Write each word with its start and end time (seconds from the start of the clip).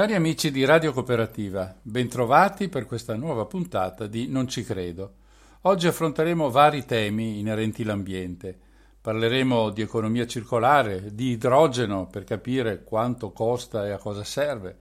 Cari 0.00 0.14
amici 0.14 0.50
di 0.50 0.64
Radio 0.64 0.94
Cooperativa, 0.94 1.76
bentrovati 1.82 2.70
per 2.70 2.86
questa 2.86 3.16
nuova 3.16 3.44
puntata 3.44 4.06
di 4.06 4.28
Non 4.28 4.48
ci 4.48 4.64
credo. 4.64 5.16
Oggi 5.64 5.88
affronteremo 5.88 6.48
vari 6.48 6.86
temi 6.86 7.38
inerenti 7.38 7.82
all'ambiente. 7.82 8.58
Parleremo 8.98 9.68
di 9.68 9.82
economia 9.82 10.26
circolare, 10.26 11.14
di 11.14 11.32
idrogeno 11.32 12.06
per 12.06 12.24
capire 12.24 12.82
quanto 12.82 13.32
costa 13.32 13.86
e 13.86 13.90
a 13.90 13.98
cosa 13.98 14.24
serve. 14.24 14.74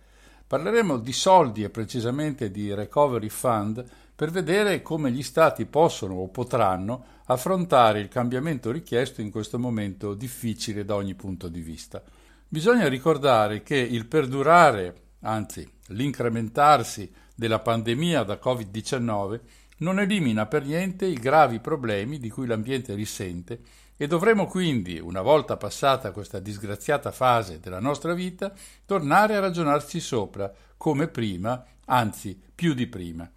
Parleremo 0.47 0.97
di 0.97 1.11
soldi 1.11 1.63
e 1.63 1.69
precisamente 1.69 2.49
di 2.49 2.73
Recovery 2.73 3.27
Fund 3.27 3.83
per 4.15 4.31
vedere 4.31 4.81
come 4.81 5.11
gli 5.11 5.21
Stati 5.21 5.65
possono 5.65 6.13
o 6.13 6.29
potranno 6.29 7.03
affrontare 7.25 7.99
il 7.99 8.07
cambiamento 8.07 8.71
richiesto 8.71 9.19
in 9.19 9.31
questo 9.31 9.59
momento 9.59 10.13
difficile 10.13 10.85
da 10.85 10.95
ogni 10.95 11.15
punto 11.15 11.49
di 11.49 11.59
vista. 11.59 12.01
Bisogna 12.47 12.87
ricordare 12.87 13.61
che 13.61 13.75
il 13.75 14.07
perdurare, 14.07 15.07
anzi 15.21 15.69
l'incrementarsi 15.87 17.11
della 17.35 17.59
pandemia 17.59 18.23
da 18.23 18.39
Covid-19 18.41 19.39
non 19.77 19.99
elimina 19.99 20.45
per 20.45 20.65
niente 20.65 21.05
i 21.05 21.15
gravi 21.15 21.59
problemi 21.59 22.19
di 22.19 22.29
cui 22.29 22.47
l'ambiente 22.47 22.93
risente 22.95 23.61
e 24.01 24.07
dovremo 24.07 24.47
quindi, 24.47 24.97
una 24.97 25.21
volta 25.21 25.57
passata 25.57 26.11
questa 26.11 26.39
disgraziata 26.39 27.11
fase 27.11 27.59
della 27.59 27.81
nostra 27.81 28.13
vita, 28.13 28.53
tornare 28.85 29.35
a 29.35 29.41
ragionarci 29.41 29.99
sopra, 29.99 30.49
come 30.77 31.09
prima, 31.09 31.65
anzi 31.83 32.39
più 32.55 32.73
di 32.73 32.87
prima. 32.87 33.29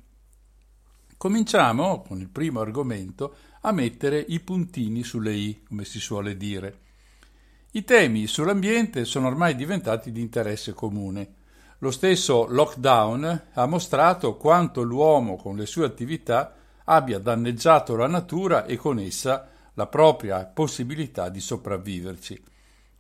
Cominciamo 1.16 2.02
con 2.02 2.20
il 2.20 2.28
primo 2.28 2.60
argomento 2.60 3.34
a 3.62 3.72
mettere 3.72 4.24
i 4.28 4.38
puntini 4.38 5.02
sulle 5.02 5.32
i, 5.32 5.62
come 5.66 5.84
si 5.84 5.98
suole 5.98 6.36
dire. 6.36 6.78
I 7.72 7.82
temi 7.84 8.28
sull'ambiente 8.28 9.04
sono 9.04 9.26
ormai 9.26 9.56
diventati 9.56 10.12
di 10.12 10.20
interesse 10.20 10.74
comune. 10.74 11.34
Lo 11.82 11.90
stesso 11.90 12.46
lockdown 12.46 13.46
ha 13.54 13.66
mostrato 13.66 14.36
quanto 14.36 14.82
l'uomo 14.82 15.34
con 15.34 15.56
le 15.56 15.66
sue 15.66 15.84
attività 15.84 16.54
abbia 16.84 17.18
danneggiato 17.18 17.96
la 17.96 18.06
natura 18.06 18.66
e 18.66 18.76
con 18.76 19.00
essa 19.00 19.48
la 19.74 19.88
propria 19.88 20.46
possibilità 20.46 21.28
di 21.28 21.40
sopravviverci. 21.40 22.40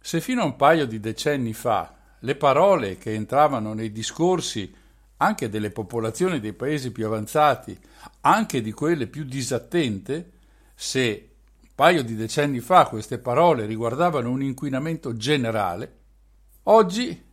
Se 0.00 0.20
fino 0.20 0.42
a 0.42 0.46
un 0.46 0.56
paio 0.56 0.86
di 0.86 0.98
decenni 0.98 1.52
fa 1.52 1.94
le 2.18 2.34
parole 2.34 2.98
che 2.98 3.14
entravano 3.14 3.72
nei 3.72 3.92
discorsi 3.92 4.74
anche 5.18 5.48
delle 5.48 5.70
popolazioni 5.70 6.40
dei 6.40 6.52
paesi 6.52 6.90
più 6.90 7.06
avanzati, 7.06 7.78
anche 8.22 8.60
di 8.60 8.72
quelle 8.72 9.06
più 9.06 9.22
disattente, 9.22 10.32
se 10.74 11.30
un 11.60 11.68
paio 11.76 12.02
di 12.02 12.16
decenni 12.16 12.58
fa 12.58 12.86
queste 12.86 13.18
parole 13.18 13.64
riguardavano 13.64 14.28
un 14.28 14.42
inquinamento 14.42 15.14
generale, 15.16 15.98
oggi 16.64 17.30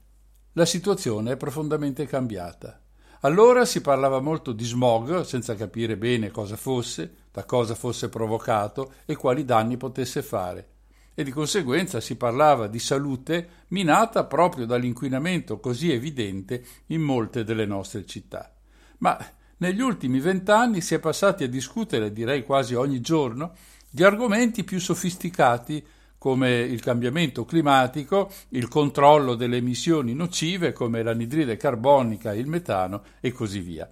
la 0.60 0.66
situazione 0.66 1.32
è 1.32 1.38
profondamente 1.38 2.06
cambiata. 2.06 2.82
Allora 3.22 3.64
si 3.64 3.80
parlava 3.80 4.20
molto 4.20 4.52
di 4.52 4.66
smog 4.66 5.22
senza 5.22 5.56
capire 5.56 5.96
bene 5.96 6.32
cosa 6.32 6.58
fosse, 6.58 7.14
da 7.32 7.46
cosa 7.46 7.76
fosse 7.76 8.10
provocato 8.10 8.96
e 9.06 9.16
quali 9.16 9.46
danni 9.46 9.78
potesse 9.78 10.22
fare 10.22 10.68
e 11.14 11.24
di 11.24 11.32
conseguenza 11.32 12.02
si 12.02 12.18
parlava 12.18 12.68
di 12.68 12.78
salute 12.78 13.66
minata 13.70 14.26
proprio 14.26 14.66
dall'inquinamento 14.66 15.62
così 15.62 15.94
evidente 15.94 16.62
in 16.88 17.04
molte 17.04 17.46
delle 17.46 17.66
nostre 17.66 18.06
città. 18.06 18.54
Ma 18.98 19.18
negli 19.58 19.80
ultimi 19.80 20.20
vent'anni 20.20 20.82
si 20.82 20.94
è 20.94 21.00
passati 21.00 21.46
a 21.46 21.50
discutere, 21.50 22.12
direi 22.12 22.44
quasi 22.44 22.74
ogni 22.74 23.00
giorno, 23.00 23.54
di 23.90 24.04
argomenti 24.04 24.66
più 24.66 24.80
sofisticati 24.80 25.86
come 26.20 26.60
il 26.60 26.82
cambiamento 26.82 27.44
climatico, 27.46 28.30
il 28.50 28.68
controllo 28.68 29.34
delle 29.34 29.58
emissioni 29.58 30.14
nocive 30.14 30.74
come 30.74 31.02
l'anidride 31.02 31.58
carbonica 31.58 32.36
il 32.36 32.46
metano 32.46 33.02
e 33.20 33.32
così 33.32 33.62
via 33.62 33.92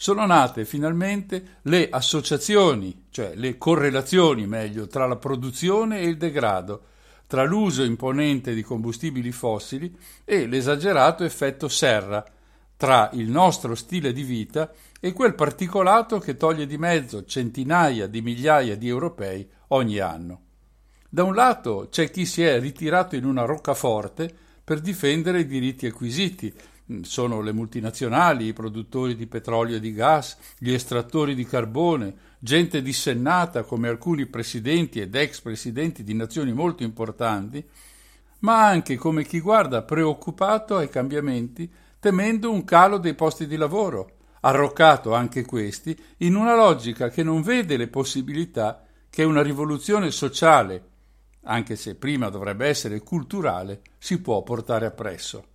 sono 0.00 0.24
nate 0.26 0.64
finalmente 0.64 1.58
le 1.62 1.88
associazioni, 1.90 3.06
cioè 3.10 3.32
le 3.34 3.58
correlazioni 3.58 4.46
meglio, 4.46 4.86
tra 4.86 5.08
la 5.08 5.16
produzione 5.16 5.98
e 5.98 6.06
il 6.06 6.16
degrado, 6.16 6.82
tra 7.26 7.42
l'uso 7.42 7.82
imponente 7.82 8.54
di 8.54 8.62
combustibili 8.62 9.32
fossili 9.32 9.92
e 10.24 10.46
l'esagerato 10.46 11.24
effetto 11.24 11.66
serra, 11.66 12.24
tra 12.76 13.10
il 13.14 13.28
nostro 13.28 13.74
stile 13.74 14.12
di 14.12 14.22
vita 14.22 14.70
e 15.00 15.12
quel 15.12 15.34
particolato 15.34 16.20
che 16.20 16.36
toglie 16.36 16.66
di 16.66 16.78
mezzo 16.78 17.24
centinaia 17.24 18.06
di 18.06 18.22
migliaia 18.22 18.76
di 18.76 18.86
europei 18.86 19.50
ogni 19.68 19.98
anno. 19.98 20.42
Da 21.08 21.24
un 21.24 21.34
lato 21.34 21.88
c'è 21.90 22.10
chi 22.10 22.26
si 22.26 22.42
è 22.42 22.60
ritirato 22.60 23.16
in 23.16 23.24
una 23.24 23.44
roccaforte 23.44 24.32
per 24.62 24.80
difendere 24.80 25.40
i 25.40 25.46
diritti 25.46 25.86
acquisiti, 25.86 26.52
Mm, 26.90 27.02
sono 27.02 27.42
le 27.42 27.52
multinazionali, 27.52 28.46
i 28.46 28.52
produttori 28.54 29.14
di 29.14 29.26
petrolio 29.26 29.76
e 29.76 29.80
di 29.80 29.92
gas, 29.92 30.38
gli 30.56 30.72
estrattori 30.72 31.34
di 31.34 31.44
carbone, 31.44 32.14
gente 32.38 32.80
dissennata 32.80 33.62
come 33.62 33.88
alcuni 33.88 34.24
presidenti 34.24 34.98
ed 34.98 35.14
ex 35.14 35.40
presidenti 35.40 36.02
di 36.02 36.14
nazioni 36.14 36.52
molto 36.52 36.84
importanti, 36.84 37.62
ma 38.40 38.66
anche 38.66 38.96
come 38.96 39.24
chi 39.24 39.40
guarda 39.40 39.82
preoccupato 39.82 40.76
ai 40.76 40.88
cambiamenti, 40.88 41.70
temendo 42.00 42.50
un 42.50 42.64
calo 42.64 42.96
dei 42.96 43.14
posti 43.14 43.46
di 43.46 43.56
lavoro, 43.56 44.12
arroccato 44.40 45.12
anche 45.12 45.44
questi 45.44 45.94
in 46.18 46.36
una 46.36 46.54
logica 46.56 47.10
che 47.10 47.22
non 47.22 47.42
vede 47.42 47.76
le 47.76 47.88
possibilità 47.88 48.82
che 49.10 49.24
una 49.24 49.42
rivoluzione 49.42 50.10
sociale, 50.10 50.82
anche 51.48 51.76
se 51.76 51.94
prima 51.94 52.28
dovrebbe 52.28 52.66
essere 52.66 53.00
culturale, 53.00 53.80
si 53.98 54.20
può 54.20 54.42
portare 54.42 54.86
appresso. 54.86 55.46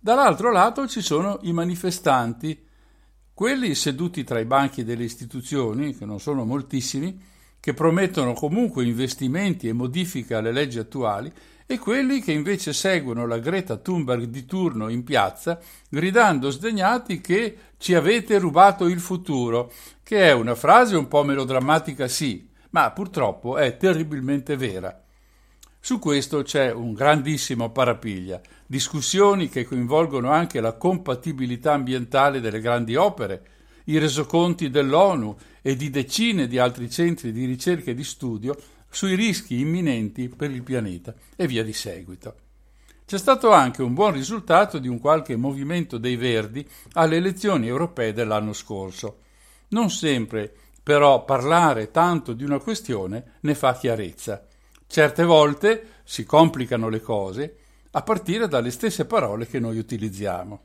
Dall'altro 0.00 0.50
lato 0.50 0.88
ci 0.88 1.02
sono 1.02 1.38
i 1.42 1.52
manifestanti, 1.52 2.64
quelli 3.34 3.74
seduti 3.74 4.24
tra 4.24 4.40
i 4.40 4.46
banchi 4.46 4.84
delle 4.84 5.04
istituzioni, 5.04 5.94
che 5.94 6.06
non 6.06 6.18
sono 6.18 6.44
moltissimi, 6.44 7.22
che 7.60 7.74
promettono 7.74 8.32
comunque 8.32 8.84
investimenti 8.84 9.68
e 9.68 9.74
modifiche 9.74 10.34
alle 10.34 10.50
leggi 10.50 10.78
attuali, 10.78 11.30
e 11.66 11.78
quelli 11.78 12.22
che 12.22 12.32
invece 12.32 12.72
seguono 12.72 13.26
la 13.26 13.38
Greta 13.38 13.76
Thunberg 13.76 14.24
di 14.24 14.46
turno 14.46 14.88
in 14.88 15.04
piazza, 15.04 15.60
gridando 15.90 16.48
sdegnati 16.48 17.20
che 17.20 17.58
ci 17.76 17.94
avete 17.94 18.38
rubato 18.38 18.86
il 18.86 19.00
futuro, 19.00 19.70
che 20.02 20.30
è 20.30 20.32
una 20.32 20.54
frase 20.54 20.96
un 20.96 21.06
po' 21.06 21.22
melodrammatica 21.22 22.08
sì, 22.08 22.48
ma 22.70 22.90
purtroppo 22.92 23.58
è 23.58 23.76
terribilmente 23.76 24.56
vera. 24.56 25.02
Su 25.88 25.98
questo 25.98 26.42
c'è 26.42 26.70
un 26.70 26.92
grandissimo 26.92 27.70
parapiglia, 27.70 28.42
discussioni 28.66 29.48
che 29.48 29.64
coinvolgono 29.64 30.30
anche 30.30 30.60
la 30.60 30.74
compatibilità 30.74 31.72
ambientale 31.72 32.40
delle 32.40 32.60
grandi 32.60 32.94
opere, 32.94 33.42
i 33.84 33.96
resoconti 33.96 34.68
dell'ONU 34.68 35.34
e 35.62 35.76
di 35.76 35.88
decine 35.88 36.46
di 36.46 36.58
altri 36.58 36.90
centri 36.90 37.32
di 37.32 37.46
ricerca 37.46 37.90
e 37.90 37.94
di 37.94 38.04
studio 38.04 38.54
sui 38.90 39.14
rischi 39.14 39.60
imminenti 39.60 40.28
per 40.28 40.50
il 40.50 40.62
pianeta 40.62 41.14
e 41.34 41.46
via 41.46 41.64
di 41.64 41.72
seguito. 41.72 42.34
C'è 43.06 43.16
stato 43.16 43.50
anche 43.52 43.80
un 43.80 43.94
buon 43.94 44.12
risultato 44.12 44.78
di 44.78 44.88
un 44.88 44.98
qualche 44.98 45.36
movimento 45.36 45.96
dei 45.96 46.16
Verdi 46.16 46.68
alle 46.92 47.16
elezioni 47.16 47.66
europee 47.66 48.12
dell'anno 48.12 48.52
scorso. 48.52 49.20
Non 49.68 49.88
sempre, 49.88 50.52
però, 50.82 51.24
parlare 51.24 51.90
tanto 51.90 52.34
di 52.34 52.44
una 52.44 52.58
questione 52.58 53.38
ne 53.40 53.54
fa 53.54 53.72
chiarezza. 53.72 54.47
Certe 54.90 55.22
volte 55.22 55.96
si 56.02 56.24
complicano 56.24 56.88
le 56.88 57.02
cose 57.02 57.56
a 57.90 58.02
partire 58.02 58.48
dalle 58.48 58.70
stesse 58.70 59.04
parole 59.04 59.46
che 59.46 59.60
noi 59.60 59.76
utilizziamo. 59.76 60.62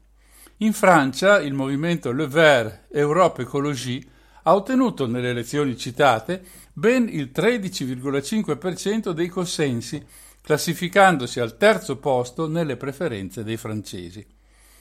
In 0.57 0.71
Francia 0.71 1.41
il 1.41 1.53
movimento 1.53 2.13
Le 2.13 2.27
Vert 2.27 2.85
Europe 2.89 3.41
Ecologie 3.41 4.01
ha 4.43 4.55
ottenuto 4.55 5.07
nelle 5.07 5.31
elezioni 5.31 5.75
citate 5.75 6.41
ben 6.71 7.09
il 7.09 7.31
13,5% 7.35 9.11
dei 9.11 9.27
consensi, 9.27 10.01
classificandosi 10.41 11.41
al 11.41 11.57
terzo 11.57 11.97
posto 11.97 12.47
nelle 12.47 12.77
preferenze 12.77 13.43
dei 13.43 13.57
francesi. 13.57 14.25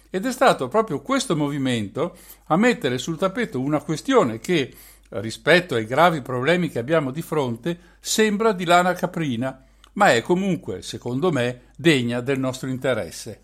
Ed 0.09 0.25
è 0.25 0.31
stato 0.31 0.69
proprio 0.69 1.00
questo 1.00 1.35
movimento 1.35 2.17
a 2.47 2.56
mettere 2.56 2.97
sul 2.99 3.19
tappeto 3.19 3.59
una 3.59 3.81
questione 3.81 4.38
che, 4.38 4.73
rispetto 5.20 5.75
ai 5.75 5.85
gravi 5.85 6.23
problemi 6.23 6.69
che 6.69 6.79
abbiamo 6.79 7.11
di 7.11 7.23
fronte, 7.23 7.79
sembra 8.00 8.53
di 8.53 8.64
lana 8.64 8.94
caprina, 8.94 9.64
ma 9.94 10.12
è 10.12 10.23
comunque, 10.23 10.82
secondo 10.82 11.31
me, 11.31 11.62
degna 11.76 12.20
del 12.20 12.38
nostro 12.38 12.69
interesse. 12.69 13.43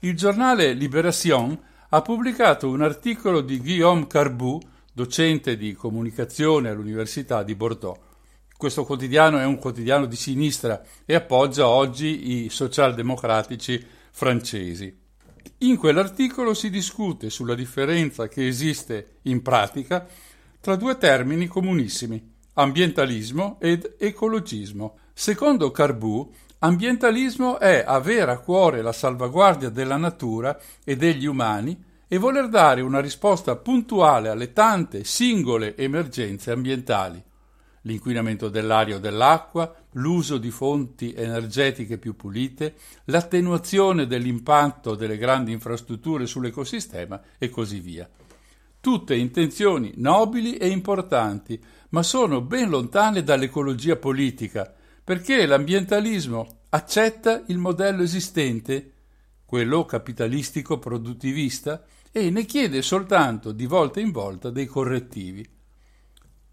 Il 0.00 0.16
giornale 0.16 0.72
Libération 0.72 1.58
ha 1.88 2.02
pubblicato 2.02 2.68
un 2.68 2.82
articolo 2.82 3.40
di 3.40 3.58
Guillaume 3.58 4.06
Carbou, 4.06 4.60
docente 4.92 5.56
di 5.56 5.74
comunicazione 5.74 6.70
all'Università 6.70 7.42
di 7.42 7.54
Bordeaux. 7.54 7.98
Questo 8.56 8.84
quotidiano 8.84 9.38
è 9.38 9.44
un 9.44 9.58
quotidiano 9.58 10.06
di 10.06 10.16
sinistra 10.16 10.82
e 11.04 11.14
appoggia 11.14 11.68
oggi 11.68 12.44
i 12.44 12.48
socialdemocratici 12.48 13.84
francesi. 14.10 15.04
In 15.58 15.76
quell'articolo 15.76 16.54
si 16.54 16.70
discute 16.70 17.30
sulla 17.30 17.54
differenza 17.54 18.28
che 18.28 18.46
esiste 18.46 19.18
in 19.22 19.42
pratica 19.42 20.06
tra 20.66 20.74
due 20.74 20.98
termini 20.98 21.46
comunissimi, 21.46 22.20
ambientalismo 22.54 23.58
ed 23.60 23.94
ecologismo. 24.00 24.96
Secondo 25.14 25.70
Carbù, 25.70 26.28
ambientalismo 26.58 27.60
è 27.60 27.84
avere 27.86 28.32
a 28.32 28.40
cuore 28.40 28.82
la 28.82 28.90
salvaguardia 28.90 29.68
della 29.68 29.96
natura 29.96 30.58
e 30.82 30.96
degli 30.96 31.24
umani 31.24 31.80
e 32.08 32.18
voler 32.18 32.48
dare 32.48 32.80
una 32.80 32.98
risposta 32.98 33.54
puntuale 33.54 34.28
alle 34.28 34.52
tante 34.52 35.04
singole 35.04 35.76
emergenze 35.76 36.50
ambientali 36.50 37.22
l'inquinamento 37.82 38.48
dell'aria 38.48 38.96
o 38.96 38.98
dell'acqua, 38.98 39.72
l'uso 39.92 40.38
di 40.38 40.50
fonti 40.50 41.14
energetiche 41.14 41.98
più 41.98 42.16
pulite, 42.16 42.74
l'attenuazione 43.04 44.08
dell'impatto 44.08 44.96
delle 44.96 45.16
grandi 45.16 45.52
infrastrutture 45.52 46.26
sull'ecosistema 46.26 47.22
e 47.38 47.48
così 47.48 47.78
via. 47.78 48.10
Tutte 48.86 49.16
intenzioni 49.16 49.94
nobili 49.96 50.58
e 50.58 50.68
importanti, 50.68 51.60
ma 51.88 52.04
sono 52.04 52.40
ben 52.40 52.68
lontane 52.68 53.24
dall'ecologia 53.24 53.96
politica, 53.96 54.72
perché 55.02 55.44
l'ambientalismo 55.44 56.60
accetta 56.68 57.42
il 57.48 57.58
modello 57.58 58.04
esistente, 58.04 58.92
quello 59.44 59.84
capitalistico 59.86 60.78
produttivista, 60.78 61.84
e 62.12 62.30
ne 62.30 62.44
chiede 62.44 62.80
soltanto 62.80 63.50
di 63.50 63.66
volta 63.66 63.98
in 63.98 64.12
volta 64.12 64.50
dei 64.50 64.66
correttivi. 64.66 65.44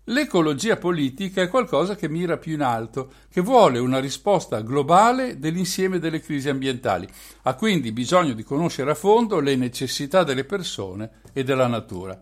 L'ecologia 0.08 0.76
politica 0.76 1.42
è 1.42 1.48
qualcosa 1.48 1.96
che 1.96 2.10
mira 2.10 2.38
più 2.38 2.52
in 2.52 2.62
alto, 2.62 3.14
che 3.32 3.40
vuole 3.40 3.80
una 3.80 4.00
risposta 4.00 4.60
globale 4.60 5.40
dell'insieme 5.40 5.98
delle 5.98 6.20
crisi 6.20 6.50
ambientali. 6.50 7.08
Ha 7.44 7.54
quindi 7.54 7.94
bisogno 7.94 8.34
di 8.34 8.44
conoscere 8.44 8.92
a 8.92 8.96
fondo 8.96 9.40
le 9.40 9.56
necessità 9.56 10.26
delle 10.26 10.44
persone 10.44 11.10
e 11.32 11.46
della 11.46 11.68
natura. 11.68 12.22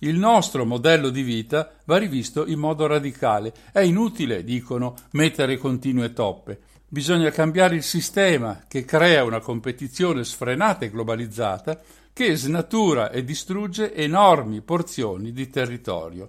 Il 0.00 0.18
nostro 0.18 0.66
modello 0.66 1.08
di 1.08 1.22
vita 1.22 1.72
va 1.86 1.96
rivisto 1.96 2.44
in 2.44 2.58
modo 2.58 2.86
radicale. 2.86 3.54
È 3.72 3.80
inutile, 3.80 4.44
dicono, 4.44 4.94
mettere 5.12 5.56
continue 5.56 6.12
toppe. 6.12 6.60
Bisogna 6.86 7.30
cambiare 7.30 7.76
il 7.76 7.82
sistema 7.82 8.64
che 8.68 8.84
crea 8.84 9.24
una 9.24 9.40
competizione 9.40 10.22
sfrenata 10.22 10.84
e 10.84 10.90
globalizzata 10.90 11.80
che 12.12 12.36
snatura 12.36 13.10
e 13.10 13.24
distrugge 13.24 13.94
enormi 13.94 14.60
porzioni 14.60 15.32
di 15.32 15.48
territorio. 15.48 16.28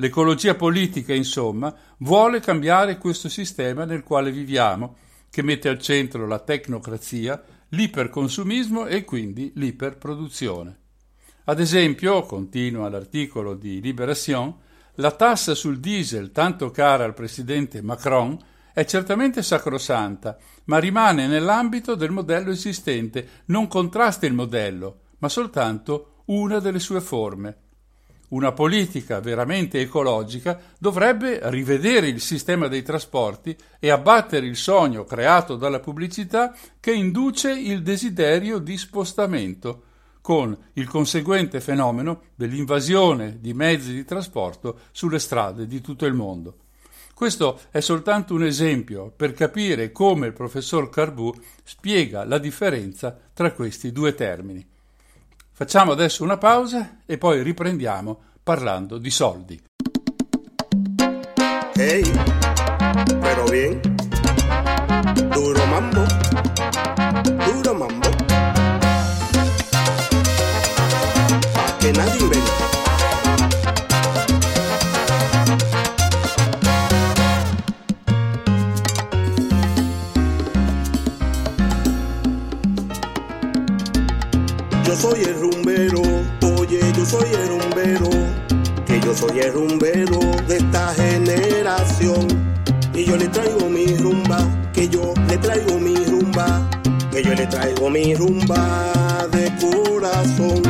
L'ecologia 0.00 0.54
politica, 0.54 1.12
insomma, 1.12 1.74
vuole 1.98 2.40
cambiare 2.40 2.96
questo 2.96 3.28
sistema 3.28 3.84
nel 3.84 4.02
quale 4.02 4.32
viviamo, 4.32 4.96
che 5.28 5.42
mette 5.42 5.68
al 5.68 5.78
centro 5.78 6.26
la 6.26 6.38
tecnocrazia, 6.38 7.42
l'iperconsumismo 7.68 8.86
e 8.86 9.04
quindi 9.04 9.52
l'iperproduzione. 9.56 10.78
Ad 11.44 11.60
esempio, 11.60 12.22
continua 12.22 12.88
l'articolo 12.88 13.54
di 13.54 13.82
Libération, 13.82 14.56
la 14.94 15.10
tassa 15.10 15.54
sul 15.54 15.80
diesel 15.80 16.32
tanto 16.32 16.70
cara 16.70 17.04
al 17.04 17.12
presidente 17.12 17.82
Macron 17.82 18.38
è 18.72 18.86
certamente 18.86 19.42
sacrosanta, 19.42 20.38
ma 20.64 20.78
rimane 20.78 21.26
nell'ambito 21.26 21.94
del 21.94 22.10
modello 22.10 22.52
esistente, 22.52 23.42
non 23.46 23.68
contrasta 23.68 24.24
il 24.24 24.32
modello, 24.32 25.00
ma 25.18 25.28
soltanto 25.28 26.22
una 26.26 26.58
delle 26.58 26.78
sue 26.78 27.02
forme. 27.02 27.68
Una 28.30 28.52
politica 28.52 29.18
veramente 29.18 29.80
ecologica 29.80 30.60
dovrebbe 30.78 31.40
rivedere 31.50 32.06
il 32.06 32.20
sistema 32.20 32.68
dei 32.68 32.82
trasporti 32.82 33.56
e 33.80 33.90
abbattere 33.90 34.46
il 34.46 34.56
sogno 34.56 35.02
creato 35.02 35.56
dalla 35.56 35.80
pubblicità 35.80 36.54
che 36.78 36.92
induce 36.92 37.50
il 37.50 37.82
desiderio 37.82 38.58
di 38.58 38.78
spostamento, 38.78 39.82
con 40.20 40.56
il 40.74 40.86
conseguente 40.86 41.60
fenomeno 41.60 42.22
dell'invasione 42.36 43.38
di 43.40 43.52
mezzi 43.52 43.92
di 43.92 44.04
trasporto 44.04 44.80
sulle 44.92 45.18
strade 45.18 45.66
di 45.66 45.80
tutto 45.80 46.06
il 46.06 46.14
mondo. 46.14 46.56
Questo 47.12 47.60
è 47.70 47.80
soltanto 47.80 48.34
un 48.34 48.44
esempio 48.44 49.12
per 49.14 49.32
capire 49.32 49.90
come 49.90 50.28
il 50.28 50.32
professor 50.34 50.88
Carbù 50.88 51.34
spiega 51.64 52.24
la 52.24 52.38
differenza 52.38 53.18
tra 53.34 53.50
questi 53.52 53.90
due 53.90 54.14
termini. 54.14 54.64
Facciamo 55.60 55.92
adesso 55.92 56.24
una 56.24 56.38
pausa 56.38 57.00
e 57.04 57.18
poi 57.18 57.42
riprendiamo 57.42 58.18
parlando 58.42 58.96
di 58.96 59.10
soldi. 59.10 59.62
Hey, 61.74 62.02
pero 63.20 63.44
bien, 63.44 63.78
duro 65.28 65.66
mambo, 65.66 66.06
duro 67.44 67.74
mambo, 67.74 68.08
pa' 71.52 71.76
que 71.78 71.92
nadie 71.92 72.20
invente. 72.20 72.69
Yo 84.90 84.96
soy 84.96 85.22
el 85.22 85.40
rumbero, 85.40 86.02
oye, 86.58 86.80
yo 86.96 87.06
soy 87.06 87.28
el 87.32 87.48
rumbero, 87.48 88.10
que 88.84 89.00
yo 89.00 89.14
soy 89.14 89.38
el 89.38 89.52
rumbero 89.52 90.18
de 90.48 90.56
esta 90.56 90.92
generación. 90.94 92.26
Y 92.92 93.04
yo 93.04 93.16
le 93.16 93.28
traigo 93.28 93.70
mi 93.70 93.96
rumba, 93.96 94.38
que 94.72 94.88
yo 94.88 95.14
le 95.28 95.38
traigo 95.38 95.78
mi 95.78 95.94
rumba, 95.94 96.68
que 97.12 97.22
yo 97.22 97.32
le 97.34 97.46
traigo 97.46 97.88
mi 97.88 98.16
rumba 98.16 99.28
de 99.30 99.52
corazón. 99.60 100.60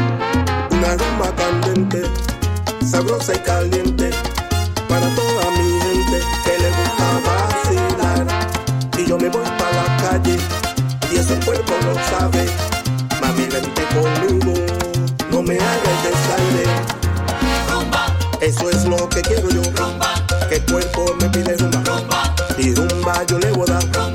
Una 0.71 0.97
rumba 0.99 1.35
candente, 1.35 2.03
sabrosa 2.85 3.35
y 3.35 3.39
caliente, 3.39 4.11
para 4.87 5.09
toda 5.15 5.51
mi 5.53 5.81
gente 5.81 6.21
que 6.45 6.59
le 6.59 6.69
gusta 6.69 7.21
vacilar. 7.25 8.27
Y 8.99 9.07
yo 9.07 9.17
me 9.17 9.31
voy 9.31 9.49
para 9.57 9.71
la 9.71 9.97
calle, 9.97 10.37
y 11.11 11.17
eso 11.17 11.33
el 11.33 11.43
cuerpo 11.43 11.73
lo 11.87 11.95
sabe. 12.11 12.70
soda. 23.67 24.10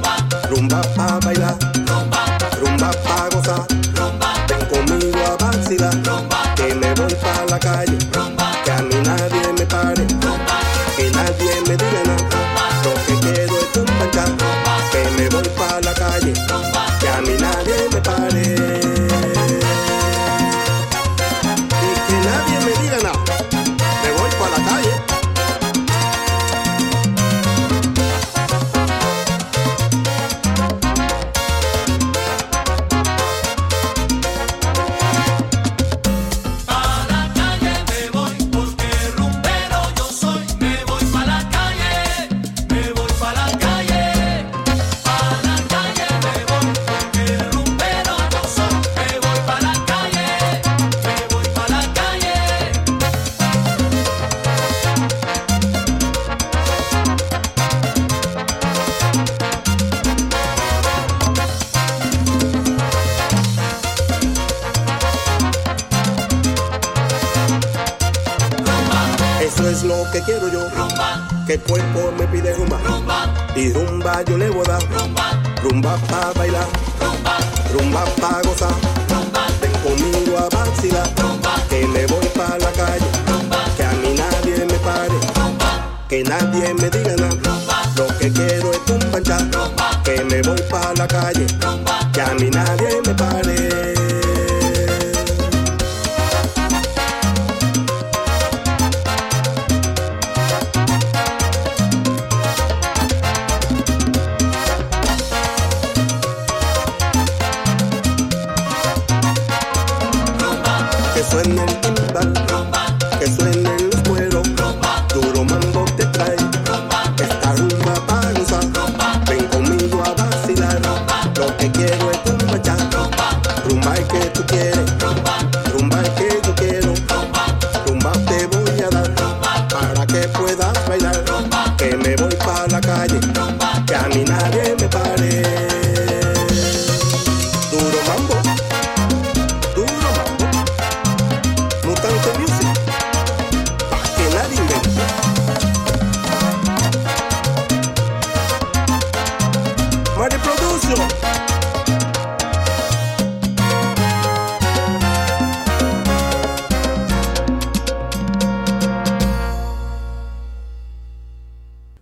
Production. 150.85 151.23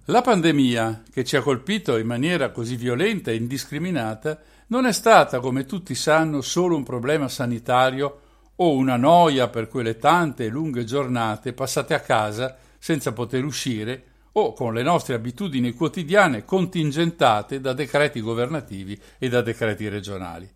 La 0.08 0.22
pandemia, 0.22 1.04
che 1.12 1.24
ci 1.24 1.38
ha 1.38 1.42
colpito 1.42 1.98
in 1.98 2.06
maniera 2.06 2.52
così 2.52 2.76
violenta 2.76 3.32
e 3.32 3.36
indiscriminata, 3.36 4.40
non 4.68 4.86
è 4.86 4.92
stata, 4.92 5.40
come 5.40 5.66
tutti 5.66 5.96
sanno, 5.96 6.42
solo 6.42 6.76
un 6.76 6.84
problema 6.84 7.30
sanitario 7.30 8.20
o 8.58 8.76
una 8.76 8.98
noia 8.98 9.48
per 9.48 9.70
quelle 9.70 9.98
tante 9.98 10.46
e 10.46 10.50
lunghe 10.50 10.84
giornate 10.84 11.54
passate 11.54 11.94
a 11.94 12.02
casa 12.02 12.58
senza 12.78 13.14
poter 13.14 13.46
uscire 13.46 14.13
o 14.34 14.54
con 14.54 14.74
le 14.74 14.84
nostre 14.84 15.14
abitudini 15.14 15.74
quotidiane 15.74 16.44
contingentate 16.44 17.60
da 17.60 17.74
decreti 17.74 18.20
governativi 18.20 19.00
e 19.18 19.30
da 19.30 19.42
decreti 19.42 19.88
regionali. 19.88 20.50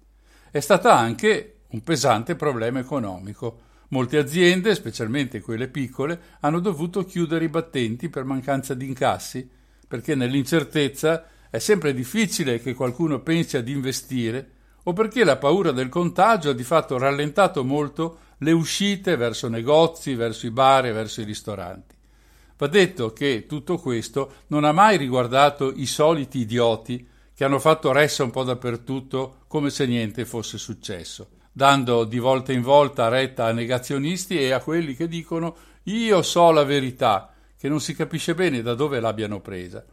È 0.49 0.59
stata 0.59 0.97
anche 0.97 1.59
un 1.69 1.83
pesante 1.83 2.35
problema 2.35 2.79
economico. 2.79 3.61
Molte 3.89 4.17
aziende, 4.17 4.75
specialmente 4.75 5.41
quelle 5.41 5.67
piccole, 5.67 6.19
hanno 6.39 6.59
dovuto 6.59 7.05
chiudere 7.05 7.45
i 7.45 7.49
battenti 7.49 8.09
per 8.09 8.23
mancanza 8.23 8.73
di 8.73 8.85
incassi, 8.85 9.47
perché 9.87 10.15
nell'incertezza 10.15 11.25
è 11.49 11.59
sempre 11.59 11.93
difficile 11.93 12.59
che 12.59 12.73
qualcuno 12.73 13.19
pensi 13.21 13.57
ad 13.57 13.67
investire 13.67 14.51
o 14.83 14.93
perché 14.93 15.23
la 15.23 15.37
paura 15.37 15.71
del 15.71 15.89
contagio 15.89 16.49
ha 16.49 16.53
di 16.53 16.63
fatto 16.63 16.97
rallentato 16.97 17.63
molto 17.63 18.19
le 18.39 18.51
uscite 18.51 19.15
verso 19.15 19.47
negozi, 19.49 20.15
verso 20.15 20.45
i 20.45 20.51
bar 20.51 20.85
e 20.85 20.91
verso 20.91 21.21
i 21.21 21.25
ristoranti. 21.25 21.96
Va 22.57 22.67
detto 22.67 23.13
che 23.13 23.45
tutto 23.47 23.77
questo 23.77 24.43
non 24.47 24.63
ha 24.63 24.71
mai 24.71 24.97
riguardato 24.97 25.71
i 25.75 25.85
soliti 25.85 26.39
idioti 26.39 27.07
che 27.35 27.43
hanno 27.43 27.59
fatto 27.59 27.91
ressa 27.91 28.23
un 28.23 28.31
po' 28.31 28.43
dappertutto 28.43 29.41
come 29.47 29.69
se 29.69 29.85
niente 29.85 30.25
fosse 30.25 30.57
successo, 30.57 31.27
dando 31.51 32.03
di 32.03 32.17
volta 32.17 32.51
in 32.51 32.63
volta 32.63 33.09
retta 33.09 33.45
a 33.45 33.51
negazionisti 33.51 34.39
e 34.39 34.51
a 34.51 34.59
quelli 34.59 34.95
che 34.95 35.07
dicono 35.07 35.55
io 35.83 36.23
so 36.23 36.49
la 36.49 36.63
verità, 36.63 37.31
che 37.55 37.69
non 37.69 37.79
si 37.79 37.93
capisce 37.93 38.33
bene 38.33 38.63
da 38.63 38.73
dove 38.73 38.99
l'abbiano 38.99 39.39
presa. 39.39 39.85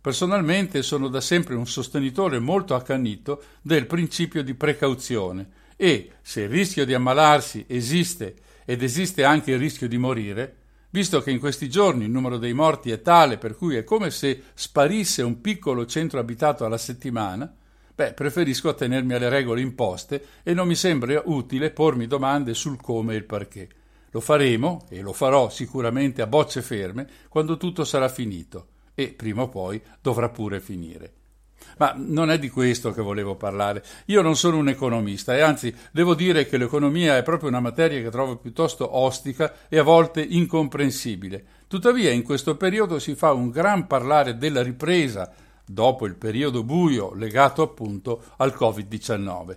Personalmente 0.00 0.82
sono 0.82 1.08
da 1.08 1.20
sempre 1.20 1.56
un 1.56 1.66
sostenitore 1.66 2.38
molto 2.38 2.76
accanito 2.76 3.42
del 3.62 3.86
principio 3.86 4.44
di 4.44 4.54
precauzione 4.54 5.50
e, 5.76 6.12
se 6.22 6.42
il 6.42 6.48
rischio 6.48 6.84
di 6.84 6.94
ammalarsi 6.94 7.64
esiste 7.66 8.36
ed 8.64 8.82
esiste 8.82 9.24
anche 9.24 9.50
il 9.50 9.58
rischio 9.58 9.88
di 9.88 9.98
morire, 9.98 10.56
visto 10.92 11.22
che 11.22 11.30
in 11.30 11.38
questi 11.38 11.68
giorni 11.68 12.04
il 12.04 12.10
numero 12.10 12.36
dei 12.36 12.52
morti 12.52 12.90
è 12.90 13.00
tale 13.00 13.38
per 13.38 13.56
cui 13.56 13.76
è 13.76 13.84
come 13.84 14.10
se 14.10 14.42
sparisse 14.54 15.22
un 15.22 15.40
piccolo 15.40 15.86
centro 15.86 16.20
abitato 16.20 16.64
alla 16.64 16.78
settimana, 16.78 17.52
beh, 17.94 18.12
preferisco 18.12 18.68
attenermi 18.68 19.14
alle 19.14 19.30
regole 19.30 19.62
imposte 19.62 20.24
e 20.42 20.52
non 20.54 20.68
mi 20.68 20.74
sembra 20.74 21.22
utile 21.24 21.70
pormi 21.70 22.06
domande 22.06 22.54
sul 22.54 22.80
come 22.80 23.14
e 23.14 23.16
il 23.16 23.24
perché. 23.24 23.68
Lo 24.10 24.20
faremo, 24.20 24.84
e 24.90 25.00
lo 25.00 25.14
farò 25.14 25.48
sicuramente 25.48 26.20
a 26.20 26.26
bocce 26.26 26.60
ferme, 26.60 27.08
quando 27.30 27.56
tutto 27.56 27.84
sarà 27.84 28.10
finito 28.10 28.66
e 28.94 29.08
prima 29.08 29.42
o 29.42 29.48
poi 29.48 29.80
dovrà 30.02 30.28
pure 30.28 30.60
finire. 30.60 31.21
Ma 31.82 31.92
non 31.96 32.30
è 32.30 32.38
di 32.38 32.48
questo 32.48 32.92
che 32.92 33.02
volevo 33.02 33.34
parlare. 33.34 33.82
Io 34.04 34.22
non 34.22 34.36
sono 34.36 34.56
un 34.56 34.68
economista 34.68 35.34
e 35.34 35.40
anzi 35.40 35.74
devo 35.90 36.14
dire 36.14 36.46
che 36.46 36.56
l'economia 36.56 37.16
è 37.16 37.24
proprio 37.24 37.48
una 37.48 37.58
materia 37.58 38.00
che 38.00 38.08
trovo 38.08 38.36
piuttosto 38.36 38.98
ostica 38.98 39.52
e 39.68 39.78
a 39.78 39.82
volte 39.82 40.22
incomprensibile. 40.22 41.44
Tuttavia 41.66 42.12
in 42.12 42.22
questo 42.22 42.56
periodo 42.56 43.00
si 43.00 43.16
fa 43.16 43.32
un 43.32 43.50
gran 43.50 43.88
parlare 43.88 44.36
della 44.36 44.62
ripresa 44.62 45.32
dopo 45.66 46.06
il 46.06 46.14
periodo 46.14 46.62
buio 46.62 47.14
legato 47.14 47.62
appunto 47.62 48.22
al 48.36 48.54
Covid-19. 48.56 49.56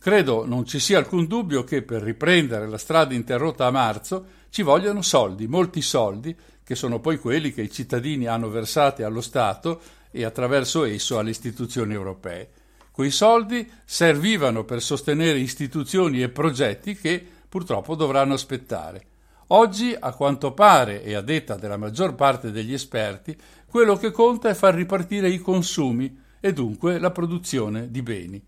Credo 0.00 0.44
non 0.44 0.66
ci 0.66 0.80
sia 0.80 0.98
alcun 0.98 1.26
dubbio 1.26 1.62
che 1.62 1.82
per 1.82 2.02
riprendere 2.02 2.66
la 2.66 2.76
strada 2.76 3.14
interrotta 3.14 3.66
a 3.66 3.70
marzo 3.70 4.26
ci 4.50 4.62
vogliano 4.62 5.00
soldi, 5.00 5.46
molti 5.46 5.80
soldi, 5.80 6.36
che 6.64 6.74
sono 6.74 6.98
poi 6.98 7.18
quelli 7.18 7.52
che 7.52 7.62
i 7.62 7.70
cittadini 7.70 8.26
hanno 8.26 8.48
versati 8.48 9.04
allo 9.04 9.20
Stato 9.20 9.80
e 10.12 10.24
attraverso 10.24 10.84
esso 10.84 11.18
alle 11.18 11.30
istituzioni 11.30 11.92
europee. 11.94 12.50
Quei 12.92 13.10
soldi 13.10 13.68
servivano 13.84 14.64
per 14.64 14.80
sostenere 14.80 15.38
istituzioni 15.38 16.22
e 16.22 16.28
progetti 16.28 16.94
che 16.94 17.26
purtroppo 17.48 17.96
dovranno 17.96 18.34
aspettare. 18.34 19.06
Oggi, 19.48 19.96
a 19.98 20.12
quanto 20.12 20.52
pare 20.52 21.02
e 21.02 21.14
a 21.14 21.20
detta 21.20 21.56
della 21.56 21.76
maggior 21.76 22.14
parte 22.14 22.50
degli 22.50 22.72
esperti, 22.72 23.36
quello 23.66 23.96
che 23.96 24.10
conta 24.10 24.48
è 24.48 24.54
far 24.54 24.74
ripartire 24.74 25.28
i 25.28 25.38
consumi 25.38 26.20
e 26.38 26.52
dunque 26.52 26.98
la 26.98 27.10
produzione 27.10 27.90
di 27.90 28.02
beni. 28.02 28.42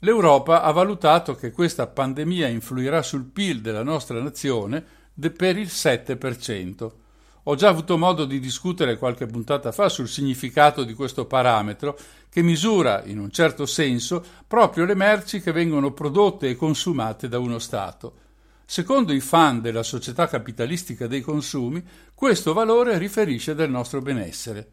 L'Europa 0.00 0.62
ha 0.62 0.70
valutato 0.70 1.34
che 1.34 1.50
questa 1.50 1.86
pandemia 1.86 2.48
influirà 2.48 3.02
sul 3.02 3.24
PIL 3.24 3.60
della 3.60 3.82
nostra 3.82 4.20
nazione 4.20 4.84
per 5.14 5.56
il 5.56 5.68
7%. 5.68 6.90
Ho 7.46 7.56
già 7.56 7.68
avuto 7.68 7.98
modo 7.98 8.24
di 8.24 8.40
discutere 8.40 8.96
qualche 8.96 9.26
puntata 9.26 9.70
fa 9.70 9.90
sul 9.90 10.08
significato 10.08 10.82
di 10.82 10.94
questo 10.94 11.26
parametro 11.26 11.98
che 12.30 12.40
misura, 12.40 13.04
in 13.04 13.18
un 13.18 13.30
certo 13.30 13.66
senso, 13.66 14.24
proprio 14.46 14.86
le 14.86 14.94
merci 14.94 15.40
che 15.40 15.52
vengono 15.52 15.92
prodotte 15.92 16.48
e 16.48 16.56
consumate 16.56 17.28
da 17.28 17.38
uno 17.38 17.58
Stato. 17.58 18.22
Secondo 18.64 19.12
i 19.12 19.20
fan 19.20 19.60
della 19.60 19.82
società 19.82 20.26
capitalistica 20.26 21.06
dei 21.06 21.20
consumi, 21.20 21.84
questo 22.14 22.54
valore 22.54 22.96
riferisce 22.96 23.54
del 23.54 23.70
nostro 23.70 24.00
benessere. 24.00 24.70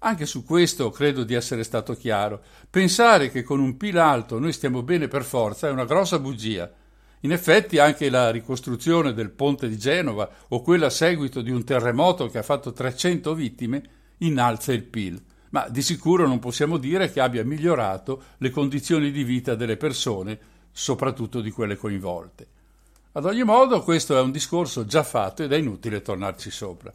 Anche 0.00 0.24
su 0.24 0.44
questo 0.44 0.90
credo 0.90 1.24
di 1.24 1.34
essere 1.34 1.62
stato 1.62 1.94
chiaro. 1.94 2.40
Pensare 2.70 3.30
che 3.30 3.42
con 3.42 3.60
un 3.60 3.76
PIL 3.76 3.98
alto 3.98 4.38
noi 4.38 4.52
stiamo 4.52 4.82
bene 4.82 5.08
per 5.08 5.24
forza 5.24 5.68
è 5.68 5.70
una 5.70 5.84
grossa 5.84 6.18
bugia. 6.18 6.72
In 7.20 7.32
effetti 7.32 7.78
anche 7.78 8.10
la 8.10 8.30
ricostruzione 8.30 9.12
del 9.12 9.30
ponte 9.30 9.68
di 9.68 9.76
Genova 9.76 10.28
o 10.48 10.62
quella 10.62 10.86
a 10.86 10.90
seguito 10.90 11.40
di 11.42 11.50
un 11.50 11.64
terremoto 11.64 12.28
che 12.28 12.38
ha 12.38 12.42
fatto 12.42 12.72
300 12.72 13.34
vittime 13.34 13.82
innalza 14.18 14.72
il 14.72 14.84
PIL, 14.84 15.20
ma 15.50 15.68
di 15.68 15.82
sicuro 15.82 16.26
non 16.26 16.38
possiamo 16.38 16.76
dire 16.76 17.10
che 17.10 17.20
abbia 17.20 17.44
migliorato 17.44 18.22
le 18.38 18.50
condizioni 18.50 19.10
di 19.10 19.24
vita 19.24 19.54
delle 19.54 19.76
persone, 19.76 20.38
soprattutto 20.70 21.40
di 21.40 21.50
quelle 21.50 21.76
coinvolte. 21.76 22.46
Ad 23.12 23.24
ogni 23.24 23.42
modo 23.42 23.82
questo 23.82 24.16
è 24.16 24.20
un 24.20 24.30
discorso 24.30 24.84
già 24.84 25.02
fatto 25.02 25.42
ed 25.42 25.52
è 25.52 25.56
inutile 25.56 26.02
tornarci 26.02 26.50
sopra. 26.50 26.92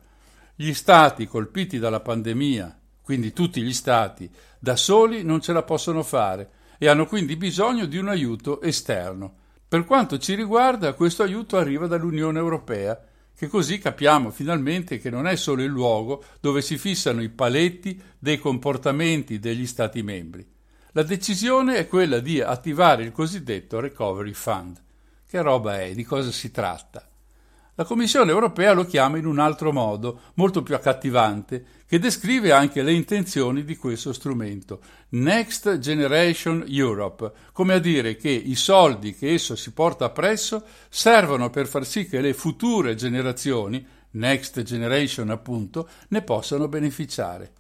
Gli 0.56 0.72
stati 0.74 1.28
colpiti 1.28 1.80
dalla 1.80 2.00
pandemia, 2.00 2.80
quindi 3.02 3.34
tutti 3.34 3.62
gli 3.62 3.74
stati, 3.74 4.30
da 4.58 4.78
soli 4.78 5.24
non 5.24 5.42
ce 5.42 5.52
la 5.52 5.64
possono 5.64 6.04
fare 6.04 6.50
e 6.78 6.88
hanno 6.88 7.08
quindi 7.08 7.36
bisogno 7.36 7.86
di 7.86 7.98
un 7.98 8.08
aiuto 8.08 8.62
esterno. 8.62 9.42
Per 9.74 9.86
quanto 9.86 10.20
ci 10.20 10.36
riguarda, 10.36 10.94
questo 10.94 11.24
aiuto 11.24 11.58
arriva 11.58 11.88
dall'Unione 11.88 12.38
Europea, 12.38 13.04
che 13.36 13.48
così 13.48 13.80
capiamo 13.80 14.30
finalmente 14.30 15.00
che 15.00 15.10
non 15.10 15.26
è 15.26 15.36
solo 15.36 15.64
il 15.64 15.72
luogo 15.72 16.24
dove 16.40 16.62
si 16.62 16.78
fissano 16.78 17.24
i 17.24 17.30
paletti 17.30 18.00
dei 18.20 18.38
comportamenti 18.38 19.40
degli 19.40 19.66
Stati 19.66 20.04
membri. 20.04 20.48
La 20.92 21.02
decisione 21.02 21.78
è 21.78 21.88
quella 21.88 22.20
di 22.20 22.40
attivare 22.40 23.02
il 23.02 23.12
cosiddetto 23.12 23.80
Recovery 23.80 24.34
Fund. 24.34 24.80
Che 25.28 25.42
roba 25.42 25.82
è? 25.82 25.96
Di 25.96 26.04
cosa 26.04 26.30
si 26.30 26.52
tratta? 26.52 27.10
La 27.76 27.86
Commissione 27.86 28.30
europea 28.30 28.74
lo 28.74 28.86
chiama 28.86 29.18
in 29.18 29.26
un 29.26 29.40
altro 29.40 29.72
modo, 29.72 30.20
molto 30.36 30.62
più 30.62 30.76
accattivante, 30.76 31.66
che 31.88 31.98
descrive 31.98 32.52
anche 32.52 32.84
le 32.84 32.94
intenzioni 32.94 33.64
di 33.64 33.76
questo 33.78 34.14
strumento, 34.14 34.80
Next 35.10 35.80
Generation 35.80 36.66
Europe, 36.68 37.32
come 37.52 37.74
a 37.74 37.80
dire 37.80 38.16
che 38.16 38.30
i 38.30 38.54
soldi 38.54 39.16
che 39.16 39.34
esso 39.34 39.56
si 39.56 39.72
porta 39.72 40.06
appresso 40.06 40.64
servono 40.88 41.50
per 41.50 41.66
far 41.66 41.84
sì 41.84 42.06
che 42.08 42.22
le 42.22 42.36
future 42.36 42.94
generazioni, 42.94 43.84
Next 44.12 44.62
Generation 44.62 45.32
appunto, 45.32 45.90
ne 46.10 46.22
possano 46.22 46.68
beneficiare. 46.68 47.54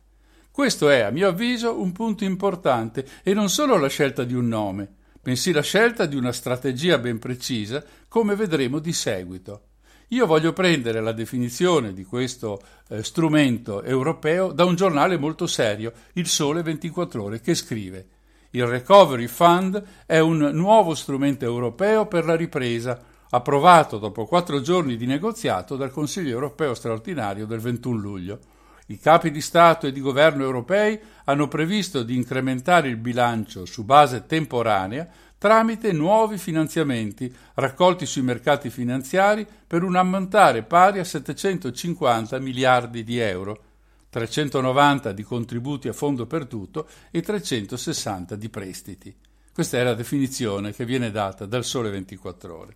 Questo 0.51 0.89
è, 0.89 0.99
a 0.99 1.09
mio 1.09 1.29
avviso, 1.29 1.81
un 1.81 1.91
punto 1.91 2.23
importante 2.23 3.03
e 3.23 3.33
non 3.33 3.49
solo 3.49 3.77
la 3.77 3.89
scelta 3.89 4.23
di 4.23 4.35
un 4.35 4.47
nome, 4.47 4.87
bensì 5.23 5.51
la 5.51 5.63
scelta 5.63 6.05
di 6.05 6.15
una 6.15 6.31
strategia 6.31 6.99
ben 6.99 7.17
precisa, 7.17 7.83
come 8.07 8.35
vedremo 8.35 8.77
di 8.77 8.93
seguito. 8.93 9.69
Io 10.13 10.27
voglio 10.27 10.53
prendere 10.53 11.01
la 11.01 11.11
definizione 11.11 11.91
di 11.91 12.03
questo 12.03 12.61
eh, 12.89 13.03
strumento 13.03 13.81
europeo 13.81 14.51
da 14.51 14.63
un 14.63 14.75
giornale 14.75 15.17
molto 15.17 15.47
serio, 15.47 15.91
Il 16.13 16.27
Sole 16.27 16.61
24 16.61 17.23
Ore, 17.23 17.41
che 17.41 17.55
scrive 17.55 18.05
Il 18.51 18.67
Recovery 18.67 19.25
Fund 19.25 19.83
è 20.05 20.19
un 20.19 20.51
nuovo 20.53 20.93
strumento 20.93 21.45
europeo 21.45 22.05
per 22.05 22.25
la 22.25 22.35
ripresa, 22.35 23.01
approvato 23.31 23.97
dopo 23.97 24.25
quattro 24.25 24.61
giorni 24.61 24.97
di 24.97 25.07
negoziato 25.07 25.75
dal 25.75 25.89
Consiglio 25.89 26.29
europeo 26.29 26.75
straordinario 26.75 27.47
del 27.47 27.59
21 27.59 27.97
luglio. 27.97 28.39
I 28.87 28.99
capi 28.99 29.31
di 29.31 29.41
Stato 29.41 29.87
e 29.87 29.91
di 29.91 29.99
governo 29.99 30.43
europei 30.43 30.99
hanno 31.23 31.47
previsto 31.47 32.03
di 32.03 32.15
incrementare 32.15 32.87
il 32.87 32.97
bilancio 32.97 33.65
su 33.65 33.83
base 33.83 34.27
temporanea 34.27 35.09
tramite 35.43 35.91
nuovi 35.91 36.37
finanziamenti 36.37 37.29
raccolti 37.55 38.05
sui 38.05 38.21
mercati 38.21 38.69
finanziari 38.69 39.45
per 39.67 39.83
un 39.83 39.97
ammontare 39.97 40.63
pari 40.63 40.99
a 40.99 41.03
750 41.03 42.39
miliardi 42.39 43.03
di 43.03 43.19
euro, 43.19 43.61
390 44.09 45.11
di 45.11 45.21
contributi 45.23 45.89
a 45.89 45.91
fondo 45.91 46.27
perduto 46.27 46.87
e 47.11 47.19
360 47.19 48.37
di 48.37 48.47
prestiti. 48.47 49.13
Questa 49.53 49.77
è 49.77 49.83
la 49.83 49.95
definizione 49.95 50.71
che 50.71 50.85
viene 50.85 51.11
data 51.11 51.45
dal 51.45 51.65
Sole 51.65 51.89
24 51.89 52.57
ore. 52.57 52.75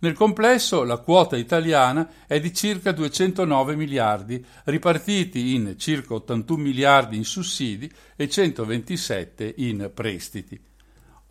Nel 0.00 0.12
complesso 0.12 0.84
la 0.84 0.98
quota 0.98 1.38
italiana 1.38 2.06
è 2.26 2.38
di 2.38 2.52
circa 2.52 2.92
209 2.92 3.76
miliardi, 3.76 4.44
ripartiti 4.64 5.54
in 5.54 5.76
circa 5.78 6.12
81 6.12 6.62
miliardi 6.62 7.16
in 7.16 7.24
sussidi 7.24 7.90
e 8.14 8.28
127 8.28 9.54
in 9.56 9.90
prestiti. 9.94 10.72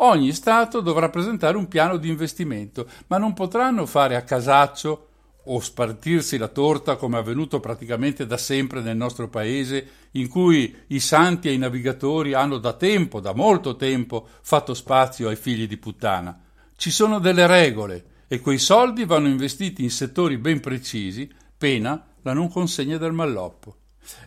Ogni 0.05 0.33
Stato 0.33 0.81
dovrà 0.81 1.07
presentare 1.09 1.55
un 1.55 1.69
piano 1.69 1.95
di 1.95 2.09
investimento, 2.09 2.89
ma 3.07 3.17
non 3.17 3.31
potranno 3.31 3.85
fare 3.85 4.17
a 4.17 4.23
casaccio 4.23 5.07
o 5.45 5.61
spartirsi 5.61 6.37
la 6.37 6.49
torta 6.49 6.97
come 6.97 7.15
è 7.15 7.21
avvenuto 7.21 7.61
praticamente 7.61 8.25
da 8.25 8.35
sempre 8.35 8.81
nel 8.81 8.97
nostro 8.97 9.29
paese, 9.29 9.87
in 10.11 10.27
cui 10.27 10.75
i 10.87 10.99
santi 10.99 11.47
e 11.47 11.53
i 11.53 11.57
navigatori 11.57 12.33
hanno 12.33 12.57
da 12.57 12.73
tempo, 12.73 13.21
da 13.21 13.33
molto 13.33 13.77
tempo, 13.77 14.27
fatto 14.41 14.73
spazio 14.73 15.29
ai 15.29 15.37
figli 15.37 15.67
di 15.67 15.77
puttana. 15.77 16.37
Ci 16.75 16.91
sono 16.91 17.19
delle 17.19 17.47
regole 17.47 18.05
e 18.27 18.41
quei 18.41 18.59
soldi 18.59 19.05
vanno 19.05 19.29
investiti 19.29 19.83
in 19.83 19.89
settori 19.89 20.37
ben 20.37 20.59
precisi, 20.59 21.31
pena 21.57 22.07
la 22.23 22.33
non 22.33 22.49
consegna 22.49 22.97
del 22.97 23.13
malloppo. 23.13 23.77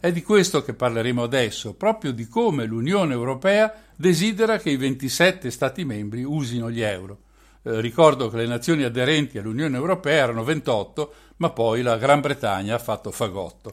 È 0.01 0.11
di 0.13 0.23
questo 0.23 0.63
che 0.63 0.75
parleremo 0.75 1.23
adesso, 1.23 1.75
proprio 1.75 2.13
di 2.13 2.27
come 2.29 2.65
l'Unione 2.65 3.13
Europea 3.13 3.73
desidera 3.95 4.59
che 4.59 4.71
i 4.71 4.77
27 4.77 5.51
Stati 5.51 5.85
membri 5.85 6.23
usino 6.23 6.71
gli 6.71 6.81
euro. 6.81 7.19
Eh, 7.63 7.81
ricordo 7.81 8.29
che 8.29 8.37
le 8.37 8.47
nazioni 8.47 8.85
aderenti 8.85 9.39
all'Unione 9.39 9.77
Europea 9.77 10.23
erano 10.23 10.45
28, 10.45 11.13
ma 11.39 11.51
poi 11.51 11.83
la 11.83 11.97
Gran 11.97 12.21
Bretagna 12.21 12.75
ha 12.75 12.79
fatto 12.79 13.11
fagotto. 13.11 13.73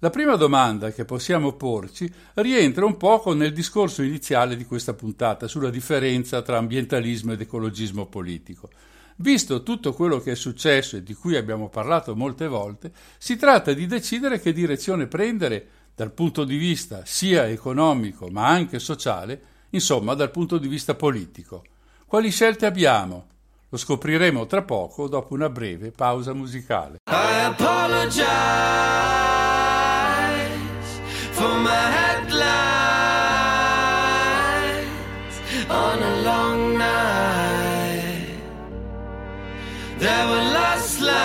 La 0.00 0.10
prima 0.10 0.36
domanda 0.36 0.92
che 0.92 1.06
possiamo 1.06 1.54
porci 1.54 2.12
rientra 2.34 2.84
un 2.84 2.98
poco 2.98 3.32
nel 3.32 3.54
discorso 3.54 4.02
iniziale 4.02 4.54
di 4.54 4.66
questa 4.66 4.92
puntata 4.92 5.48
sulla 5.48 5.70
differenza 5.70 6.42
tra 6.42 6.58
ambientalismo 6.58 7.32
ed 7.32 7.40
ecologismo 7.40 8.06
politico. 8.06 8.68
Visto 9.18 9.62
tutto 9.62 9.94
quello 9.94 10.20
che 10.20 10.32
è 10.32 10.34
successo 10.34 10.96
e 10.96 11.02
di 11.02 11.14
cui 11.14 11.36
abbiamo 11.36 11.70
parlato 11.70 12.14
molte 12.14 12.46
volte, 12.48 12.92
si 13.16 13.36
tratta 13.36 13.72
di 13.72 13.86
decidere 13.86 14.40
che 14.40 14.52
direzione 14.52 15.06
prendere 15.06 15.68
dal 15.94 16.12
punto 16.12 16.44
di 16.44 16.56
vista 16.56 17.02
sia 17.06 17.46
economico 17.48 18.28
ma 18.28 18.46
anche 18.46 18.78
sociale, 18.78 19.40
insomma 19.70 20.12
dal 20.12 20.30
punto 20.30 20.58
di 20.58 20.68
vista 20.68 20.94
politico. 20.94 21.64
Quali 22.04 22.30
scelte 22.30 22.66
abbiamo? 22.66 23.26
Lo 23.70 23.78
scopriremo 23.78 24.46
tra 24.46 24.62
poco 24.62 25.08
dopo 25.08 25.32
una 25.32 25.48
breve 25.48 25.90
pausa 25.92 26.34
musicale. 26.34 26.98
I 27.10 27.44
apologize 27.44 28.95
There 39.98 40.28
were 40.28 40.34
last 40.34 41.00
long. 41.00 41.16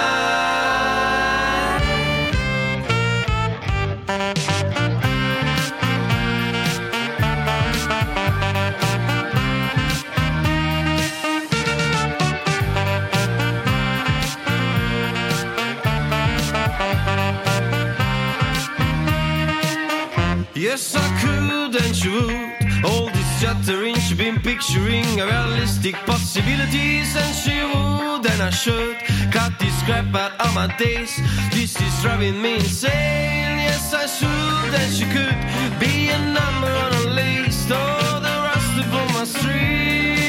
Yes, 20.55 20.95
I 20.95 20.99
could 21.19 21.75
and 21.75 21.95
should. 21.95 22.85
All 22.85 23.10
this 23.53 23.65
chattering, 23.65 23.95
she 23.95 24.15
been 24.15 24.39
picturing 24.39 25.05
realistic 25.15 25.95
possibilities, 26.05 27.15
and 27.15 27.35
she 27.35 27.63
would 27.63 28.25
and 28.25 28.41
I 28.41 28.49
should 28.49 28.97
cut 29.31 29.53
this 29.59 29.83
crap 29.83 30.13
out 30.15 30.39
of 30.39 30.53
my 30.53 30.67
days. 30.77 31.19
This 31.51 31.79
is 31.79 32.01
driving 32.01 32.41
me 32.41 32.55
insane. 32.55 33.57
Yes, 33.59 33.93
I 33.93 34.05
should 34.05 34.73
and 34.73 34.93
she 34.93 35.05
could 35.05 35.79
be 35.79 36.09
a 36.09 36.19
number 36.19 36.71
on 36.71 36.93
a 36.93 37.09
list, 37.09 37.69
or 37.71 38.19
the 38.25 38.35
rust 38.47 38.87
upon 38.87 39.13
my 39.13 39.23
strings. 39.25 40.20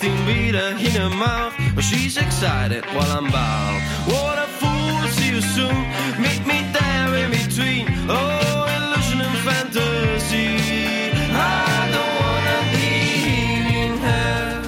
16 0.00 0.54
her 0.94 1.10
mouth, 1.10 1.52
But 1.74 1.82
she's 1.82 2.16
excited 2.18 2.84
while 2.94 3.10
I'm 3.18 3.32
bound. 3.32 3.82
What 4.06 4.38
a 4.38 4.46
fool, 4.46 5.08
see 5.08 5.30
you 5.30 5.40
soon. 5.40 5.80
Meet 6.22 6.46
me 6.46 6.58
there 6.72 7.16
in 7.16 7.30
between. 7.32 7.88
Oh, 8.08 8.66
illusion 8.76 9.20
and 9.26 9.38
fantasy. 9.46 10.50
I 11.34 11.90
don't 11.94 12.14
wanna 12.22 12.58
be 12.74 12.90
in 13.82 13.98
her. 13.98 14.62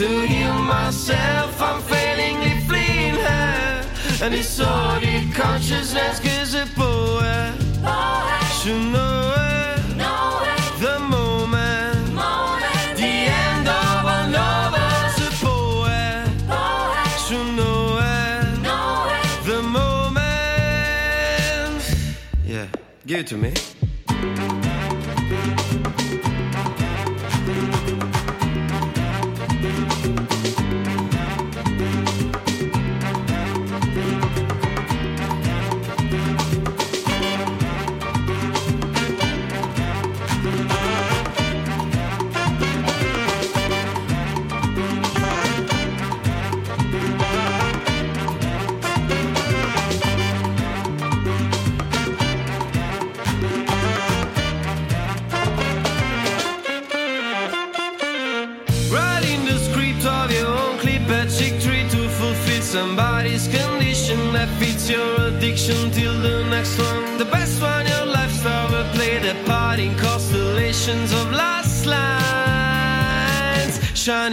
To 0.00 0.08
heal 0.26 0.58
myself, 0.58 1.62
I'm 1.62 1.80
failingly 1.80 2.54
fleeing 2.68 3.14
her. 3.14 3.86
And 4.22 4.34
disordered 4.34 5.32
consciousness 5.32 6.20
gives 6.20 6.52
it 6.52 6.68
power. 6.74 7.54
Should 8.60 8.92
know 8.92 9.43
yeah. 22.54 22.68
Give 23.04 23.18
it 23.18 23.26
to 23.26 23.36
me 23.36 23.52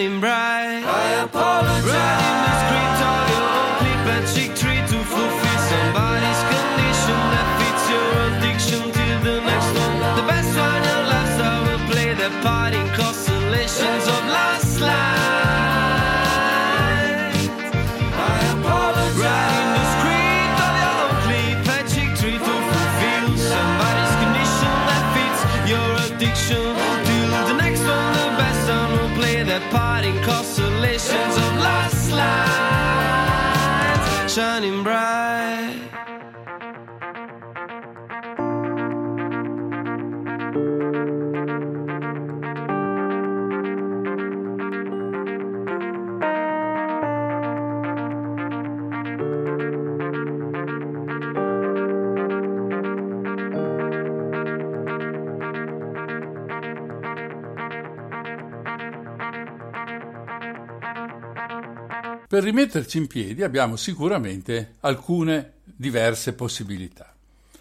Shining 0.01 0.19
bright. 0.19 0.30
Per 62.41 62.49
rimetterci 62.49 62.97
in 62.97 63.05
piedi 63.05 63.43
abbiamo 63.43 63.75
sicuramente 63.75 64.77
alcune 64.79 65.57
diverse 65.63 66.33
possibilità. 66.33 67.13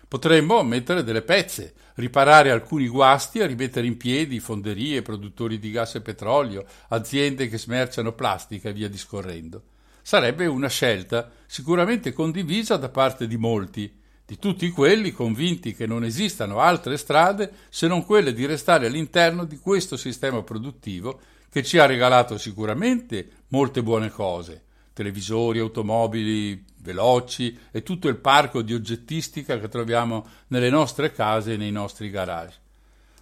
Potremmo 0.08 0.62
mettere 0.62 1.04
delle 1.04 1.20
pezze, 1.20 1.74
riparare 1.96 2.50
alcuni 2.50 2.88
guasti 2.88 3.40
e 3.40 3.46
rimettere 3.46 3.86
in 3.86 3.98
piedi 3.98 4.40
fonderie, 4.40 5.02
produttori 5.02 5.58
di 5.58 5.70
gas 5.70 5.96
e 5.96 6.00
petrolio, 6.00 6.64
aziende 6.88 7.50
che 7.50 7.58
smerciano 7.58 8.12
plastica 8.12 8.70
e 8.70 8.72
via 8.72 8.88
discorrendo. 8.88 9.64
Sarebbe 10.00 10.46
una 10.46 10.68
scelta 10.68 11.30
sicuramente 11.44 12.14
condivisa 12.14 12.78
da 12.78 12.88
parte 12.88 13.26
di 13.26 13.36
molti, 13.36 13.94
di 14.24 14.38
tutti 14.38 14.70
quelli 14.70 15.12
convinti 15.12 15.74
che 15.74 15.86
non 15.86 16.04
esistano 16.04 16.60
altre 16.60 16.96
strade 16.96 17.52
se 17.68 17.86
non 17.86 18.06
quelle 18.06 18.32
di 18.32 18.46
restare 18.46 18.86
all'interno 18.86 19.44
di 19.44 19.58
questo 19.58 19.98
sistema 19.98 20.42
produttivo 20.42 21.20
che 21.50 21.62
ci 21.62 21.76
ha 21.76 21.84
regalato 21.84 22.38
sicuramente 22.38 23.28
molte 23.48 23.82
buone 23.82 24.08
cose, 24.08 24.68
televisori, 25.00 25.60
automobili 25.60 26.62
veloci 26.82 27.58
e 27.70 27.82
tutto 27.82 28.08
il 28.08 28.16
parco 28.16 28.60
di 28.60 28.74
oggettistica 28.74 29.58
che 29.58 29.68
troviamo 29.68 30.26
nelle 30.48 30.68
nostre 30.68 31.10
case 31.10 31.54
e 31.54 31.56
nei 31.56 31.72
nostri 31.72 32.10
garage. 32.10 32.58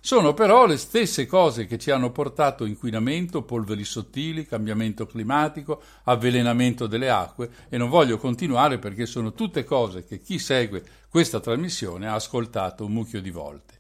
Sono 0.00 0.34
però 0.34 0.66
le 0.66 0.76
stesse 0.76 1.26
cose 1.26 1.66
che 1.66 1.78
ci 1.78 1.92
hanno 1.92 2.10
portato 2.10 2.64
inquinamento, 2.64 3.42
polveri 3.42 3.84
sottili, 3.84 4.46
cambiamento 4.46 5.06
climatico, 5.06 5.80
avvelenamento 6.04 6.88
delle 6.88 7.10
acque 7.10 7.48
e 7.68 7.78
non 7.78 7.88
voglio 7.88 8.18
continuare 8.18 8.78
perché 8.78 9.06
sono 9.06 9.32
tutte 9.32 9.62
cose 9.62 10.04
che 10.04 10.18
chi 10.18 10.40
segue 10.40 10.82
questa 11.08 11.38
trasmissione 11.38 12.08
ha 12.08 12.14
ascoltato 12.14 12.84
un 12.84 12.92
mucchio 12.92 13.20
di 13.20 13.30
volte. 13.30 13.77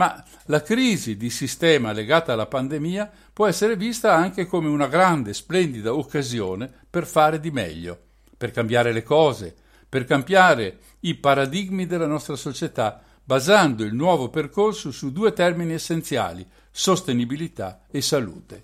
Ma 0.00 0.24
la 0.46 0.62
crisi 0.62 1.18
di 1.18 1.28
sistema 1.28 1.92
legata 1.92 2.32
alla 2.32 2.46
pandemia 2.46 3.10
può 3.34 3.46
essere 3.46 3.76
vista 3.76 4.14
anche 4.14 4.46
come 4.46 4.66
una 4.66 4.86
grande, 4.86 5.34
splendida 5.34 5.92
occasione 5.92 6.72
per 6.88 7.06
fare 7.06 7.38
di 7.38 7.50
meglio, 7.50 8.00
per 8.34 8.50
cambiare 8.50 8.94
le 8.94 9.02
cose, 9.02 9.54
per 9.86 10.06
cambiare 10.06 10.78
i 11.00 11.16
paradigmi 11.16 11.84
della 11.84 12.06
nostra 12.06 12.34
società, 12.34 13.02
basando 13.22 13.84
il 13.84 13.92
nuovo 13.92 14.30
percorso 14.30 14.90
su 14.90 15.12
due 15.12 15.34
termini 15.34 15.74
essenziali, 15.74 16.48
sostenibilità 16.70 17.82
e 17.90 18.00
salute. 18.00 18.62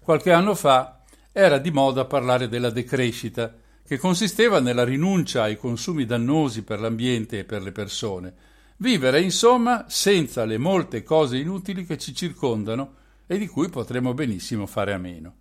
Qualche 0.00 0.32
anno 0.32 0.54
fa 0.54 1.00
era 1.32 1.56
di 1.56 1.70
moda 1.70 2.04
parlare 2.04 2.46
della 2.46 2.68
decrescita, 2.68 3.54
che 3.86 3.96
consisteva 3.96 4.60
nella 4.60 4.84
rinuncia 4.84 5.44
ai 5.44 5.56
consumi 5.56 6.04
dannosi 6.04 6.62
per 6.62 6.78
l'ambiente 6.78 7.38
e 7.38 7.44
per 7.44 7.62
le 7.62 7.72
persone, 7.72 8.34
Vivere, 8.80 9.20
insomma, 9.20 9.86
senza 9.88 10.44
le 10.44 10.56
molte 10.56 11.02
cose 11.02 11.36
inutili 11.36 11.84
che 11.84 11.98
ci 11.98 12.14
circondano 12.14 12.94
e 13.26 13.36
di 13.36 13.48
cui 13.48 13.68
potremmo 13.68 14.14
benissimo 14.14 14.66
fare 14.66 14.92
a 14.92 14.98
meno. 14.98 15.34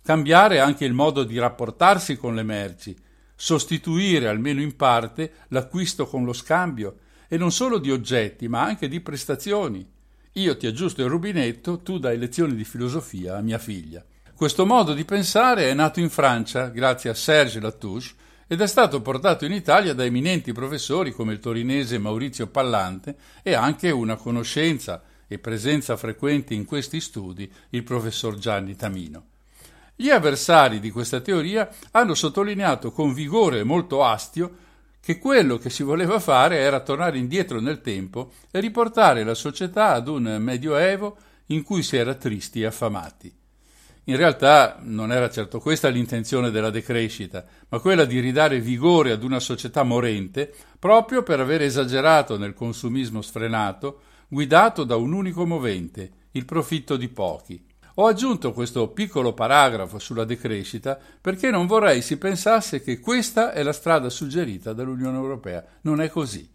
Cambiare 0.00 0.60
anche 0.60 0.84
il 0.84 0.92
modo 0.92 1.24
di 1.24 1.36
rapportarsi 1.40 2.16
con 2.16 2.36
le 2.36 2.44
merci, 2.44 2.96
sostituire 3.34 4.28
almeno 4.28 4.60
in 4.60 4.76
parte 4.76 5.32
l'acquisto 5.48 6.06
con 6.06 6.24
lo 6.24 6.32
scambio, 6.32 6.98
e 7.26 7.36
non 7.36 7.50
solo 7.50 7.78
di 7.78 7.90
oggetti, 7.90 8.46
ma 8.46 8.62
anche 8.62 8.86
di 8.86 9.00
prestazioni. 9.00 9.84
Io 10.34 10.56
ti 10.56 10.68
aggiusto 10.68 11.02
il 11.02 11.10
rubinetto, 11.10 11.80
tu 11.80 11.98
dai 11.98 12.16
lezioni 12.16 12.54
di 12.54 12.64
filosofia 12.64 13.36
a 13.36 13.40
mia 13.40 13.58
figlia. 13.58 14.04
Questo 14.36 14.64
modo 14.64 14.94
di 14.94 15.04
pensare 15.04 15.68
è 15.68 15.74
nato 15.74 15.98
in 15.98 16.10
Francia 16.10 16.68
grazie 16.68 17.10
a 17.10 17.14
Serge 17.14 17.58
Latouche 17.58 18.14
ed 18.50 18.62
è 18.62 18.66
stato 18.66 19.02
portato 19.02 19.44
in 19.44 19.52
Italia 19.52 19.92
da 19.92 20.04
eminenti 20.04 20.52
professori 20.52 21.12
come 21.12 21.34
il 21.34 21.38
torinese 21.38 21.98
Maurizio 21.98 22.46
Pallante 22.46 23.14
e 23.42 23.52
anche 23.52 23.90
una 23.90 24.16
conoscenza 24.16 25.02
e 25.28 25.38
presenza 25.38 25.98
frequente 25.98 26.54
in 26.54 26.64
questi 26.64 26.98
studi 26.98 27.52
il 27.70 27.82
professor 27.84 28.38
Gianni 28.38 28.74
Tamino. 28.74 29.26
Gli 29.94 30.08
avversari 30.08 30.80
di 30.80 30.90
questa 30.90 31.20
teoria 31.20 31.68
hanno 31.90 32.14
sottolineato 32.14 32.90
con 32.90 33.12
vigore 33.12 33.64
molto 33.64 34.02
astio 34.02 34.66
che 34.98 35.18
quello 35.18 35.58
che 35.58 35.68
si 35.68 35.82
voleva 35.82 36.18
fare 36.18 36.56
era 36.56 36.80
tornare 36.80 37.18
indietro 37.18 37.60
nel 37.60 37.82
tempo 37.82 38.32
e 38.50 38.60
riportare 38.60 39.24
la 39.24 39.34
società 39.34 39.92
ad 39.92 40.08
un 40.08 40.38
medioevo 40.40 41.18
in 41.46 41.62
cui 41.62 41.82
si 41.82 41.96
era 41.96 42.14
tristi 42.14 42.62
e 42.62 42.66
affamati. 42.66 43.37
In 44.08 44.16
realtà 44.16 44.78
non 44.80 45.12
era 45.12 45.28
certo 45.28 45.60
questa 45.60 45.88
l'intenzione 45.88 46.50
della 46.50 46.70
decrescita, 46.70 47.44
ma 47.68 47.78
quella 47.78 48.06
di 48.06 48.20
ridare 48.20 48.58
vigore 48.58 49.10
ad 49.10 49.22
una 49.22 49.38
società 49.38 49.82
morente 49.82 50.50
proprio 50.78 51.22
per 51.22 51.40
aver 51.40 51.60
esagerato 51.60 52.38
nel 52.38 52.54
consumismo 52.54 53.20
sfrenato, 53.20 54.00
guidato 54.26 54.84
da 54.84 54.96
un 54.96 55.12
unico 55.12 55.44
movente, 55.44 56.10
il 56.30 56.46
profitto 56.46 56.96
di 56.96 57.08
pochi. 57.08 57.62
Ho 57.96 58.06
aggiunto 58.06 58.54
questo 58.54 58.88
piccolo 58.88 59.34
paragrafo 59.34 59.98
sulla 59.98 60.24
decrescita 60.24 60.98
perché 61.20 61.50
non 61.50 61.66
vorrei 61.66 62.00
si 62.00 62.16
pensasse 62.16 62.80
che 62.80 63.00
questa 63.00 63.52
è 63.52 63.62
la 63.62 63.74
strada 63.74 64.08
suggerita 64.08 64.72
dall'Unione 64.72 65.18
Europea. 65.18 65.62
Non 65.82 66.00
è 66.00 66.08
così. 66.08 66.48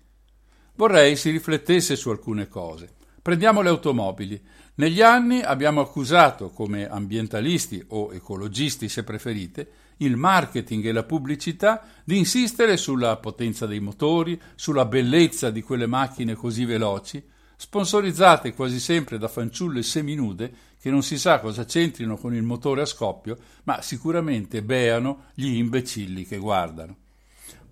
Vorrei 0.73 1.15
si 1.15 1.29
riflettesse 1.29 1.95
su 1.95 2.09
alcune 2.09 2.47
cose. 2.47 2.89
Prendiamo 3.21 3.61
le 3.61 3.69
automobili. 3.69 4.41
Negli 4.75 5.01
anni 5.01 5.39
abbiamo 5.41 5.81
accusato, 5.81 6.49
come 6.49 6.89
ambientalisti 6.89 7.83
o 7.89 8.11
ecologisti 8.11 8.89
se 8.89 9.03
preferite, 9.03 9.69
il 9.97 10.17
marketing 10.17 10.85
e 10.85 10.91
la 10.91 11.03
pubblicità 11.03 11.85
di 12.03 12.17
insistere 12.17 12.75
sulla 12.75 13.17
potenza 13.17 13.67
dei 13.67 13.79
motori, 13.79 14.41
sulla 14.55 14.85
bellezza 14.85 15.51
di 15.51 15.61
quelle 15.61 15.85
macchine 15.85 16.33
così 16.33 16.65
veloci, 16.65 17.23
sponsorizzate 17.55 18.55
quasi 18.55 18.79
sempre 18.79 19.19
da 19.19 19.27
fanciulle 19.27 19.83
seminude 19.83 20.51
che 20.81 20.89
non 20.89 21.03
si 21.03 21.19
sa 21.19 21.39
cosa 21.39 21.65
c'entrino 21.65 22.17
con 22.17 22.33
il 22.33 22.41
motore 22.41 22.81
a 22.81 22.85
scoppio, 22.85 23.37
ma 23.65 23.79
sicuramente 23.83 24.63
beano 24.63 25.25
gli 25.35 25.55
imbecilli 25.55 26.25
che 26.25 26.37
guardano. 26.37 26.97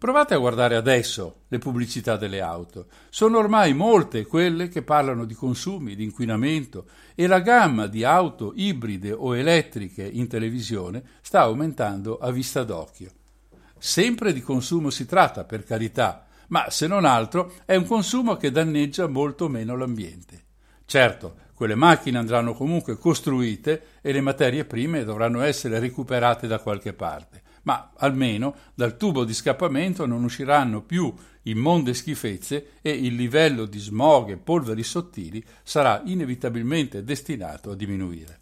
Provate 0.02 0.34
a 0.34 0.40
guardare 0.40 0.76
adesso 0.76 1.42
le 1.48 1.60
pubblicità 1.60 2.18
delle 2.18 2.42
auto. 2.42 2.88
Sono 3.12 3.38
ormai 3.38 3.76
molte 3.76 4.26
quelle 4.26 4.68
che 4.68 4.82
parlano 4.82 5.26
di 5.26 5.36
consumi, 5.36 5.94
di 5.94 6.04
inquinamento 6.04 6.86
e 7.14 7.28
la 7.28 7.40
gamma 7.40 7.86
di 7.86 8.04
auto 8.04 8.52
ibride 8.56 9.12
o 9.12 9.38
elettriche 9.38 10.04
in 10.04 10.28
televisione 10.28 11.04
sta 11.22 11.42
aumentando 11.42 12.18
a 12.18 12.32
vista 12.32 12.64
d'occhio. 12.64 13.12
Sempre 13.78 14.34
di 14.34 14.42
consumo 14.42 14.90
si 14.90 15.06
tratta, 15.06 15.44
per 15.44 15.64
carità, 15.64 16.26
ma 16.48 16.72
se 16.72 16.88
non 16.88 17.06
altro 17.06 17.54
è 17.66 17.76
un 17.76 17.86
consumo 17.86 18.38
che 18.38 18.50
danneggia 18.50 19.06
molto 19.06 19.50
meno 19.50 19.78
l'ambiente. 19.78 20.46
Certo, 20.84 21.36
quelle 21.54 21.76
macchine 21.76 22.18
andranno 22.18 22.56
comunque 22.56 22.98
costruite 22.98 24.00
e 24.02 24.12
le 24.12 24.22
materie 24.22 24.66
prime 24.66 25.04
dovranno 25.04 25.42
essere 25.42 25.78
recuperate 25.78 26.48
da 26.48 26.58
qualche 26.58 26.94
parte 26.94 27.41
ma 27.64 27.92
almeno 27.98 28.56
dal 28.74 28.98
tubo 28.98 29.24
di 29.24 29.34
scappamento 29.34 30.06
non 30.06 30.24
usciranno 30.24 30.82
più 30.82 31.14
immonde 31.44 31.94
schifezze 31.94 32.74
e 32.82 32.92
il 32.92 33.16
livello 33.16 33.66
di 33.66 33.80
smog 33.80 34.30
e 34.30 34.38
polveri 34.38 34.84
sottili 34.84 35.44
sarà 35.64 36.02
inevitabilmente 36.06 37.04
destinato 37.04 37.72
a 37.72 37.76
diminuire. 37.76 38.38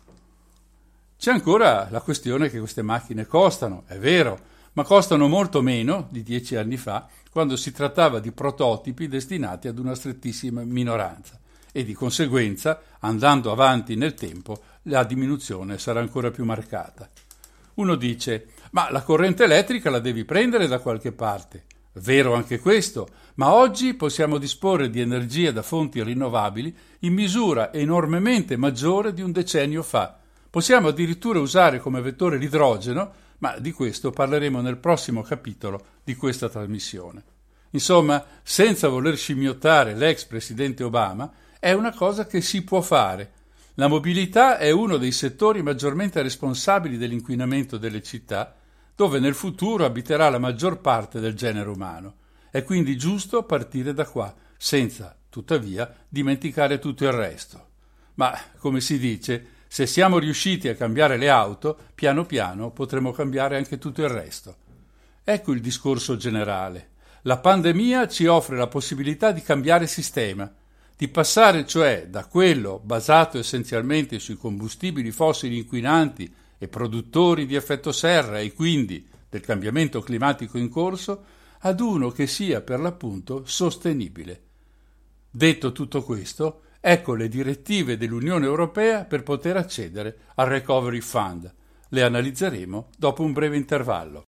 C'è 1.17 1.31
ancora 1.31 1.87
la 1.89 2.01
questione 2.01 2.49
che 2.49 2.59
queste 2.59 2.81
macchine 2.81 3.25
costano, 3.25 3.83
è 3.87 3.97
vero, 3.97 4.39
ma 4.73 4.83
costano 4.83 5.27
molto 5.27 5.61
meno 5.61 6.07
di 6.09 6.23
dieci 6.23 6.55
anni 6.55 6.77
fa, 6.77 7.07
quando 7.29 7.55
si 7.55 7.71
trattava 7.71 8.19
di 8.19 8.31
prototipi 8.31 9.07
destinati 9.07 9.67
ad 9.67 9.77
una 9.79 9.95
strettissima 9.95 10.63
minoranza 10.63 11.37
e 11.71 11.83
di 11.83 11.93
conseguenza, 11.93 12.81
andando 12.99 13.51
avanti 13.51 13.95
nel 13.95 14.13
tempo, 14.13 14.61
la 14.83 15.03
diminuzione 15.03 15.77
sarà 15.77 15.99
ancora 15.99 16.31
più 16.31 16.45
marcata. 16.45 17.09
Uno 17.75 17.95
dice, 17.95 18.47
ma 18.71 18.91
la 18.91 19.01
corrente 19.01 19.43
elettrica 19.43 19.89
la 19.89 19.99
devi 19.99 20.25
prendere 20.25 20.67
da 20.67 20.79
qualche 20.79 21.11
parte. 21.11 21.65
Vero 21.93 22.33
anche 22.33 22.59
questo, 22.59 23.07
ma 23.35 23.53
oggi 23.53 23.93
possiamo 23.95 24.37
disporre 24.37 24.89
di 24.89 25.01
energia 25.01 25.51
da 25.51 25.61
fonti 25.61 26.03
rinnovabili 26.03 26.75
in 26.99 27.13
misura 27.13 27.73
enormemente 27.73 28.57
maggiore 28.57 29.13
di 29.13 29.21
un 29.21 29.31
decennio 29.31 29.83
fa. 29.83 30.17
Possiamo 30.49 30.89
addirittura 30.89 31.39
usare 31.39 31.79
come 31.79 32.01
vettore 32.01 32.37
l'idrogeno, 32.37 33.11
ma 33.39 33.57
di 33.57 33.71
questo 33.71 34.11
parleremo 34.11 34.61
nel 34.61 34.77
prossimo 34.77 35.21
capitolo 35.21 35.83
di 36.03 36.15
questa 36.15 36.49
trasmissione. 36.49 37.23
Insomma, 37.71 38.23
senza 38.43 38.87
voler 38.87 39.15
scimmiottare 39.15 39.95
l'ex 39.95 40.25
presidente 40.25 40.83
Obama, 40.83 41.31
è 41.59 41.71
una 41.73 41.93
cosa 41.93 42.25
che 42.25 42.41
si 42.41 42.63
può 42.63 42.81
fare. 42.81 43.31
La 43.75 43.87
mobilità 43.87 44.57
è 44.57 44.71
uno 44.71 44.97
dei 44.97 45.11
settori 45.11 45.61
maggiormente 45.61 46.21
responsabili 46.21 46.97
dell'inquinamento 46.97 47.77
delle 47.77 48.01
città, 48.01 48.55
dove 48.99 49.21
nel 49.21 49.33
futuro 49.33 49.85
abiterà 49.85 50.27
la 50.27 50.39
maggior 50.39 50.81
parte 50.81 51.21
del 51.21 51.33
genere 51.33 51.69
umano. 51.69 52.15
È 52.51 52.65
quindi 52.65 52.97
giusto 52.97 53.43
partire 53.43 53.93
da 53.93 54.05
qua, 54.05 54.35
senza, 54.57 55.15
tuttavia, 55.29 55.89
dimenticare 56.09 56.79
tutto 56.79 57.05
il 57.05 57.13
resto. 57.13 57.67
Ma, 58.15 58.37
come 58.57 58.81
si 58.81 58.99
dice, 58.99 59.51
se 59.69 59.85
siamo 59.85 60.19
riusciti 60.19 60.67
a 60.67 60.75
cambiare 60.75 61.15
le 61.15 61.29
auto, 61.29 61.77
piano 61.95 62.25
piano 62.25 62.71
potremo 62.71 63.13
cambiare 63.13 63.55
anche 63.55 63.77
tutto 63.77 64.01
il 64.01 64.09
resto. 64.09 64.57
Ecco 65.23 65.53
il 65.53 65.61
discorso 65.61 66.17
generale. 66.17 66.89
La 67.21 67.37
pandemia 67.37 68.05
ci 68.09 68.25
offre 68.25 68.57
la 68.57 68.67
possibilità 68.67 69.31
di 69.31 69.41
cambiare 69.41 69.87
sistema, 69.87 70.53
di 70.97 71.07
passare 71.07 71.65
cioè 71.65 72.07
da 72.09 72.25
quello 72.25 72.81
basato 72.83 73.37
essenzialmente 73.37 74.19
sui 74.19 74.35
combustibili 74.35 75.11
fossili 75.11 75.55
inquinanti 75.55 76.35
e 76.59 76.67
produttori 76.67 77.47
di 77.47 77.55
effetto 77.55 77.91
serra 77.91 78.39
e 78.39 78.53
quindi 78.53 79.07
del 79.27 79.41
cambiamento 79.41 80.01
climatico 80.01 80.59
in 80.59 80.69
corso, 80.69 81.23
ad 81.61 81.79
uno 81.79 82.09
che 82.09 82.27
sia 82.27 82.61
per 82.61 82.79
l'appunto 82.79 83.43
sostenibile. 83.45 84.43
Detto 85.31 85.71
tutto 85.71 86.03
questo, 86.03 86.63
ecco 86.79 87.15
le 87.15 87.27
direttive 87.27 87.97
dell'Unione 87.97 88.45
Europea 88.45 89.05
per 89.05 89.23
poter 89.23 89.57
accedere 89.57 90.17
al 90.35 90.47
Recovery 90.47 91.01
Fund. 91.01 91.53
Le 91.89 92.03
analizzeremo 92.03 92.89
dopo 92.97 93.23
un 93.23 93.33
breve 93.33 93.57
intervallo. 93.57 94.23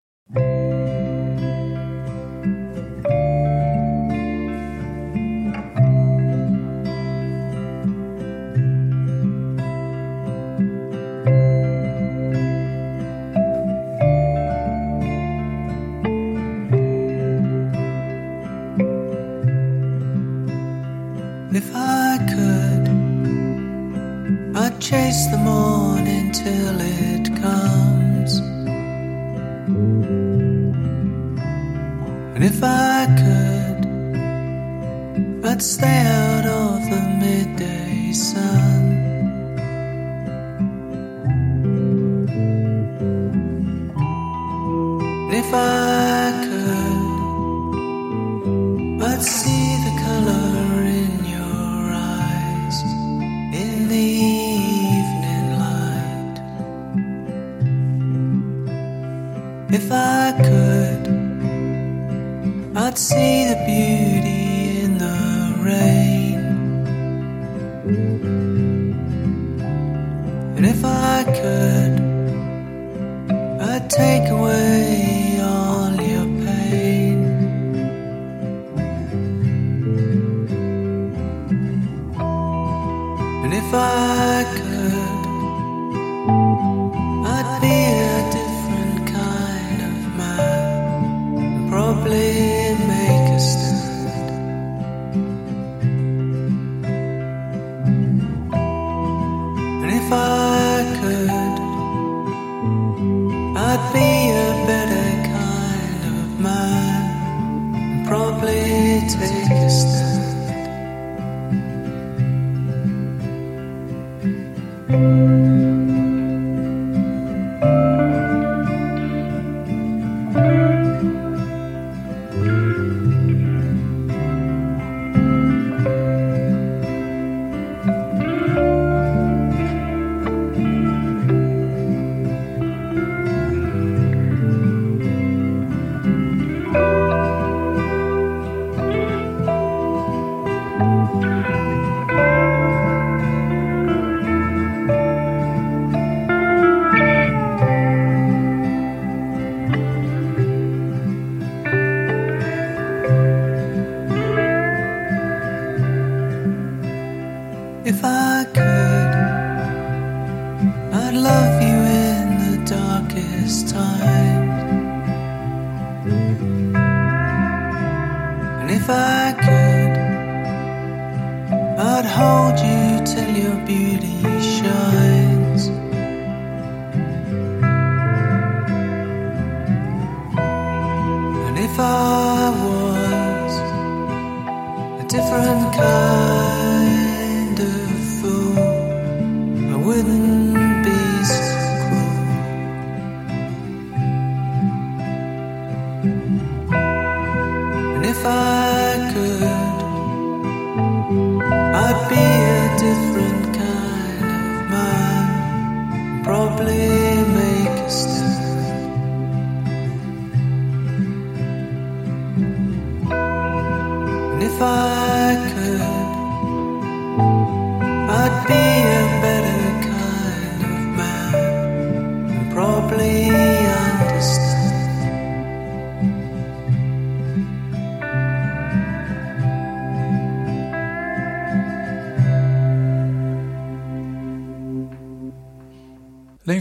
Chase 24.88 25.26
the 25.26 25.36
morning 25.36 26.32
till 26.32 26.80
it 26.80 27.26
comes. 27.42 28.38
And 32.34 32.42
if 32.42 32.62
I 32.62 33.06
could, 33.20 33.80
I'd 35.44 35.62
stay 35.62 36.00
out 36.22 36.46
of 36.46 36.88
the 36.92 37.02
midday 37.22 38.12
sun. 38.12 38.82
And 45.28 45.34
if 45.34 45.50
I 45.52 46.32
could, 46.48 47.08
I'd 49.02 49.22
see 49.22 49.87
I 59.98 60.32
could, 60.46 61.02
I'd 62.76 62.98
see 62.98 63.46
the 63.50 63.58
beauty 63.66 64.80
in 64.84 64.92
the 65.04 65.20
rain. 65.68 66.38
And 70.56 70.64
if 70.74 70.80
I 70.84 71.16
could, 71.38 71.94
I'd 73.70 73.86
take 73.90 74.26
away 74.38 75.40
all 75.42 75.92
your 76.12 76.28
pain. 76.46 77.18
And 83.44 83.52
if 83.62 83.70
I 83.74 84.44
could, 84.56 84.77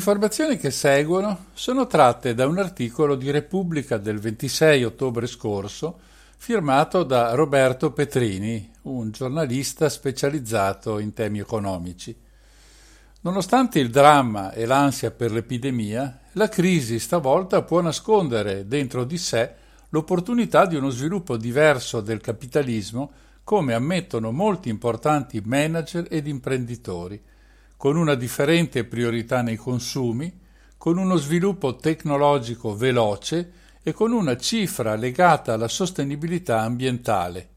informazioni 0.07 0.55
che 0.55 0.71
seguono 0.71 1.47
sono 1.51 1.85
tratte 1.85 2.33
da 2.33 2.47
un 2.47 2.57
articolo 2.59 3.15
di 3.15 3.29
Repubblica 3.29 3.97
del 3.97 4.19
26 4.19 4.85
ottobre 4.85 5.27
scorso 5.27 5.99
firmato 6.37 7.03
da 7.03 7.33
Roberto 7.33 7.91
Petrini, 7.91 8.71
un 8.83 9.11
giornalista 9.11 9.89
specializzato 9.89 10.99
in 10.99 11.11
temi 11.11 11.39
economici. 11.39 12.15
Nonostante 13.19 13.79
il 13.79 13.89
dramma 13.89 14.53
e 14.53 14.65
l'ansia 14.65 15.11
per 15.11 15.33
l'epidemia, 15.33 16.19
la 16.31 16.47
crisi 16.47 16.99
stavolta 16.99 17.63
può 17.63 17.81
nascondere 17.81 18.65
dentro 18.65 19.03
di 19.03 19.17
sé 19.17 19.55
l'opportunità 19.89 20.65
di 20.65 20.77
uno 20.77 20.89
sviluppo 20.89 21.35
diverso 21.35 21.99
del 21.99 22.21
capitalismo, 22.21 23.11
come 23.43 23.73
ammettono 23.73 24.31
molti 24.31 24.69
importanti 24.69 25.41
manager 25.43 26.07
ed 26.09 26.27
imprenditori 26.27 27.21
con 27.77 27.95
una 27.95 28.15
differente 28.15 28.83
priorità 28.83 29.41
nei 29.41 29.55
consumi, 29.55 30.45
con 30.77 30.97
uno 30.97 31.15
sviluppo 31.15 31.75
tecnologico 31.75 32.75
veloce 32.75 33.51
e 33.83 33.93
con 33.93 34.11
una 34.11 34.35
cifra 34.35 34.95
legata 34.95 35.53
alla 35.53 35.67
sostenibilità 35.67 36.61
ambientale. 36.61 37.49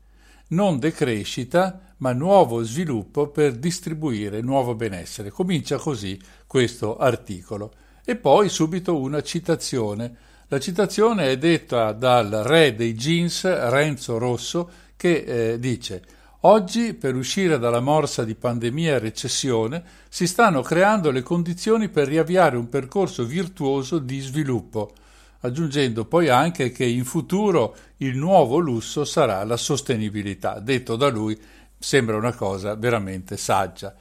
Non 0.48 0.78
decrescita, 0.78 1.94
ma 1.98 2.12
nuovo 2.12 2.62
sviluppo 2.62 3.28
per 3.28 3.56
distribuire 3.56 4.40
nuovo 4.40 4.74
benessere. 4.74 5.30
Comincia 5.30 5.76
così 5.76 6.20
questo 6.46 6.98
articolo. 6.98 7.72
E 8.04 8.16
poi 8.16 8.48
subito 8.48 8.98
una 8.98 9.22
citazione. 9.22 10.16
La 10.48 10.58
citazione 10.58 11.30
è 11.30 11.38
detta 11.38 11.92
dal 11.92 12.28
re 12.30 12.74
dei 12.74 12.94
jeans 12.94 13.44
Renzo 13.44 14.18
Rosso 14.18 14.70
che 14.96 15.52
eh, 15.52 15.58
dice 15.58 16.02
Oggi, 16.44 16.94
per 16.94 17.16
uscire 17.16 17.58
dalla 17.58 17.80
morsa 17.80 18.24
di 18.24 18.34
pandemia 18.34 18.94
e 18.94 18.98
recessione, 18.98 19.82
si 20.08 20.26
stanno 20.26 20.62
creando 20.62 21.10
le 21.10 21.20
condizioni 21.20 21.90
per 21.90 22.08
riavviare 22.08 22.56
un 22.56 22.70
percorso 22.70 23.26
virtuoso 23.26 23.98
di 23.98 24.20
sviluppo, 24.20 24.92
aggiungendo 25.40 26.06
poi 26.06 26.30
anche 26.30 26.72
che 26.72 26.86
in 26.86 27.04
futuro 27.04 27.76
il 27.98 28.16
nuovo 28.16 28.56
lusso 28.56 29.04
sarà 29.04 29.44
la 29.44 29.58
sostenibilità. 29.58 30.60
Detto 30.60 30.96
da 30.96 31.10
lui, 31.10 31.38
sembra 31.78 32.16
una 32.16 32.32
cosa 32.32 32.74
veramente 32.74 33.36
saggia. 33.36 33.94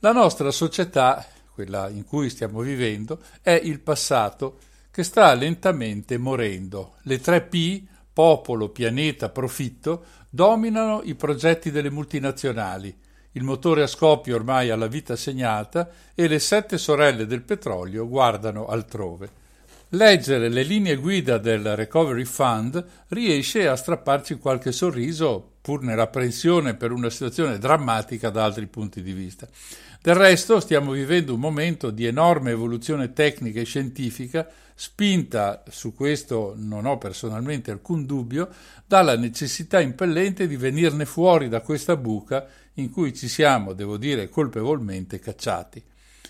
La 0.00 0.10
nostra 0.10 0.50
società, 0.50 1.24
quella 1.54 1.88
in 1.88 2.04
cui 2.04 2.28
stiamo 2.28 2.60
vivendo, 2.60 3.20
è 3.40 3.52
il 3.52 3.78
passato 3.78 4.58
che 4.90 5.04
sta 5.04 5.32
lentamente 5.34 6.18
morendo. 6.18 6.94
Le 7.02 7.20
tre 7.20 7.40
P, 7.40 7.84
popolo, 8.18 8.70
pianeta, 8.70 9.28
profitto, 9.28 10.04
dominano 10.28 11.02
i 11.04 11.14
progetti 11.14 11.70
delle 11.70 11.88
multinazionali. 11.88 12.92
Il 13.30 13.44
motore 13.44 13.84
a 13.84 13.86
scoppio 13.86 14.34
ormai 14.34 14.70
ha 14.70 14.76
la 14.76 14.88
vita 14.88 15.14
segnata 15.14 15.88
e 16.16 16.26
le 16.26 16.40
sette 16.40 16.78
sorelle 16.78 17.26
del 17.26 17.42
petrolio 17.42 18.08
guardano 18.08 18.66
altrove. 18.66 19.30
Leggere 19.90 20.48
le 20.48 20.64
linee 20.64 20.96
guida 20.96 21.38
del 21.38 21.76
Recovery 21.76 22.24
Fund 22.24 22.84
riesce 23.10 23.68
a 23.68 23.76
strapparci 23.76 24.38
qualche 24.38 24.72
sorriso, 24.72 25.52
pur 25.60 25.84
nell'apprensione 25.84 26.74
per 26.74 26.90
una 26.90 27.10
situazione 27.10 27.56
drammatica 27.58 28.30
da 28.30 28.42
altri 28.42 28.66
punti 28.66 29.00
di 29.00 29.12
vista. 29.12 29.46
Del 30.00 30.14
resto 30.14 30.60
stiamo 30.60 30.92
vivendo 30.92 31.34
un 31.34 31.40
momento 31.40 31.90
di 31.90 32.06
enorme 32.06 32.52
evoluzione 32.52 33.12
tecnica 33.12 33.58
e 33.60 33.64
scientifica, 33.64 34.48
spinta, 34.72 35.64
su 35.68 35.92
questo 35.92 36.54
non 36.56 36.86
ho 36.86 36.98
personalmente 36.98 37.72
alcun 37.72 38.06
dubbio, 38.06 38.48
dalla 38.86 39.16
necessità 39.16 39.80
impellente 39.80 40.46
di 40.46 40.56
venirne 40.56 41.04
fuori 41.04 41.48
da 41.48 41.62
questa 41.62 41.96
buca 41.96 42.46
in 42.74 42.90
cui 42.90 43.12
ci 43.12 43.26
siamo, 43.26 43.72
devo 43.72 43.96
dire, 43.96 44.28
colpevolmente 44.28 45.18
cacciati. 45.18 45.82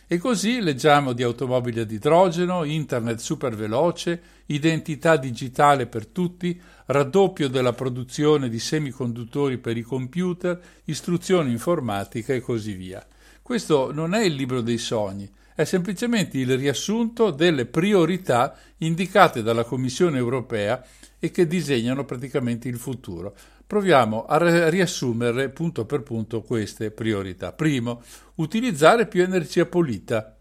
E 0.06 0.16
così 0.16 0.60
leggiamo 0.60 1.12
di 1.12 1.22
automobili 1.22 1.80
ad 1.80 1.90
idrogeno, 1.90 2.64
internet 2.64 3.18
superveloce, 3.18 4.22
identità 4.46 5.18
digitale 5.18 5.84
per 5.86 6.06
tutti, 6.06 6.58
raddoppio 6.86 7.48
della 7.48 7.74
produzione 7.74 8.48
di 8.48 8.58
semiconduttori 8.58 9.58
per 9.58 9.76
i 9.76 9.82
computer, 9.82 10.58
istruzione 10.84 11.50
informatica 11.50 12.32
e 12.32 12.40
così 12.40 12.72
via. 12.72 13.06
Questo 13.48 13.92
non 13.94 14.12
è 14.12 14.22
il 14.24 14.34
libro 14.34 14.60
dei 14.60 14.76
sogni, 14.76 15.26
è 15.54 15.64
semplicemente 15.64 16.36
il 16.36 16.54
riassunto 16.58 17.30
delle 17.30 17.64
priorità 17.64 18.54
indicate 18.76 19.42
dalla 19.42 19.64
Commissione 19.64 20.18
europea 20.18 20.84
e 21.18 21.30
che 21.30 21.46
disegnano 21.46 22.04
praticamente 22.04 22.68
il 22.68 22.76
futuro. 22.76 23.34
Proviamo 23.66 24.26
a 24.26 24.68
riassumerle 24.68 25.48
punto 25.48 25.86
per 25.86 26.02
punto 26.02 26.42
queste 26.42 26.90
priorità. 26.90 27.54
Primo, 27.54 28.02
utilizzare 28.34 29.06
più 29.06 29.22
energia 29.22 29.64
pulita. 29.64 30.36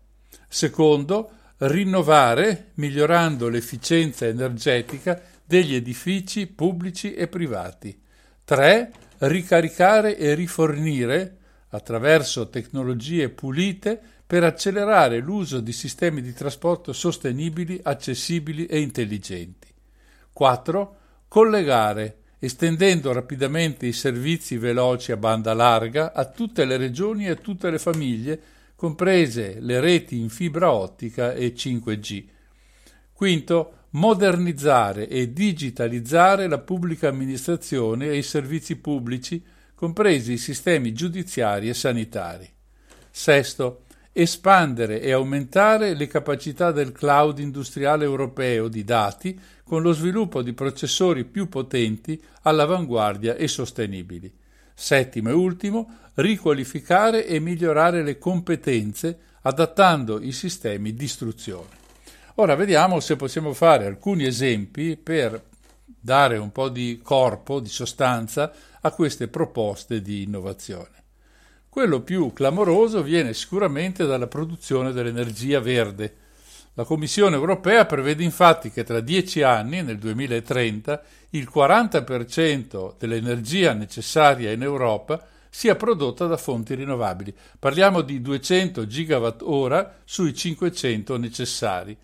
Secondo, 0.49 1.31
rinnovare 1.59 2.71
migliorando 2.73 3.47
l'efficienza 3.47 4.25
energetica 4.25 5.21
degli 5.45 5.75
edifici 5.75 6.45
pubblici 6.45 7.13
e 7.13 7.29
privati. 7.29 7.97
3. 8.43 8.91
Ricaricare 9.19 10.17
e 10.17 10.33
rifornire 10.33 11.37
attraverso 11.69 12.49
tecnologie 12.49 13.29
pulite 13.29 13.99
per 14.25 14.43
accelerare 14.43 15.19
l'uso 15.19 15.59
di 15.59 15.71
sistemi 15.71 16.21
di 16.21 16.33
trasporto 16.33 16.93
sostenibili, 16.93 17.79
accessibili 17.81 18.65
e 18.65 18.79
intelligenti. 18.79 19.67
4. 20.33 20.95
Collegare 21.27 22.17
estendendo 22.39 23.11
rapidamente 23.11 23.87
i 23.87 23.93
servizi 23.93 24.57
veloci 24.57 25.11
a 25.11 25.17
banda 25.17 25.53
larga 25.53 26.13
a 26.13 26.25
tutte 26.25 26.65
le 26.65 26.77
regioni 26.77 27.25
e 27.25 27.31
a 27.31 27.35
tutte 27.35 27.69
le 27.69 27.79
famiglie, 27.79 28.39
comprese 28.75 29.57
le 29.59 29.79
reti 29.79 30.19
in 30.19 30.29
fibra 30.29 30.71
ottica 30.71 31.33
e 31.33 31.53
5G. 31.55 32.25
Quinto, 33.11 33.73
modernizzare 33.91 35.07
e 35.07 35.33
digitalizzare 35.33 36.47
la 36.47 36.59
pubblica 36.59 37.07
amministrazione 37.07 38.09
e 38.09 38.17
i 38.17 38.23
servizi 38.23 38.75
pubblici, 38.75 39.43
compresi 39.77 40.33
i 40.33 40.37
sistemi 40.39 40.91
giudiziari 40.91 41.69
e 41.69 41.75
sanitari. 41.75 42.49
Sesto, 43.11 43.83
espandere 44.11 44.99
e 44.99 45.11
aumentare 45.11 45.93
le 45.93 46.07
capacità 46.07 46.71
del 46.71 46.91
cloud 46.91 47.37
industriale 47.37 48.03
europeo 48.03 48.69
di 48.69 48.83
dati 48.83 49.39
con 49.63 49.83
lo 49.83 49.91
sviluppo 49.91 50.41
di 50.41 50.53
processori 50.53 51.25
più 51.25 51.47
potenti, 51.47 52.19
all'avanguardia 52.41 53.35
e 53.35 53.47
sostenibili. 53.47 54.33
Settimo 54.73 55.29
e 55.29 55.33
ultimo, 55.33 55.97
riqualificare 56.15 57.27
e 57.27 57.39
migliorare 57.39 58.01
le 58.01 58.17
competenze 58.17 59.19
adattando 59.41 60.19
i 60.19 60.31
sistemi 60.31 60.95
di 60.95 61.03
istruzione. 61.03 61.85
Ora 62.35 62.55
vediamo 62.55 62.99
se 62.99 63.15
possiamo 63.15 63.53
fare 63.53 63.85
alcuni 63.85 64.25
esempi 64.25 64.97
per 64.97 65.39
dare 65.85 66.37
un 66.37 66.51
po' 66.51 66.69
di 66.69 66.99
corpo, 67.03 67.59
di 67.59 67.69
sostanza 67.69 68.51
a 68.87 68.91
queste 68.91 69.27
proposte 69.27 70.01
di 70.01 70.23
innovazione. 70.23 71.03
Quello 71.69 72.01
più 72.01 72.33
clamoroso 72.33 73.03
viene 73.03 73.33
sicuramente 73.33 74.05
dalla 74.05 74.27
produzione 74.27 74.91
dell'energia 74.91 75.59
verde, 75.59 76.25
la 76.77 76.83
Commissione 76.83 77.35
europea 77.35 77.87
prevede 77.87 78.23
infatti 78.23 78.69
che 78.69 78.83
tra 78.83 78.99
dieci 78.99 79.41
anni, 79.41 79.81
nel 79.81 79.97
2030, 79.97 81.01
il 81.31 81.49
40% 81.51 82.93
dell'energia 82.99 83.73
necessaria 83.73 84.51
in 84.51 84.61
Europa 84.61 85.25
sia 85.49 85.75
prodotta 85.75 86.27
da 86.27 86.37
fonti 86.37 86.75
rinnovabili. 86.75 87.35
Parliamo 87.57 88.01
di 88.01 88.21
200 88.21 88.85
gigawatt 88.85 89.41
ora 89.41 90.01
sui 90.05 90.35
500 90.35 91.17
necessari. 91.17 91.97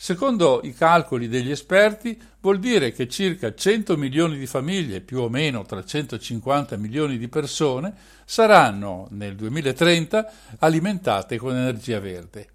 Secondo 0.00 0.60
i 0.62 0.72
calcoli 0.74 1.26
degli 1.26 1.50
esperti, 1.50 2.16
vuol 2.38 2.60
dire 2.60 2.92
che 2.92 3.08
circa 3.08 3.52
100 3.52 3.96
milioni 3.96 4.38
di 4.38 4.46
famiglie, 4.46 5.00
più 5.00 5.18
o 5.18 5.28
meno 5.28 5.64
tra 5.64 5.84
150 5.84 6.76
milioni 6.76 7.18
di 7.18 7.26
persone, 7.26 7.92
saranno 8.24 9.08
nel 9.10 9.34
2030 9.34 10.32
alimentate 10.60 11.36
con 11.36 11.56
energia 11.56 11.98
verde. 11.98 12.46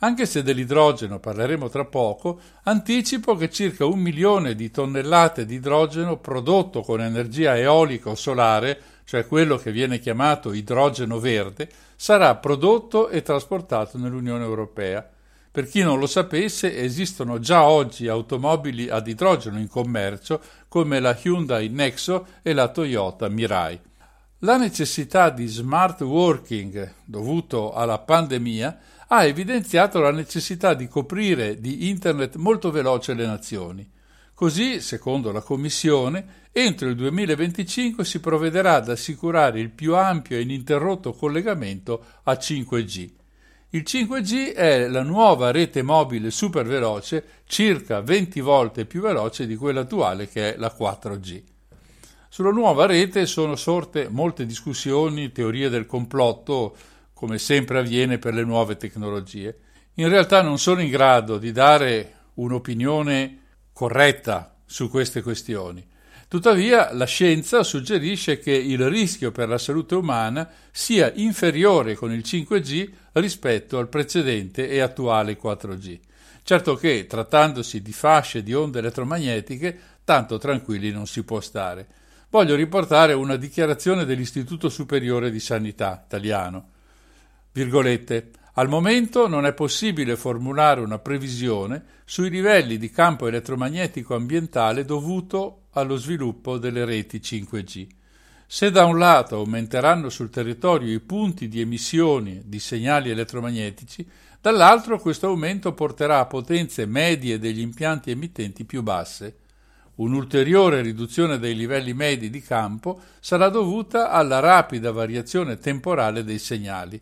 Anche 0.00 0.26
se 0.26 0.42
dell'idrogeno 0.42 1.18
parleremo 1.18 1.70
tra 1.70 1.86
poco, 1.86 2.38
anticipo 2.64 3.34
che 3.34 3.48
circa 3.48 3.86
un 3.86 3.98
milione 3.98 4.54
di 4.54 4.70
tonnellate 4.70 5.46
di 5.46 5.54
idrogeno 5.54 6.18
prodotto 6.18 6.82
con 6.82 7.00
energia 7.00 7.56
eolica 7.56 8.10
o 8.10 8.14
solare, 8.14 8.78
cioè 9.04 9.26
quello 9.26 9.56
che 9.56 9.72
viene 9.72 10.00
chiamato 10.00 10.52
idrogeno 10.52 11.18
verde, 11.18 11.66
sarà 11.96 12.36
prodotto 12.36 13.08
e 13.08 13.22
trasportato 13.22 13.96
nell'Unione 13.96 14.44
Europea. 14.44 15.10
Per 15.52 15.66
chi 15.66 15.82
non 15.82 15.98
lo 15.98 16.06
sapesse, 16.06 16.76
esistono 16.78 17.40
già 17.40 17.64
oggi 17.64 18.06
automobili 18.06 18.88
ad 18.88 19.08
idrogeno 19.08 19.58
in 19.58 19.66
commercio 19.66 20.40
come 20.68 21.00
la 21.00 21.18
Hyundai 21.20 21.68
Nexo 21.68 22.26
e 22.42 22.52
la 22.52 22.68
Toyota 22.68 23.28
Mirai. 23.28 23.80
La 24.42 24.56
necessità 24.56 25.28
di 25.28 25.48
smart 25.48 26.02
working 26.02 26.94
dovuto 27.04 27.72
alla 27.72 27.98
pandemia 27.98 28.78
ha 29.08 29.24
evidenziato 29.24 29.98
la 29.98 30.12
necessità 30.12 30.72
di 30.74 30.86
coprire 30.86 31.60
di 31.60 31.88
Internet 31.88 32.36
molto 32.36 32.70
veloce 32.70 33.12
le 33.14 33.26
nazioni. 33.26 33.90
Così, 34.32 34.80
secondo 34.80 35.32
la 35.32 35.42
Commissione, 35.42 36.48
entro 36.52 36.88
il 36.88 36.94
2025 36.94 38.04
si 38.04 38.20
provvederà 38.20 38.76
ad 38.76 38.88
assicurare 38.88 39.58
il 39.58 39.70
più 39.70 39.96
ampio 39.96 40.36
e 40.36 40.42
ininterrotto 40.42 41.12
collegamento 41.12 42.04
a 42.22 42.34
5G. 42.34 43.18
Il 43.72 43.84
5G 43.86 44.52
è 44.52 44.88
la 44.88 45.04
nuova 45.04 45.52
rete 45.52 45.82
mobile 45.82 46.32
super 46.32 46.66
veloce, 46.66 47.24
circa 47.44 48.00
20 48.00 48.40
volte 48.40 48.84
più 48.84 49.00
veloce 49.00 49.46
di 49.46 49.54
quella 49.54 49.82
attuale 49.82 50.26
che 50.26 50.54
è 50.54 50.58
la 50.58 50.74
4G. 50.76 51.40
Sulla 52.28 52.50
nuova 52.50 52.86
rete 52.86 53.26
sono 53.26 53.54
sorte 53.54 54.08
molte 54.08 54.44
discussioni, 54.44 55.30
teorie 55.30 55.68
del 55.68 55.86
complotto, 55.86 56.76
come 57.14 57.38
sempre 57.38 57.78
avviene 57.78 58.18
per 58.18 58.34
le 58.34 58.42
nuove 58.42 58.76
tecnologie. 58.76 59.56
In 59.94 60.08
realtà 60.08 60.42
non 60.42 60.58
sono 60.58 60.80
in 60.80 60.90
grado 60.90 61.38
di 61.38 61.52
dare 61.52 62.14
un'opinione 62.34 63.38
corretta 63.72 64.52
su 64.64 64.90
queste 64.90 65.22
questioni. 65.22 65.86
Tuttavia 66.30 66.92
la 66.92 67.06
scienza 67.06 67.64
suggerisce 67.64 68.38
che 68.38 68.52
il 68.52 68.88
rischio 68.88 69.32
per 69.32 69.48
la 69.48 69.58
salute 69.58 69.96
umana 69.96 70.48
sia 70.70 71.10
inferiore 71.16 71.96
con 71.96 72.12
il 72.12 72.22
5G 72.24 72.88
rispetto 73.14 73.78
al 73.78 73.88
precedente 73.88 74.68
e 74.68 74.78
attuale 74.78 75.36
4G. 75.36 75.98
Certo 76.44 76.76
che, 76.76 77.06
trattandosi 77.08 77.82
di 77.82 77.92
fasce 77.92 78.44
di 78.44 78.54
onde 78.54 78.78
elettromagnetiche, 78.78 79.76
tanto 80.04 80.38
tranquilli 80.38 80.92
non 80.92 81.08
si 81.08 81.24
può 81.24 81.40
stare. 81.40 81.88
Voglio 82.28 82.54
riportare 82.54 83.12
una 83.12 83.34
dichiarazione 83.34 84.04
dell'Istituto 84.04 84.68
Superiore 84.68 85.32
di 85.32 85.40
Sanità 85.40 86.00
italiano. 86.06 86.68
Virgolette, 87.50 88.30
al 88.52 88.68
momento 88.68 89.26
non 89.26 89.46
è 89.46 89.52
possibile 89.52 90.14
formulare 90.14 90.80
una 90.80 91.00
previsione 91.00 91.82
sui 92.04 92.30
livelli 92.30 92.78
di 92.78 92.88
campo 92.88 93.26
elettromagnetico 93.26 94.14
ambientale 94.14 94.84
dovuto 94.84 95.59
allo 95.72 95.96
sviluppo 95.96 96.58
delle 96.58 96.84
reti 96.84 97.18
5G. 97.18 97.86
Se 98.46 98.70
da 98.70 98.84
un 98.84 98.98
lato 98.98 99.36
aumenteranno 99.36 100.08
sul 100.08 100.28
territorio 100.28 100.92
i 100.92 101.00
punti 101.00 101.46
di 101.46 101.60
emissione 101.60 102.42
di 102.44 102.58
segnali 102.58 103.10
elettromagnetici, 103.10 104.04
dall'altro 104.40 104.98
questo 104.98 105.28
aumento 105.28 105.72
porterà 105.72 106.18
a 106.18 106.26
potenze 106.26 106.84
medie 106.86 107.38
degli 107.38 107.60
impianti 107.60 108.10
emittenti 108.10 108.64
più 108.64 108.82
basse. 108.82 109.36
Un'ulteriore 109.96 110.82
riduzione 110.82 111.38
dei 111.38 111.54
livelli 111.54 111.92
medi 111.92 112.30
di 112.30 112.40
campo 112.40 113.00
sarà 113.20 113.48
dovuta 113.50 114.10
alla 114.10 114.40
rapida 114.40 114.90
variazione 114.90 115.58
temporale 115.58 116.24
dei 116.24 116.38
segnali. 116.38 117.00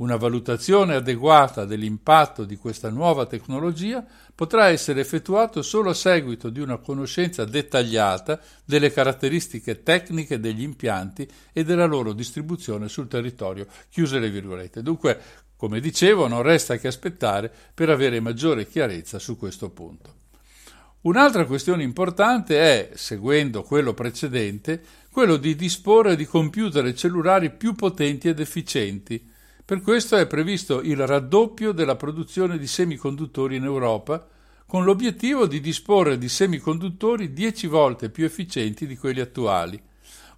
Una 0.00 0.16
valutazione 0.16 0.94
adeguata 0.94 1.66
dell'impatto 1.66 2.44
di 2.44 2.56
questa 2.56 2.88
nuova 2.88 3.26
tecnologia 3.26 4.02
potrà 4.34 4.68
essere 4.68 5.00
effettuata 5.00 5.60
solo 5.60 5.90
a 5.90 5.94
seguito 5.94 6.48
di 6.48 6.58
una 6.58 6.78
conoscenza 6.78 7.44
dettagliata 7.44 8.40
delle 8.64 8.90
caratteristiche 8.92 9.82
tecniche 9.82 10.40
degli 10.40 10.62
impianti 10.62 11.28
e 11.52 11.64
della 11.64 11.84
loro 11.84 12.14
distribuzione 12.14 12.88
sul 12.88 13.08
territorio. 13.08 13.66
Chiuse 13.90 14.18
le 14.18 14.30
virgolette. 14.30 14.80
Dunque, 14.82 15.20
come 15.54 15.80
dicevo, 15.80 16.28
non 16.28 16.40
resta 16.40 16.78
che 16.78 16.88
aspettare 16.88 17.52
per 17.74 17.90
avere 17.90 18.20
maggiore 18.20 18.66
chiarezza 18.66 19.18
su 19.18 19.36
questo 19.36 19.68
punto. 19.68 20.14
Un'altra 21.02 21.44
questione 21.44 21.82
importante 21.82 22.58
è, 22.58 22.90
seguendo 22.94 23.62
quello 23.64 23.92
precedente, 23.92 24.82
quello 25.12 25.36
di 25.36 25.54
disporre 25.54 26.16
di 26.16 26.24
computer 26.24 26.90
cellulari 26.94 27.50
più 27.50 27.74
potenti 27.74 28.28
ed 28.28 28.40
efficienti 28.40 29.29
per 29.70 29.82
questo 29.82 30.16
è 30.16 30.26
previsto 30.26 30.80
il 30.80 31.06
raddoppio 31.06 31.70
della 31.70 31.94
produzione 31.94 32.58
di 32.58 32.66
semiconduttori 32.66 33.54
in 33.54 33.62
Europa, 33.62 34.26
con 34.66 34.82
l'obiettivo 34.82 35.46
di 35.46 35.60
disporre 35.60 36.18
di 36.18 36.28
semiconduttori 36.28 37.32
10 37.32 37.68
volte 37.68 38.10
più 38.10 38.24
efficienti 38.24 38.84
di 38.84 38.96
quelli 38.96 39.20
attuali. 39.20 39.80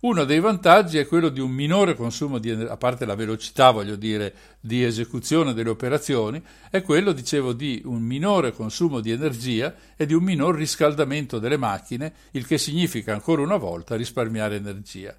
Uno 0.00 0.24
dei 0.24 0.38
vantaggi 0.38 0.98
è 0.98 1.06
quello 1.06 1.30
di 1.30 1.40
un 1.40 1.50
minore 1.50 1.94
consumo 1.94 2.36
di 2.36 2.50
energia, 2.50 2.74
a 2.74 2.76
parte 2.76 3.06
la 3.06 3.14
velocità, 3.14 3.70
voglio 3.70 3.96
dire, 3.96 4.34
di 4.60 4.84
esecuzione 4.84 5.54
delle 5.54 5.70
operazioni, 5.70 6.42
è 6.68 6.82
quello, 6.82 7.12
dicevo, 7.12 7.54
di 7.54 7.80
un 7.86 8.02
minore 8.02 8.52
consumo 8.52 9.00
di 9.00 9.12
energia 9.12 9.74
e 9.96 10.04
di 10.04 10.12
un 10.12 10.24
minor 10.24 10.54
riscaldamento 10.54 11.38
delle 11.38 11.56
macchine, 11.56 12.12
il 12.32 12.46
che 12.46 12.58
significa 12.58 13.14
ancora 13.14 13.40
una 13.40 13.56
volta 13.56 13.96
risparmiare 13.96 14.56
energia. 14.56 15.16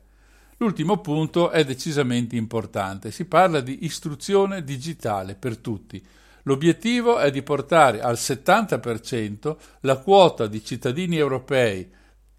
L'ultimo 0.64 1.00
punto 1.00 1.50
è 1.50 1.66
decisamente 1.66 2.38
importante. 2.38 3.12
Si 3.12 3.26
parla 3.26 3.60
di 3.60 3.84
istruzione 3.84 4.64
digitale 4.64 5.36
per 5.36 5.58
tutti. 5.58 6.02
L'obiettivo 6.44 7.20
è 7.20 7.32
di 7.32 7.44
portare 7.44 8.00
al 8.00 8.14
70% 8.14 9.58
la 9.82 9.98
quota 9.98 10.48
di 10.48 10.64
cittadini 10.64 11.18
europei 11.18 11.92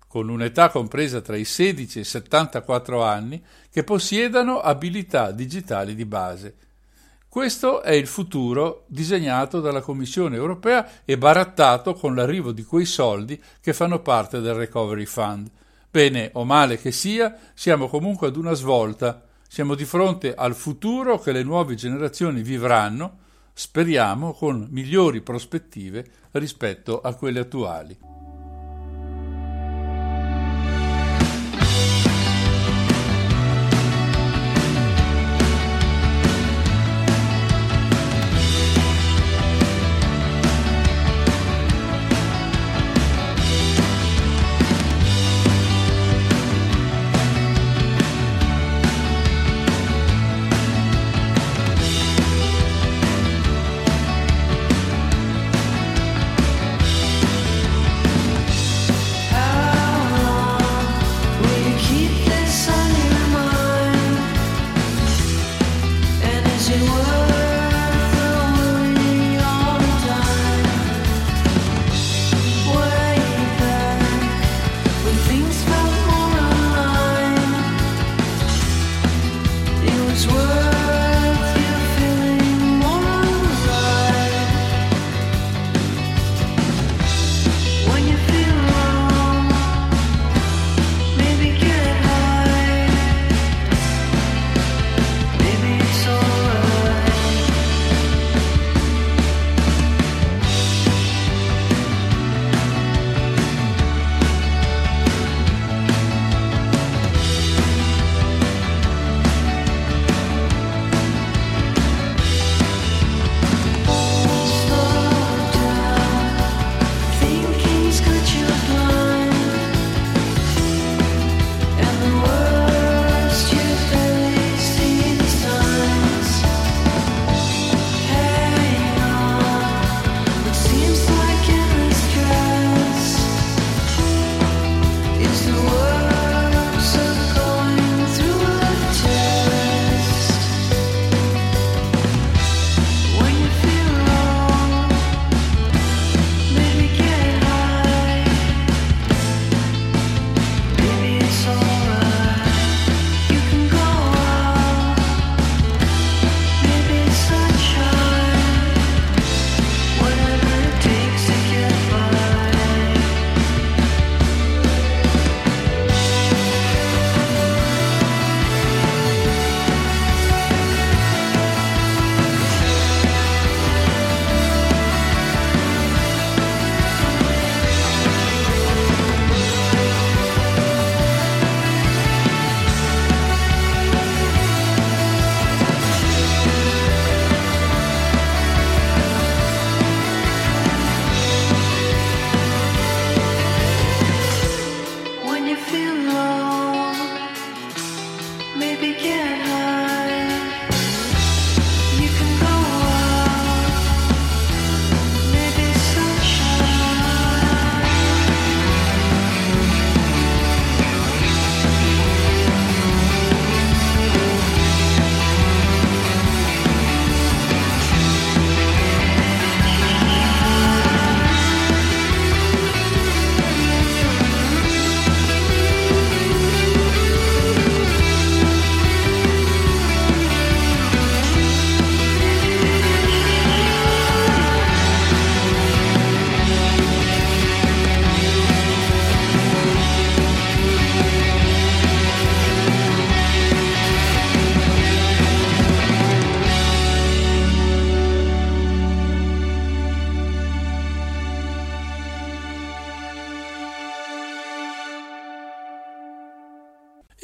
con 0.09 0.31
un'età 0.31 0.71
compresa 0.71 1.21
tra 1.21 1.37
i 1.37 1.45
16 1.45 1.99
e 1.99 2.01
i 2.01 2.05
74 2.05 3.05
anni 3.05 3.45
che 3.71 3.85
possiedano 3.85 4.59
abilità 4.59 5.31
digitali 5.31 5.95
di 5.95 6.07
base. 6.07 6.55
Questo 7.29 7.83
è 7.83 7.93
il 7.93 8.07
futuro 8.07 8.85
disegnato 8.87 9.61
dalla 9.61 9.83
Commissione 9.83 10.37
europea 10.37 11.05
e 11.05 11.19
barattato 11.19 11.93
con 11.93 12.15
l'arrivo 12.15 12.53
di 12.53 12.65
quei 12.65 12.87
soldi 12.87 13.39
che 13.61 13.75
fanno 13.75 14.01
parte 14.01 14.41
del 14.41 14.55
Recovery 14.55 15.05
Fund. 15.05 15.51
Bene 15.95 16.31
o 16.33 16.45
male 16.45 16.77
che 16.77 16.91
sia, 16.91 17.39
siamo 17.55 17.87
comunque 17.87 18.27
ad 18.27 18.35
una 18.35 18.55
svolta, 18.55 19.23
siamo 19.47 19.77
di 19.77 19.85
fronte 19.85 20.35
al 20.35 20.57
futuro 20.57 21.21
che 21.21 21.31
le 21.31 21.45
nuove 21.45 21.77
generazioni 21.77 22.43
vivranno, 22.43 23.19
speriamo 23.53 24.33
con 24.33 24.67
migliori 24.73 25.21
prospettive 25.21 26.05
rispetto 26.33 27.01
a 27.01 27.15
quelle 27.15 27.39
attuali. 27.39 28.14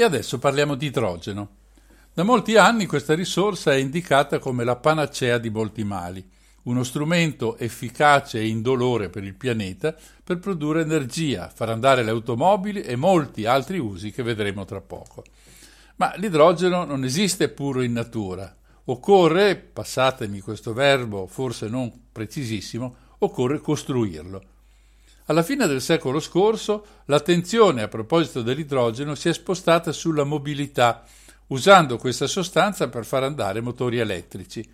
E 0.00 0.02
adesso 0.02 0.38
parliamo 0.38 0.76
di 0.76 0.86
idrogeno. 0.86 1.56
Da 2.14 2.22
molti 2.22 2.56
anni 2.56 2.86
questa 2.86 3.12
risorsa 3.12 3.72
è 3.72 3.76
indicata 3.76 4.38
come 4.38 4.64
la 4.64 4.76
panacea 4.76 5.36
di 5.36 5.50
molti 5.50 5.84
mali, 5.84 6.26
uno 6.62 6.82
strumento 6.84 7.58
efficace 7.58 8.38
e 8.38 8.46
indolore 8.46 9.10
per 9.10 9.24
il 9.24 9.34
pianeta 9.34 9.94
per 10.24 10.38
produrre 10.38 10.80
energia, 10.80 11.52
far 11.54 11.68
andare 11.68 12.02
le 12.02 12.12
automobili 12.12 12.80
e 12.80 12.96
molti 12.96 13.44
altri 13.44 13.76
usi 13.76 14.10
che 14.10 14.22
vedremo 14.22 14.64
tra 14.64 14.80
poco. 14.80 15.22
Ma 15.96 16.14
l'idrogeno 16.16 16.84
non 16.84 17.04
esiste 17.04 17.50
puro 17.50 17.82
in 17.82 17.92
natura. 17.92 18.56
Occorre, 18.84 19.54
passatemi 19.54 20.40
questo 20.40 20.72
verbo 20.72 21.26
forse 21.26 21.68
non 21.68 21.92
precisissimo, 22.10 22.94
occorre 23.18 23.58
costruirlo. 23.58 24.42
Alla 25.30 25.44
fine 25.44 25.68
del 25.68 25.80
secolo 25.80 26.18
scorso 26.18 26.84
l'attenzione 27.04 27.82
a 27.82 27.88
proposito 27.88 28.42
dell'idrogeno 28.42 29.14
si 29.14 29.28
è 29.28 29.32
spostata 29.32 29.92
sulla 29.92 30.24
mobilità, 30.24 31.04
usando 31.48 31.98
questa 31.98 32.26
sostanza 32.26 32.88
per 32.88 33.04
far 33.04 33.22
andare 33.22 33.60
motori 33.60 34.00
elettrici. 34.00 34.68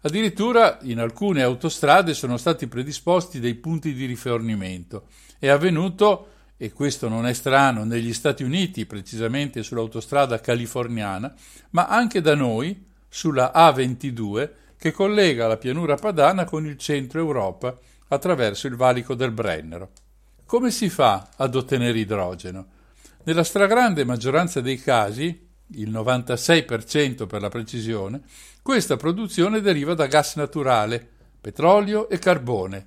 Addirittura 0.00 0.78
in 0.84 0.98
alcune 0.98 1.42
autostrade 1.42 2.14
sono 2.14 2.38
stati 2.38 2.68
predisposti 2.68 3.38
dei 3.38 3.54
punti 3.56 3.92
di 3.92 4.06
rifornimento. 4.06 5.08
È 5.38 5.48
avvenuto, 5.48 6.28
e 6.56 6.72
questo 6.72 7.10
non 7.10 7.26
è 7.26 7.34
strano, 7.34 7.84
negli 7.84 8.14
Stati 8.14 8.42
Uniti, 8.42 8.86
precisamente 8.86 9.62
sull'autostrada 9.62 10.40
californiana, 10.40 11.34
ma 11.72 11.86
anche 11.86 12.22
da 12.22 12.34
noi, 12.34 12.82
sulla 13.10 13.52
A22, 13.54 14.50
che 14.78 14.90
collega 14.90 15.46
la 15.46 15.58
pianura 15.58 15.96
padana 15.96 16.44
con 16.44 16.64
il 16.64 16.78
centro 16.78 17.20
Europa 17.20 17.78
attraverso 18.08 18.66
il 18.66 18.76
valico 18.76 19.14
del 19.14 19.30
Brennero. 19.30 19.90
Come 20.44 20.70
si 20.70 20.88
fa 20.88 21.30
ad 21.36 21.54
ottenere 21.54 21.98
idrogeno? 21.98 22.66
Nella 23.24 23.44
stragrande 23.44 24.04
maggioranza 24.04 24.60
dei 24.60 24.80
casi, 24.80 25.46
il 25.72 25.90
96% 25.90 27.26
per 27.26 27.42
la 27.42 27.50
precisione, 27.50 28.22
questa 28.62 28.96
produzione 28.96 29.60
deriva 29.60 29.94
da 29.94 30.06
gas 30.06 30.36
naturale, 30.36 31.06
petrolio 31.40 32.08
e 32.08 32.18
carbone. 32.18 32.86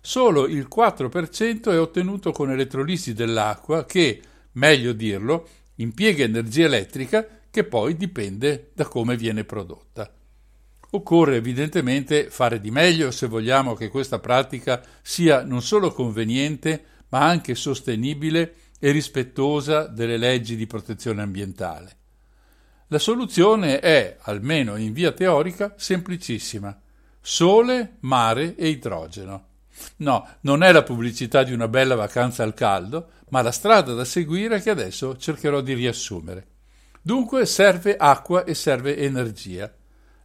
Solo 0.00 0.46
il 0.46 0.68
4% 0.72 1.70
è 1.70 1.78
ottenuto 1.78 2.32
con 2.32 2.50
elettrolisi 2.50 3.12
dell'acqua 3.12 3.84
che, 3.84 4.22
meglio 4.52 4.92
dirlo, 4.92 5.48
impiega 5.76 6.24
energia 6.24 6.66
elettrica 6.66 7.26
che 7.50 7.64
poi 7.64 7.96
dipende 7.96 8.70
da 8.72 8.84
come 8.86 9.16
viene 9.16 9.44
prodotta. 9.44 10.10
Occorre 10.92 11.36
evidentemente 11.36 12.30
fare 12.30 12.60
di 12.60 12.70
meglio 12.70 13.12
se 13.12 13.28
vogliamo 13.28 13.74
che 13.74 13.88
questa 13.88 14.18
pratica 14.18 14.82
sia 15.02 15.44
non 15.44 15.62
solo 15.62 15.92
conveniente, 15.92 16.84
ma 17.10 17.20
anche 17.20 17.54
sostenibile 17.54 18.54
e 18.80 18.90
rispettosa 18.90 19.86
delle 19.86 20.16
leggi 20.16 20.56
di 20.56 20.66
protezione 20.66 21.22
ambientale. 21.22 21.96
La 22.88 22.98
soluzione 22.98 23.78
è, 23.78 24.16
almeno 24.22 24.74
in 24.74 24.92
via 24.92 25.12
teorica, 25.12 25.74
semplicissima. 25.76 26.76
Sole, 27.20 27.98
mare 28.00 28.56
e 28.56 28.68
idrogeno. 28.68 29.46
No, 29.98 30.26
non 30.40 30.64
è 30.64 30.72
la 30.72 30.82
pubblicità 30.82 31.44
di 31.44 31.52
una 31.52 31.68
bella 31.68 31.94
vacanza 31.94 32.42
al 32.42 32.54
caldo, 32.54 33.10
ma 33.28 33.42
la 33.42 33.52
strada 33.52 33.94
da 33.94 34.04
seguire 34.04 34.60
che 34.60 34.70
adesso 34.70 35.16
cercherò 35.16 35.60
di 35.60 35.74
riassumere. 35.74 36.46
Dunque 37.00 37.46
serve 37.46 37.96
acqua 37.96 38.42
e 38.42 38.54
serve 38.54 38.96
energia. 38.96 39.72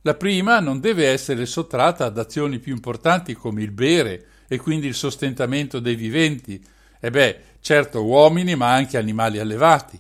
La 0.05 0.13
prima 0.13 0.59
non 0.59 0.79
deve 0.79 1.07
essere 1.07 1.47
sottratta 1.47 2.05
ad 2.05 2.19
azioni 2.19 2.59
più 2.59 2.75
importanti 2.75 3.33
come 3.33 3.63
il 3.63 3.71
bere 3.71 4.25
e 4.47 4.59
quindi 4.59 4.85
il 4.85 4.93
sostentamento 4.93 5.79
dei 5.79 5.95
viventi, 5.95 6.63
e 6.99 7.09
beh, 7.09 7.39
certo 7.59 8.05
uomini 8.05 8.55
ma 8.55 8.71
anche 8.71 8.99
animali 8.99 9.39
allevati, 9.39 9.99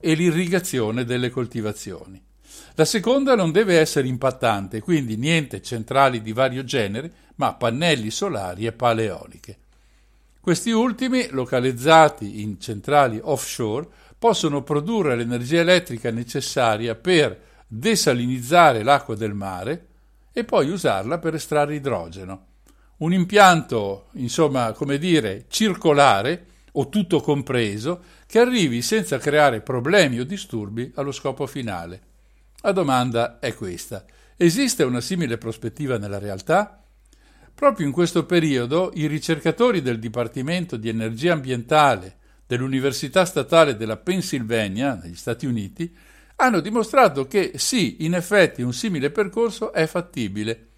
e 0.00 0.14
l'irrigazione 0.14 1.04
delle 1.04 1.30
coltivazioni. 1.30 2.20
La 2.74 2.84
seconda 2.84 3.36
non 3.36 3.52
deve 3.52 3.78
essere 3.78 4.08
impattante, 4.08 4.80
quindi 4.80 5.16
niente 5.16 5.62
centrali 5.62 6.20
di 6.20 6.32
vario 6.32 6.64
genere, 6.64 7.12
ma 7.36 7.54
pannelli 7.54 8.10
solari 8.10 8.66
e 8.66 8.72
pale 8.72 9.04
eoliche. 9.04 9.58
Questi 10.40 10.72
ultimi, 10.72 11.28
localizzati 11.30 12.42
in 12.42 12.60
centrali 12.60 13.20
offshore, 13.22 13.86
possono 14.18 14.64
produrre 14.64 15.14
l'energia 15.14 15.60
elettrica 15.60 16.10
necessaria 16.10 16.96
per 16.96 17.52
desalinizzare 17.66 18.82
l'acqua 18.82 19.14
del 19.14 19.34
mare 19.34 19.86
e 20.32 20.44
poi 20.44 20.70
usarla 20.70 21.18
per 21.18 21.34
estrarre 21.34 21.74
idrogeno. 21.74 22.46
Un 22.96 23.12
impianto, 23.12 24.08
insomma, 24.12 24.72
come 24.72 24.98
dire, 24.98 25.46
circolare 25.48 26.46
o 26.72 26.88
tutto 26.88 27.20
compreso 27.20 28.02
che 28.26 28.38
arrivi 28.38 28.82
senza 28.82 29.18
creare 29.18 29.60
problemi 29.60 30.18
o 30.18 30.24
disturbi 30.24 30.90
allo 30.96 31.12
scopo 31.12 31.46
finale. 31.46 32.00
La 32.62 32.72
domanda 32.72 33.38
è 33.38 33.54
questa. 33.54 34.04
Esiste 34.36 34.82
una 34.82 35.00
simile 35.00 35.38
prospettiva 35.38 35.98
nella 35.98 36.18
realtà? 36.18 36.82
Proprio 37.54 37.86
in 37.86 37.92
questo 37.92 38.26
periodo 38.26 38.90
i 38.94 39.06
ricercatori 39.06 39.80
del 39.80 40.00
Dipartimento 40.00 40.76
di 40.76 40.88
Energia 40.88 41.32
Ambientale 41.32 42.16
dell'Università 42.46 43.24
Statale 43.24 43.76
della 43.76 43.96
Pennsylvania, 43.96 44.98
negli 45.00 45.14
Stati 45.14 45.46
Uniti, 45.46 45.94
hanno 46.36 46.60
dimostrato 46.60 47.26
che 47.26 47.52
sì, 47.56 48.04
in 48.04 48.14
effetti 48.14 48.62
un 48.62 48.72
simile 48.72 49.10
percorso 49.10 49.72
è 49.72 49.86
fattibile. 49.86 50.68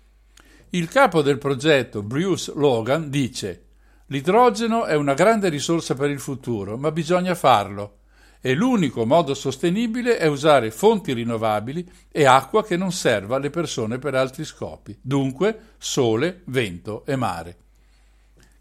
Il 0.71 0.89
capo 0.89 1.23
del 1.23 1.39
progetto, 1.39 2.03
Bruce 2.03 2.53
Logan, 2.55 3.09
dice 3.09 3.63
L'idrogeno 4.07 4.85
è 4.85 4.95
una 4.95 5.15
grande 5.15 5.49
risorsa 5.49 5.95
per 5.95 6.11
il 6.11 6.21
futuro, 6.21 6.77
ma 6.77 6.93
bisogna 6.93 7.35
farlo. 7.35 7.99
E 8.41 8.55
l'unico 8.55 9.05
modo 9.05 9.35
sostenibile 9.35 10.19
è 10.19 10.27
usare 10.27 10.71
fonti 10.71 11.13
rinnovabili 11.13 11.91
e 12.13 12.27
acqua 12.27 12.63
che 12.63 12.77
non 12.77 12.93
serva 12.93 13.37
alle 13.37 13.51
persone 13.51 13.99
per 13.99 14.15
altri 14.15 14.45
scopi. 14.45 14.97
Dunque, 15.01 15.75
sole, 15.79 16.43
vento 16.45 17.05
e 17.07 17.17
mare. 17.17 17.57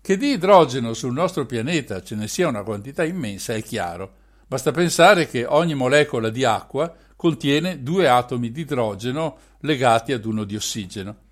Che 0.01 0.17
di 0.17 0.31
idrogeno 0.31 0.93
sul 0.93 1.13
nostro 1.13 1.45
pianeta 1.45 2.01
ce 2.01 2.15
ne 2.15 2.27
sia 2.27 2.47
una 2.47 2.63
quantità 2.63 3.03
immensa 3.03 3.53
è 3.53 3.61
chiaro 3.61 4.23
Basta 4.47 4.71
pensare 4.71 5.27
che 5.27 5.45
ogni 5.45 5.73
molecola 5.73 6.29
di 6.29 6.43
acqua 6.43 6.93
contiene 7.15 7.81
due 7.81 8.07
atomi 8.07 8.51
di 8.51 8.61
idrogeno 8.61 9.37
legati 9.61 10.11
ad 10.11 10.25
uno 10.25 10.43
di 10.43 10.55
ossigeno 10.55 11.23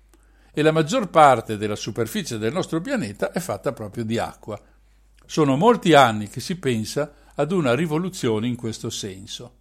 e 0.52 0.62
la 0.62 0.72
maggior 0.72 1.08
parte 1.10 1.56
della 1.56 1.76
superficie 1.76 2.38
del 2.38 2.52
nostro 2.52 2.80
pianeta 2.80 3.32
è 3.32 3.40
fatta 3.40 3.72
proprio 3.72 4.04
di 4.04 4.18
acqua. 4.18 4.60
Sono 5.26 5.56
molti 5.56 5.94
anni 5.94 6.28
che 6.28 6.40
si 6.40 6.56
pensa 6.56 7.12
ad 7.34 7.52
una 7.52 7.74
rivoluzione 7.74 8.46
in 8.46 8.56
questo 8.56 8.90
senso. 8.90 9.56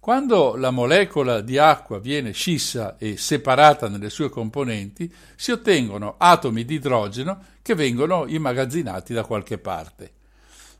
Quando 0.00 0.56
la 0.56 0.70
molecola 0.70 1.40
di 1.40 1.58
acqua 1.58 1.98
viene 1.98 2.32
scissa 2.32 2.96
e 2.98 3.16
separata 3.16 3.88
nelle 3.88 4.10
sue 4.10 4.30
componenti, 4.30 5.12
si 5.36 5.50
ottengono 5.52 6.16
atomi 6.18 6.64
di 6.64 6.74
idrogeno 6.74 7.44
che 7.62 7.74
vengono 7.74 8.26
immagazzinati 8.26 9.12
da 9.12 9.24
qualche 9.24 9.58
parte. 9.58 10.12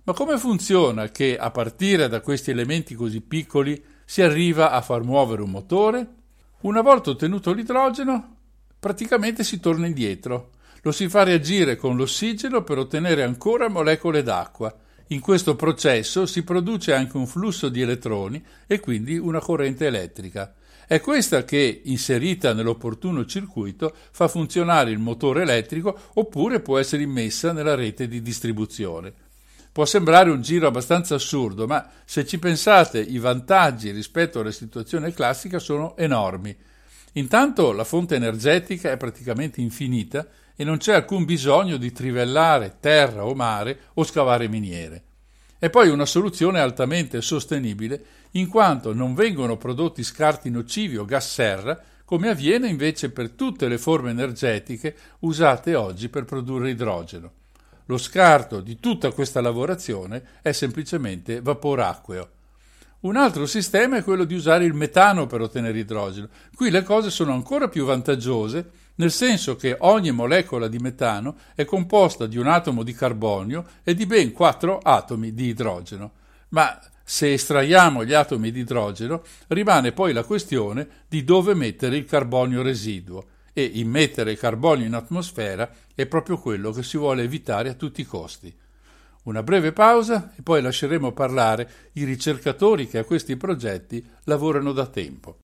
Ma 0.04 0.14
come 0.14 0.36
funziona 0.36 1.10
che 1.10 1.36
a 1.38 1.52
partire 1.52 2.08
da 2.08 2.20
questi 2.20 2.50
elementi 2.50 2.96
così 2.96 3.20
piccoli 3.20 3.80
si 4.04 4.20
arriva 4.20 4.72
a 4.72 4.80
far 4.80 5.04
muovere 5.04 5.42
un 5.42 5.50
motore? 5.50 6.14
Una 6.62 6.80
volta 6.80 7.10
ottenuto 7.10 7.52
l'idrogeno, 7.52 8.36
praticamente 8.80 9.44
si 9.44 9.60
torna 9.60 9.86
indietro. 9.86 10.50
Lo 10.82 10.90
si 10.90 11.08
fa 11.08 11.22
reagire 11.22 11.76
con 11.76 11.96
l'ossigeno 11.96 12.64
per 12.64 12.78
ottenere 12.78 13.22
ancora 13.22 13.68
molecole 13.68 14.24
d'acqua. 14.24 14.76
In 15.08 15.20
questo 15.20 15.54
processo 15.54 16.26
si 16.26 16.42
produce 16.42 16.92
anche 16.92 17.16
un 17.16 17.28
flusso 17.28 17.68
di 17.68 17.80
elettroni 17.80 18.44
e 18.66 18.80
quindi 18.80 19.16
una 19.16 19.38
corrente 19.38 19.86
elettrica. 19.86 20.52
È 20.84 21.00
questa 21.00 21.44
che, 21.44 21.82
inserita 21.84 22.52
nell'opportuno 22.52 23.24
circuito, 23.24 23.94
fa 24.10 24.26
funzionare 24.26 24.90
il 24.90 24.98
motore 24.98 25.42
elettrico 25.42 25.96
oppure 26.14 26.58
può 26.58 26.78
essere 26.78 27.02
immessa 27.02 27.52
nella 27.52 27.76
rete 27.76 28.08
di 28.08 28.20
distribuzione. 28.20 29.21
Può 29.72 29.86
sembrare 29.86 30.28
un 30.28 30.42
giro 30.42 30.66
abbastanza 30.66 31.14
assurdo, 31.14 31.66
ma 31.66 31.88
se 32.04 32.26
ci 32.26 32.38
pensate 32.38 33.00
i 33.00 33.18
vantaggi 33.18 33.90
rispetto 33.90 34.40
alla 34.40 34.50
situazione 34.50 35.14
classica 35.14 35.58
sono 35.58 35.96
enormi. 35.96 36.54
Intanto 37.12 37.72
la 37.72 37.84
fonte 37.84 38.14
energetica 38.14 38.90
è 38.90 38.98
praticamente 38.98 39.62
infinita 39.62 40.26
e 40.54 40.64
non 40.64 40.76
c'è 40.76 40.92
alcun 40.92 41.24
bisogno 41.24 41.78
di 41.78 41.90
trivellare 41.90 42.76
terra 42.80 43.24
o 43.24 43.34
mare 43.34 43.78
o 43.94 44.04
scavare 44.04 44.46
miniere. 44.46 45.04
E 45.58 45.70
poi 45.70 45.88
una 45.88 46.04
soluzione 46.04 46.60
altamente 46.60 47.22
sostenibile 47.22 48.04
in 48.32 48.48
quanto 48.48 48.92
non 48.92 49.14
vengono 49.14 49.56
prodotti 49.56 50.02
scarti 50.02 50.50
nocivi 50.50 50.98
o 50.98 51.06
gas 51.06 51.32
serra 51.32 51.80
come 52.04 52.28
avviene 52.28 52.68
invece 52.68 53.10
per 53.10 53.30
tutte 53.30 53.68
le 53.68 53.78
forme 53.78 54.10
energetiche 54.10 54.94
usate 55.20 55.74
oggi 55.74 56.10
per 56.10 56.26
produrre 56.26 56.68
idrogeno. 56.68 57.32
Lo 57.92 57.98
scarto 57.98 58.62
di 58.62 58.80
tutta 58.80 59.12
questa 59.12 59.42
lavorazione 59.42 60.22
è 60.40 60.52
semplicemente 60.52 61.42
vapore 61.42 61.82
acqueo. 61.82 62.28
Un 63.00 63.16
altro 63.16 63.44
sistema 63.44 63.98
è 63.98 64.02
quello 64.02 64.24
di 64.24 64.32
usare 64.32 64.64
il 64.64 64.72
metano 64.72 65.26
per 65.26 65.42
ottenere 65.42 65.78
idrogeno. 65.78 66.28
Qui 66.54 66.70
le 66.70 66.84
cose 66.84 67.10
sono 67.10 67.34
ancora 67.34 67.68
più 67.68 67.84
vantaggiose, 67.84 68.70
nel 68.94 69.10
senso 69.10 69.56
che 69.56 69.76
ogni 69.80 70.10
molecola 70.10 70.68
di 70.68 70.78
metano 70.78 71.36
è 71.54 71.66
composta 71.66 72.26
di 72.26 72.38
un 72.38 72.46
atomo 72.46 72.82
di 72.82 72.94
carbonio 72.94 73.66
e 73.82 73.92
di 73.92 74.06
ben 74.06 74.32
quattro 74.32 74.78
atomi 74.78 75.34
di 75.34 75.48
idrogeno. 75.48 76.12
Ma 76.48 76.80
se 77.04 77.34
estraiamo 77.34 78.06
gli 78.06 78.14
atomi 78.14 78.50
di 78.50 78.60
idrogeno, 78.60 79.22
rimane 79.48 79.92
poi 79.92 80.14
la 80.14 80.24
questione 80.24 80.88
di 81.08 81.24
dove 81.24 81.52
mettere 81.52 81.98
il 81.98 82.06
carbonio 82.06 82.62
residuo 82.62 83.26
e 83.52 83.64
immettere 83.74 84.36
carbonio 84.36 84.86
in 84.86 84.94
atmosfera 84.94 85.70
è 85.94 86.06
proprio 86.06 86.38
quello 86.38 86.72
che 86.72 86.82
si 86.82 86.96
vuole 86.96 87.22
evitare 87.22 87.68
a 87.68 87.74
tutti 87.74 88.00
i 88.00 88.06
costi. 88.06 88.54
Una 89.24 89.42
breve 89.42 89.72
pausa 89.72 90.32
e 90.36 90.42
poi 90.42 90.60
lasceremo 90.62 91.12
parlare 91.12 91.90
i 91.92 92.04
ricercatori 92.04 92.88
che 92.88 92.98
a 92.98 93.04
questi 93.04 93.36
progetti 93.36 94.04
lavorano 94.24 94.72
da 94.72 94.86
tempo. 94.86 95.38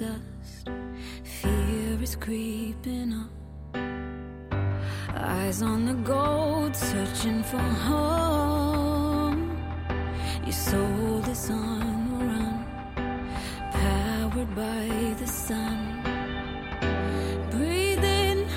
Dust. 0.00 0.70
Fear 1.24 2.02
is 2.02 2.16
creeping 2.16 3.12
up. 3.12 3.30
Eyes 5.14 5.60
on 5.62 5.84
the 5.84 5.94
gold, 6.12 6.74
searching 6.74 7.42
for 7.42 7.66
home. 7.88 9.40
Your 10.44 10.58
soul 10.70 11.22
is 11.28 11.50
on 11.50 11.90
the 12.10 12.24
run, 12.30 12.58
powered 13.72 14.54
by 14.54 15.14
the 15.20 15.26
sun. 15.26 15.78
Breathe 17.50 18.04
in, 18.22 18.48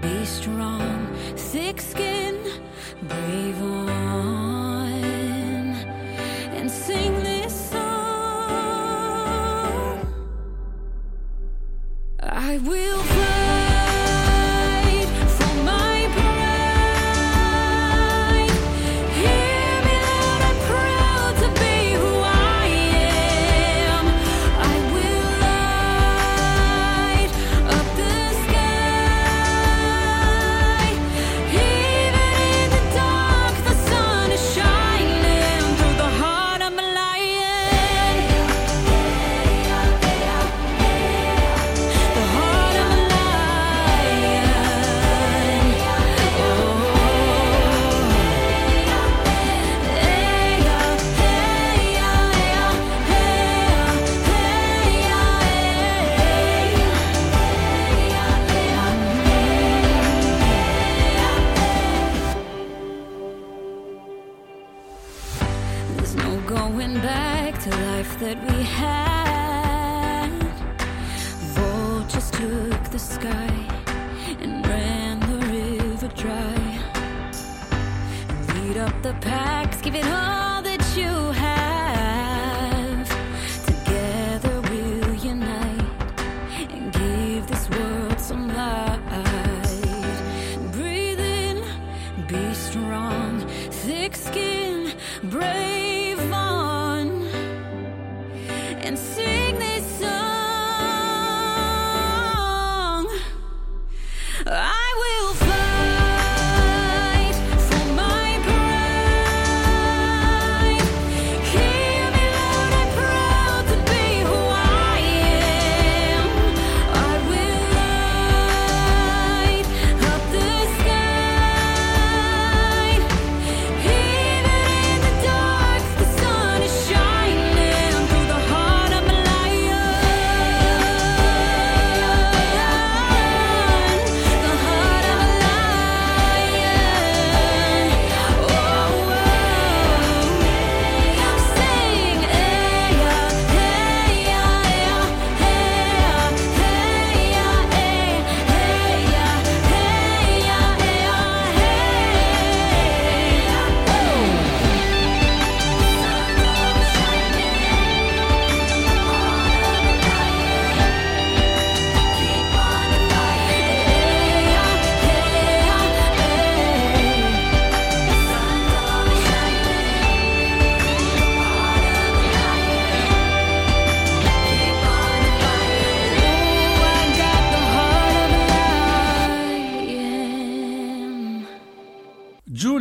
be 0.00 0.24
strong, 0.24 1.14
thick 1.36 1.80
skin, 1.80 2.36
brave 3.02 3.62
on, 3.62 3.89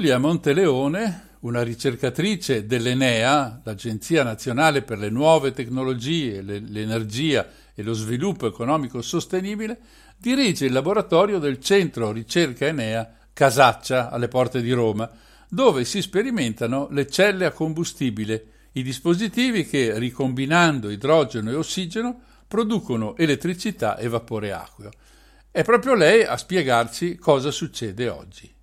Giulia 0.10 0.28
Monteleone, 0.28 1.38
una 1.42 1.62
ricercatrice 1.62 2.66
dell'Enea, 2.66 3.62
l'Agenzia 3.64 4.24
Nazionale 4.24 4.82
per 4.82 4.98
le 4.98 5.12
Nuove 5.12 5.52
Tecnologie, 5.52 6.42
le- 6.42 6.58
l'Energia 6.58 7.48
e 7.76 7.84
lo 7.84 7.94
Sviluppo 7.94 8.48
Economico 8.48 9.04
Sostenibile, 9.04 9.78
dirige 10.18 10.66
il 10.66 10.74
laboratorio 10.74 11.38
del 11.38 11.60
Centro 11.60 12.12
Ricerca 12.12 12.66
Enea 12.66 13.08
Casaccia, 13.32 14.10
alle 14.10 14.28
porte 14.28 14.64
di 14.64 14.72
Roma, 14.72 15.08
dove 15.48 15.86
si 15.86 16.02
sperimentano 16.02 16.88
le 16.90 17.06
celle 17.06 17.46
a 17.46 17.52
combustibile, 17.52 18.46
i 18.72 18.82
dispositivi 18.82 19.64
che, 19.68 20.00
ricombinando 20.00 20.90
idrogeno 20.90 21.52
e 21.52 21.56
ossigeno, 21.56 22.20
producono 22.48 23.16
elettricità 23.16 23.96
e 23.96 24.08
vapore 24.08 24.54
acqueo. 24.54 24.90
È 25.52 25.64
proprio 25.64 25.94
lei 25.94 26.24
a 26.24 26.36
spiegarci 26.36 27.16
cosa 27.18 27.52
succede 27.52 28.10
oggi. 28.10 28.58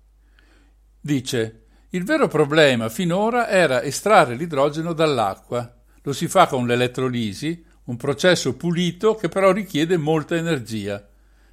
Dice: 1.07 1.61
Il 1.91 2.03
vero 2.03 2.27
problema 2.27 2.89
finora 2.89 3.47
era 3.47 3.81
estrarre 3.81 4.35
l'idrogeno 4.35 4.91
dall'acqua. 4.91 5.73
Lo 6.01 6.11
si 6.11 6.27
fa 6.27 6.47
con 6.47 6.67
l'elettrolisi, 6.67 7.63
un 7.85 7.95
processo 7.95 8.57
pulito 8.57 9.15
che 9.15 9.29
però 9.29 9.53
richiede 9.53 9.95
molta 9.95 10.35
energia. 10.35 11.01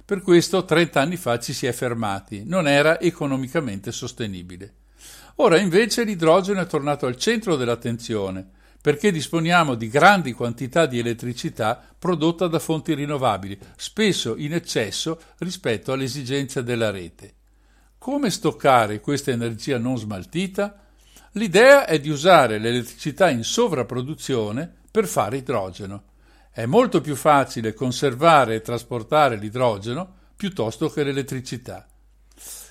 Per 0.03 0.21
questo 0.21 0.65
30 0.65 0.99
anni 0.99 1.15
fa 1.15 1.39
ci 1.39 1.53
si 1.53 1.67
è 1.67 1.71
fermati, 1.71 2.43
non 2.43 2.67
era 2.67 2.99
economicamente 2.99 3.93
sostenibile. 3.93 4.73
Ora 5.35 5.57
invece 5.57 6.03
l'idrogeno 6.03 6.59
è 6.59 6.67
tornato 6.67 7.05
al 7.05 7.15
centro 7.15 7.55
dell'attenzione, 7.55 8.45
perché 8.81 9.09
disponiamo 9.09 9.75
di 9.75 9.87
grandi 9.87 10.33
quantità 10.33 10.85
di 10.85 10.99
elettricità 10.99 11.81
prodotta 11.97 12.47
da 12.47 12.59
fonti 12.59 12.93
rinnovabili, 12.93 13.57
spesso 13.77 14.35
in 14.35 14.53
eccesso 14.53 15.17
rispetto 15.37 15.93
alle 15.93 16.03
esigenze 16.03 16.61
della 16.61 16.91
rete. 16.91 17.35
Come 18.05 18.29
stoccare 18.29 18.99
questa 18.99 19.31
energia 19.31 19.79
non 19.79 19.97
smaltita? 19.97 20.79
L'idea 21.31 21.87
è 21.87 21.99
di 21.99 22.11
usare 22.11 22.59
l'elettricità 22.59 23.31
in 23.31 23.43
sovrapproduzione 23.43 24.71
per 24.91 25.07
fare 25.07 25.37
idrogeno. 25.37 26.03
È 26.51 26.67
molto 26.67 27.01
più 27.01 27.15
facile 27.15 27.73
conservare 27.73 28.53
e 28.53 28.61
trasportare 28.61 29.37
l'idrogeno 29.37 30.07
piuttosto 30.35 30.87
che 30.91 31.03
l'elettricità. 31.03 31.87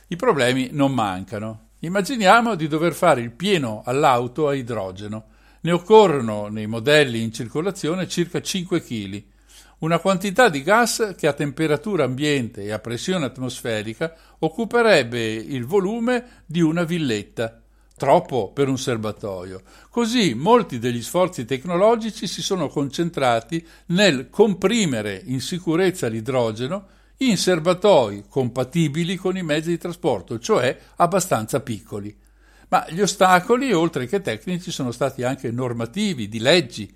I 0.07 0.15
problemi 0.15 0.69
non 0.71 0.95
mancano. 0.95 1.71
Immaginiamo 1.81 2.55
di 2.55 2.69
dover 2.69 2.93
fare 2.93 3.21
il 3.21 3.33
pieno 3.33 3.83
all'auto 3.85 4.47
a 4.47 4.55
idrogeno. 4.55 5.25
Ne 5.63 5.73
occorrono 5.73 6.47
nei 6.47 6.69
modelli 6.69 7.21
in 7.21 7.33
circolazione 7.33 8.07
circa 8.07 8.41
5 8.41 8.81
kg, 8.81 9.25
una 9.79 9.99
quantità 9.99 10.49
di 10.49 10.63
gas 10.63 11.15
che 11.17 11.27
a 11.27 11.33
temperatura 11.33 12.05
ambiente 12.05 12.63
e 12.63 12.73
a 12.73 12.79
pressione 12.79 13.25
atmosferica 13.25 14.15
occuperebbe 14.39 15.23
il 15.23 15.65
volume 15.67 16.43
di 16.47 16.61
una 16.61 16.85
villetta 16.85 17.61
troppo 17.97 18.51
per 18.53 18.69
un 18.69 18.79
serbatoio. 18.79 19.63
Così 19.89 20.35
molti 20.35 20.79
degli 20.79 21.03
sforzi 21.03 21.45
tecnologici 21.45 22.27
si 22.27 22.43
sono 22.43 22.69
concentrati 22.69 23.65
nel 23.87 24.29
comprimere 24.31 25.23
in 25.25 25.41
sicurezza 25.41 26.09
l'idrogeno 26.09 26.87
in 27.19 27.37
serbatoi 27.37 28.25
compatibili 28.29 29.17
con 29.17 29.37
i 29.37 29.43
mezzi 29.43 29.71
di 29.71 29.79
trasporto, 29.79 30.39
cioè 30.39 30.77
abbastanza 30.97 31.61
piccoli. 31.61 32.15
Ma 32.69 32.85
gli 32.89 33.01
ostacoli, 33.01 33.73
oltre 33.73 34.07
che 34.07 34.21
tecnici, 34.21 34.73
sono 34.73 34.91
stati 34.91 35.23
anche 35.23 35.53
normativi, 35.53 36.29
di 36.29 36.41
leggi. 36.41 36.93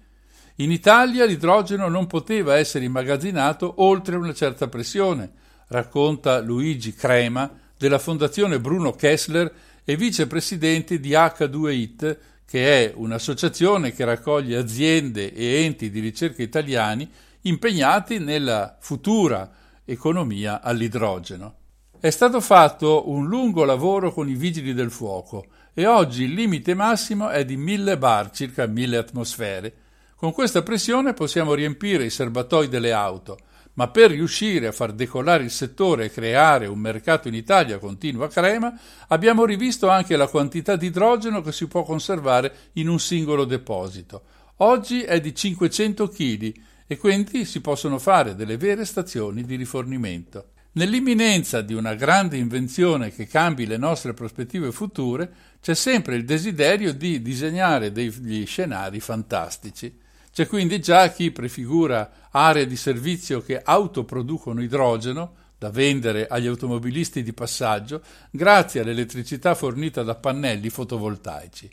In 0.60 0.72
Italia 0.72 1.24
l'idrogeno 1.24 1.88
non 1.88 2.08
poteva 2.08 2.56
essere 2.56 2.84
immagazzinato 2.84 3.74
oltre 3.76 4.16
una 4.16 4.34
certa 4.34 4.66
pressione, 4.66 5.30
racconta 5.68 6.40
Luigi 6.40 6.94
Crema 6.94 7.48
della 7.76 8.00
Fondazione 8.00 8.58
Bruno 8.58 8.90
Kessler 8.90 9.52
e 9.84 9.96
vicepresidente 9.96 10.98
di 10.98 11.10
H2IT, 11.10 12.16
che 12.44 12.86
è 12.86 12.92
un'associazione 12.92 13.92
che 13.92 14.04
raccoglie 14.04 14.56
aziende 14.56 15.32
e 15.32 15.62
enti 15.62 15.90
di 15.90 16.00
ricerca 16.00 16.42
italiani 16.42 17.08
impegnati 17.42 18.18
nella 18.18 18.78
futura 18.80 19.48
economia 19.84 20.60
all'idrogeno. 20.60 21.54
È 22.00 22.10
stato 22.10 22.40
fatto 22.40 23.08
un 23.08 23.28
lungo 23.28 23.62
lavoro 23.64 24.12
con 24.12 24.28
i 24.28 24.34
vigili 24.34 24.74
del 24.74 24.90
fuoco 24.90 25.46
e 25.72 25.86
oggi 25.86 26.24
il 26.24 26.32
limite 26.32 26.74
massimo 26.74 27.28
è 27.28 27.44
di 27.44 27.56
1000 27.56 27.96
bar, 27.96 28.32
circa 28.32 28.66
1000 28.66 28.96
atmosfere. 28.96 29.74
Con 30.18 30.32
questa 30.32 30.64
pressione 30.64 31.12
possiamo 31.12 31.54
riempire 31.54 32.04
i 32.04 32.10
serbatoi 32.10 32.66
delle 32.66 32.90
auto, 32.90 33.38
ma 33.74 33.86
per 33.86 34.10
riuscire 34.10 34.66
a 34.66 34.72
far 34.72 34.92
decollare 34.92 35.44
il 35.44 35.52
settore 35.52 36.06
e 36.06 36.10
creare 36.10 36.66
un 36.66 36.80
mercato 36.80 37.28
in 37.28 37.34
Italia 37.34 37.78
continua 37.78 38.26
crema, 38.26 38.76
abbiamo 39.06 39.44
rivisto 39.44 39.88
anche 39.88 40.16
la 40.16 40.26
quantità 40.26 40.74
di 40.74 40.86
idrogeno 40.86 41.40
che 41.40 41.52
si 41.52 41.68
può 41.68 41.84
conservare 41.84 42.52
in 42.72 42.88
un 42.88 42.98
singolo 42.98 43.44
deposito. 43.44 44.22
Oggi 44.56 45.02
è 45.02 45.20
di 45.20 45.32
500 45.32 46.08
kg 46.08 46.52
e 46.88 46.96
quindi 46.96 47.44
si 47.44 47.60
possono 47.60 48.00
fare 48.00 48.34
delle 48.34 48.56
vere 48.56 48.84
stazioni 48.84 49.44
di 49.44 49.54
rifornimento. 49.54 50.48
Nell'imminenza 50.72 51.60
di 51.60 51.74
una 51.74 51.94
grande 51.94 52.36
invenzione 52.36 53.12
che 53.12 53.28
cambi 53.28 53.66
le 53.66 53.76
nostre 53.76 54.14
prospettive 54.14 54.72
future, 54.72 55.32
c'è 55.62 55.74
sempre 55.74 56.16
il 56.16 56.24
desiderio 56.24 56.92
di 56.92 57.22
disegnare 57.22 57.92
degli 57.92 58.44
scenari 58.46 58.98
fantastici. 58.98 60.06
C'è 60.38 60.46
quindi 60.46 60.78
già 60.78 61.10
chi 61.10 61.32
prefigura 61.32 62.28
aree 62.30 62.68
di 62.68 62.76
servizio 62.76 63.42
che 63.42 63.60
autoproducono 63.60 64.62
idrogeno 64.62 65.34
da 65.58 65.68
vendere 65.68 66.28
agli 66.28 66.46
automobilisti 66.46 67.24
di 67.24 67.32
passaggio 67.32 68.02
grazie 68.30 68.82
all'elettricità 68.82 69.56
fornita 69.56 70.04
da 70.04 70.14
pannelli 70.14 70.70
fotovoltaici. 70.70 71.68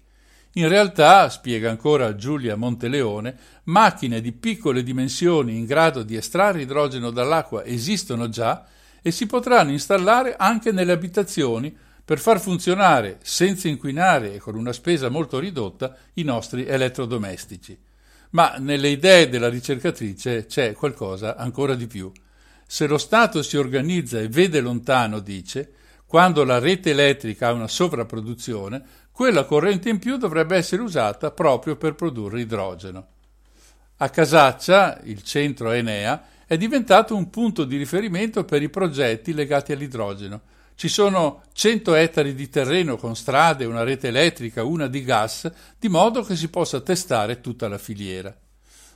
In 0.54 0.68
realtà, 0.68 1.30
spiega 1.30 1.70
ancora 1.70 2.16
Giulia 2.16 2.56
Monteleone, 2.56 3.38
macchine 3.66 4.20
di 4.20 4.32
piccole 4.32 4.82
dimensioni 4.82 5.56
in 5.56 5.66
grado 5.66 6.02
di 6.02 6.16
estrarre 6.16 6.64
idrogeno 6.64 7.12
dall'acqua 7.12 7.64
esistono 7.64 8.30
già 8.30 8.66
e 9.04 9.12
si 9.12 9.28
potranno 9.28 9.70
installare 9.70 10.36
anche 10.36 10.72
nelle 10.72 10.92
abitazioni 10.92 11.72
per 12.04 12.18
far 12.18 12.40
funzionare, 12.40 13.20
senza 13.22 13.68
inquinare 13.68 14.34
e 14.34 14.40
con 14.40 14.56
una 14.56 14.74
spesa 14.74 15.10
molto 15.10 15.38
ridotta, 15.38 15.96
i 16.14 16.24
nostri 16.24 16.66
elettrodomestici. 16.66 17.85
Ma 18.36 18.56
nelle 18.60 18.90
idee 18.90 19.30
della 19.30 19.48
ricercatrice 19.48 20.46
c'è 20.46 20.74
qualcosa 20.74 21.38
ancora 21.38 21.74
di 21.74 21.88
più. 21.88 22.12
Se 22.68 22.86
lo 22.86 22.98
Stato 22.98 23.42
si 23.42 23.56
organizza 23.56 24.20
e 24.20 24.28
vede 24.28 24.60
lontano, 24.60 25.20
dice, 25.20 25.72
quando 26.06 26.44
la 26.44 26.60
rete 26.60 26.90
elettrica 26.90 27.48
ha 27.48 27.54
una 27.54 27.70
sovrapproduzione, 27.70 28.84
quella 29.14 29.46
corrente 29.46 29.88
in 29.88 30.00
più 30.00 30.18
dovrebbe 30.18 30.58
essere 30.58 30.82
usata 30.82 31.32
proprio 31.32 31.78
per 31.78 31.96
produrre 31.96 32.42
idrogeno. 32.42 33.08
A 33.98 34.10
Casaccia, 34.10 35.00
il 35.04 35.24
centro 35.24 35.72
Enea, 35.72 36.26
è 36.46 36.58
diventato 36.58 37.16
un 37.16 37.30
punto 37.30 37.64
di 37.64 37.78
riferimento 37.78 38.44
per 38.44 38.62
i 38.62 38.70
progetti 38.70 39.34
legati 39.34 39.72
all'idrogeno. 39.72 40.42
Ci 40.78 40.90
sono 40.90 41.44
100 41.54 41.96
ettari 41.96 42.36
di 42.36 42.50
terreno 42.50 42.98
con 42.98 43.16
strade, 43.16 43.64
una 43.64 43.84
rete 43.84 44.10
elettrica, 44.10 44.66
una 44.66 44.88
di 44.88 45.06
gas, 45.06 45.50
di 45.80 45.88
modo 45.88 46.22
che 46.22 46.36
si 46.36 46.50
possa 46.50 46.82
testare 46.82 47.40
tutta 47.40 47.70
la 47.70 47.78
filiera. 47.78 48.36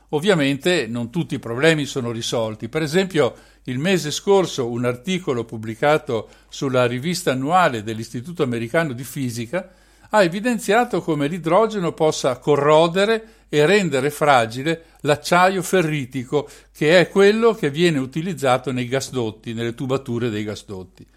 Ovviamente 0.10 0.88
non 0.88 1.10
tutti 1.10 1.36
i 1.36 1.40
problemi 1.40 1.86
sono 1.86 2.12
risolti. 2.12 2.68
Per 2.68 2.82
esempio, 2.82 3.34
il 3.64 3.80
mese 3.80 4.12
scorso 4.12 4.70
un 4.70 4.84
articolo 4.84 5.46
pubblicato 5.46 6.28
sulla 6.50 6.86
rivista 6.86 7.32
annuale 7.32 7.82
dell'Istituto 7.82 8.44
americano 8.44 8.92
di 8.92 9.06
fisica 9.06 9.72
ha 10.10 10.22
evidenziato 10.22 11.02
come 11.02 11.28
l'idrogeno 11.28 11.94
possa 11.94 12.40
corrodere 12.40 13.46
e 13.48 13.66
rendere 13.66 14.10
fragile 14.10 14.84
l'acciaio 15.02 15.62
ferritico, 15.62 16.50
che 16.76 17.00
è 17.00 17.08
quello 17.08 17.54
che 17.54 17.70
viene 17.70 18.00
utilizzato 18.00 18.74
nei 18.74 18.88
gasdotti, 18.88 19.54
nelle 19.54 19.76
tubature 19.76 20.30
dei 20.30 20.44
gasdotti. 20.44 21.08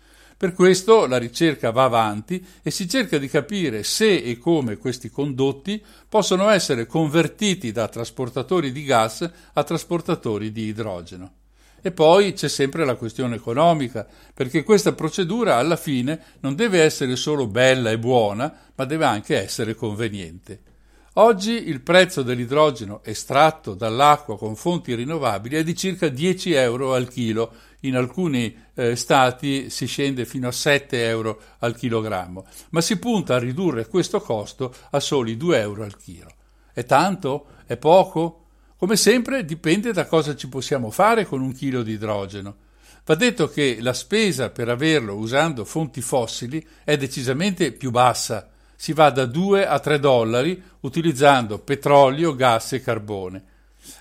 Per 0.42 0.54
questo 0.54 1.06
la 1.06 1.18
ricerca 1.18 1.70
va 1.70 1.84
avanti 1.84 2.44
e 2.64 2.72
si 2.72 2.88
cerca 2.88 3.16
di 3.16 3.28
capire 3.28 3.84
se 3.84 4.16
e 4.16 4.38
come 4.38 4.76
questi 4.76 5.08
condotti 5.08 5.80
possono 6.08 6.48
essere 6.48 6.84
convertiti 6.84 7.70
da 7.70 7.86
trasportatori 7.86 8.72
di 8.72 8.82
gas 8.82 9.30
a 9.52 9.62
trasportatori 9.62 10.50
di 10.50 10.62
idrogeno. 10.62 11.34
E 11.80 11.92
poi 11.92 12.32
c'è 12.32 12.48
sempre 12.48 12.84
la 12.84 12.96
questione 12.96 13.36
economica, 13.36 14.04
perché 14.34 14.64
questa 14.64 14.94
procedura 14.94 15.58
alla 15.58 15.76
fine 15.76 16.20
non 16.40 16.56
deve 16.56 16.82
essere 16.82 17.14
solo 17.14 17.46
bella 17.46 17.92
e 17.92 17.98
buona, 18.00 18.52
ma 18.74 18.84
deve 18.84 19.04
anche 19.04 19.40
essere 19.40 19.76
conveniente. 19.76 20.71
Oggi 21.16 21.68
il 21.68 21.82
prezzo 21.82 22.22
dell'idrogeno 22.22 23.02
estratto 23.04 23.74
dall'acqua 23.74 24.38
con 24.38 24.56
fonti 24.56 24.94
rinnovabili 24.94 25.56
è 25.56 25.62
di 25.62 25.76
circa 25.76 26.08
10 26.08 26.54
euro 26.54 26.94
al 26.94 27.06
chilo, 27.06 27.52
in 27.80 27.96
alcuni 27.96 28.56
eh, 28.72 28.96
stati 28.96 29.68
si 29.68 29.84
scende 29.86 30.24
fino 30.24 30.48
a 30.48 30.52
7 30.52 31.06
euro 31.06 31.38
al 31.58 31.76
chilogrammo, 31.76 32.46
ma 32.70 32.80
si 32.80 32.98
punta 32.98 33.34
a 33.34 33.38
ridurre 33.38 33.88
questo 33.88 34.22
costo 34.22 34.74
a 34.88 35.00
soli 35.00 35.36
2 35.36 35.60
euro 35.60 35.82
al 35.82 35.98
chilo. 35.98 36.30
È 36.72 36.82
tanto? 36.86 37.46
È 37.66 37.76
poco? 37.76 38.46
Come 38.78 38.96
sempre 38.96 39.44
dipende 39.44 39.92
da 39.92 40.06
cosa 40.06 40.34
ci 40.34 40.48
possiamo 40.48 40.90
fare 40.90 41.26
con 41.26 41.42
un 41.42 41.52
chilo 41.52 41.82
di 41.82 41.92
idrogeno. 41.92 42.56
Va 43.04 43.16
detto 43.16 43.50
che 43.50 43.78
la 43.82 43.92
spesa 43.92 44.48
per 44.48 44.70
averlo 44.70 45.16
usando 45.16 45.66
fonti 45.66 46.00
fossili 46.00 46.66
è 46.84 46.96
decisamente 46.96 47.72
più 47.72 47.90
bassa. 47.90 48.51
Si 48.82 48.94
va 48.94 49.10
da 49.10 49.26
2 49.26 49.64
a 49.64 49.78
3 49.78 50.00
dollari 50.00 50.60
utilizzando 50.80 51.60
petrolio, 51.60 52.34
gas 52.34 52.72
e 52.72 52.80
carbone. 52.80 53.44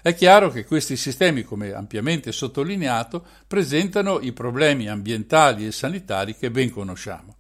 È 0.01 0.15
chiaro 0.15 0.49
che 0.49 0.65
questi 0.65 0.97
sistemi, 0.97 1.43
come 1.43 1.71
ampiamente 1.71 2.32
sottolineato, 2.32 3.23
presentano 3.45 4.19
i 4.21 4.32
problemi 4.32 4.89
ambientali 4.89 5.67
e 5.67 5.71
sanitari 5.71 6.36
che 6.36 6.49
ben 6.49 6.71
conosciamo. 6.71 7.36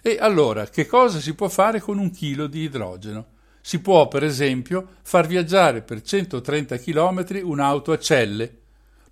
E 0.00 0.16
allora, 0.18 0.64
che 0.68 0.86
cosa 0.86 1.20
si 1.20 1.34
può 1.34 1.50
fare 1.50 1.78
con 1.78 1.98
un 1.98 2.10
chilo 2.10 2.46
di 2.46 2.60
idrogeno? 2.60 3.26
Si 3.60 3.80
può, 3.80 4.08
per 4.08 4.24
esempio, 4.24 4.92
far 5.02 5.26
viaggiare 5.26 5.82
per 5.82 6.00
130 6.00 6.78
km 6.78 7.26
un'auto 7.42 7.92
a 7.92 7.98
celle, 7.98 8.50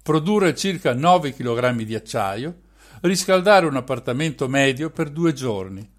produrre 0.03 0.55
circa 0.55 0.95
9 0.95 1.35
kg 1.35 1.83
di 1.83 1.95
acciaio, 1.95 2.61
riscaldare 3.03 3.67
un 3.67 3.77
appartamento 3.77 4.49
medio 4.49 4.89
per 4.89 5.11
due 5.11 5.35
giorni. 5.35 5.93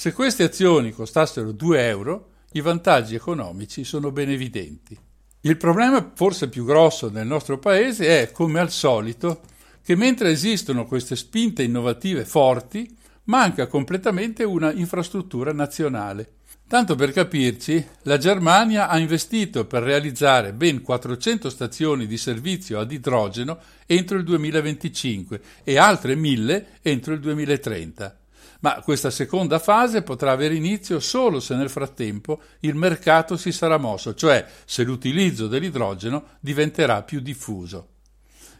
Se 0.00 0.14
queste 0.14 0.44
azioni 0.44 0.92
costassero 0.92 1.52
2 1.52 1.86
euro, 1.86 2.28
i 2.52 2.62
vantaggi 2.62 3.14
economici 3.14 3.84
sono 3.84 4.10
ben 4.10 4.30
evidenti. 4.30 4.98
Il 5.42 5.58
problema 5.58 6.12
forse 6.14 6.48
più 6.48 6.64
grosso 6.64 7.10
nel 7.10 7.26
nostro 7.26 7.58
paese 7.58 8.22
è, 8.22 8.32
come 8.32 8.60
al 8.60 8.70
solito, 8.70 9.42
che 9.82 9.96
mentre 9.96 10.30
esistono 10.30 10.86
queste 10.86 11.16
spinte 11.16 11.64
innovative 11.64 12.24
forti, 12.24 12.96
manca 13.24 13.66
completamente 13.66 14.42
una 14.42 14.72
infrastruttura 14.72 15.52
nazionale. 15.52 16.36
Tanto 16.66 16.94
per 16.94 17.12
capirci, 17.12 17.86
la 18.04 18.16
Germania 18.16 18.88
ha 18.88 18.96
investito 18.96 19.66
per 19.66 19.82
realizzare 19.82 20.54
ben 20.54 20.80
400 20.80 21.50
stazioni 21.50 22.06
di 22.06 22.16
servizio 22.16 22.80
ad 22.80 22.90
idrogeno 22.90 23.58
entro 23.84 24.16
il 24.16 24.24
2025 24.24 25.40
e 25.62 25.76
altre 25.76 26.14
1000 26.14 26.78
entro 26.80 27.12
il 27.12 27.20
2030. 27.20 28.19
Ma 28.60 28.80
questa 28.82 29.10
seconda 29.10 29.58
fase 29.58 30.02
potrà 30.02 30.32
avere 30.32 30.54
inizio 30.54 31.00
solo 31.00 31.40
se 31.40 31.54
nel 31.54 31.70
frattempo 31.70 32.40
il 32.60 32.74
mercato 32.74 33.36
si 33.36 33.52
sarà 33.52 33.78
mosso, 33.78 34.14
cioè 34.14 34.46
se 34.64 34.82
l'utilizzo 34.82 35.46
dell'idrogeno 35.46 36.24
diventerà 36.40 37.02
più 37.02 37.20
diffuso. 37.20 37.88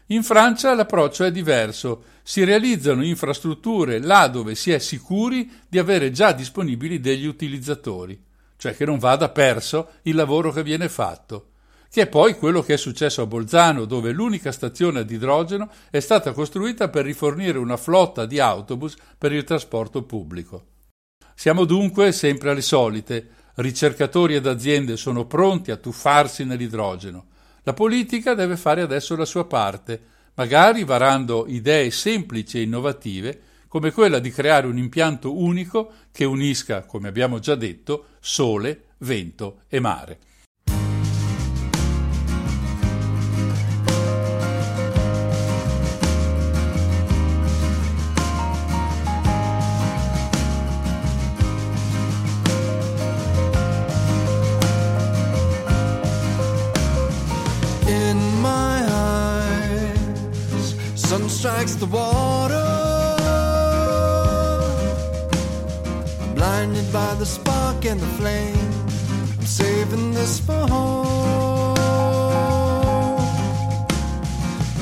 In 0.07 0.23
Francia 0.23 0.73
l'approccio 0.73 1.23
è 1.23 1.31
diverso, 1.31 2.03
si 2.23 2.43
realizzano 2.43 3.03
infrastrutture 3.03 3.99
là 3.99 4.27
dove 4.27 4.55
si 4.55 4.71
è 4.71 4.79
sicuri 4.79 5.49
di 5.69 5.77
avere 5.77 6.11
già 6.11 6.31
disponibili 6.31 6.99
degli 6.99 7.25
utilizzatori, 7.25 8.21
cioè 8.57 8.75
che 8.75 8.85
non 8.85 8.97
vada 8.97 9.29
perso 9.29 9.91
il 10.03 10.15
lavoro 10.15 10.51
che 10.51 10.63
viene 10.63 10.89
fatto 10.89 11.50
che 11.91 12.03
è 12.03 12.07
poi 12.07 12.37
quello 12.37 12.61
che 12.61 12.75
è 12.75 12.77
successo 12.77 13.21
a 13.21 13.25
Bolzano, 13.25 13.83
dove 13.83 14.11
l'unica 14.11 14.53
stazione 14.53 14.99
ad 14.99 15.11
idrogeno 15.11 15.69
è 15.89 15.99
stata 15.99 16.31
costruita 16.31 16.87
per 16.87 17.03
rifornire 17.03 17.57
una 17.57 17.75
flotta 17.75 18.25
di 18.25 18.39
autobus 18.39 18.95
per 19.17 19.33
il 19.33 19.43
trasporto 19.43 20.03
pubblico. 20.03 20.67
Siamo 21.35 21.65
dunque 21.65 22.13
sempre 22.13 22.51
alle 22.51 22.61
solite. 22.61 23.27
Ricercatori 23.55 24.35
ed 24.35 24.47
aziende 24.47 24.95
sono 24.95 25.25
pronti 25.25 25.69
a 25.71 25.75
tuffarsi 25.75 26.45
nell'idrogeno. 26.45 27.25
La 27.63 27.73
politica 27.73 28.35
deve 28.35 28.55
fare 28.55 28.81
adesso 28.81 29.17
la 29.17 29.25
sua 29.25 29.43
parte, 29.43 30.01
magari 30.35 30.85
varando 30.85 31.43
idee 31.45 31.91
semplici 31.91 32.57
e 32.57 32.61
innovative, 32.61 33.41
come 33.67 33.91
quella 33.91 34.19
di 34.19 34.31
creare 34.31 34.65
un 34.65 34.77
impianto 34.77 35.37
unico 35.37 35.91
che 36.13 36.23
unisca, 36.23 36.85
come 36.85 37.09
abbiamo 37.09 37.39
già 37.39 37.55
detto, 37.55 38.05
sole, 38.21 38.83
vento 38.99 39.63
e 39.67 39.81
mare. 39.81 40.19
Strikes 61.41 61.73
the 61.73 61.87
water. 61.87 62.67
I'm 66.21 66.35
blinded 66.35 66.93
by 66.93 67.15
the 67.15 67.25
spark 67.25 67.83
and 67.83 67.99
the 67.99 68.11
flame. 68.19 68.69
I'm 69.39 69.45
saving 69.47 70.11
this 70.13 70.39
for 70.39 70.67
home. 70.75 71.75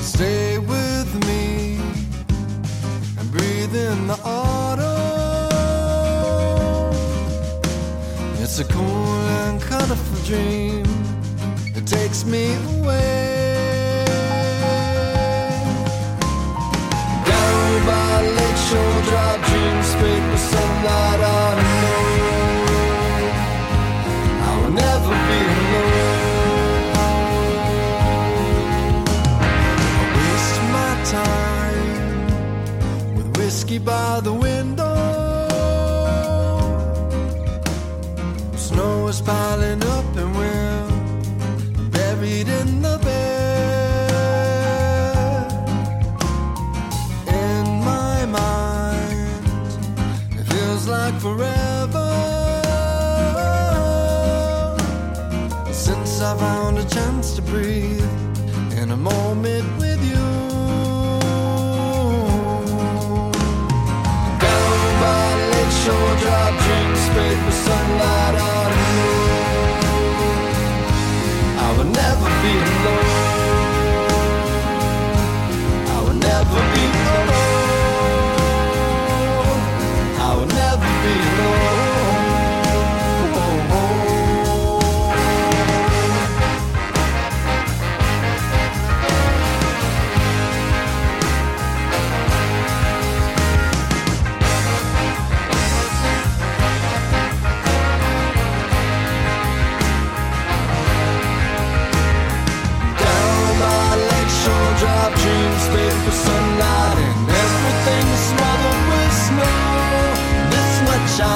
Stay 0.02 0.58
with 0.58 1.10
me 1.28 1.80
and 3.18 3.32
breathe 3.32 3.74
in 3.74 4.08
the 4.08 4.20
autumn. 4.26 4.90
It's 8.44 8.60
a 8.60 8.66
cool 8.66 9.22
and 9.46 9.62
colorful 9.62 10.26
dream 10.26 10.84
that 11.74 11.88
takes 11.88 12.26
me 12.26 12.54
away. 12.76 13.49
By 17.90 18.16
lakeshore, 18.40 19.02
dreams, 19.48 19.90
sunlight, 20.54 21.22
I 24.48 24.52
will 24.60 24.76
never 24.86 25.16
be 25.30 25.40
alone. 25.58 26.84
I 30.02 30.06
waste 30.18 30.62
my 30.78 30.94
time 31.18 33.16
with 33.16 33.30
whiskey 33.38 33.80
by 33.80 34.20
the 34.22 34.34
window. 34.34 34.59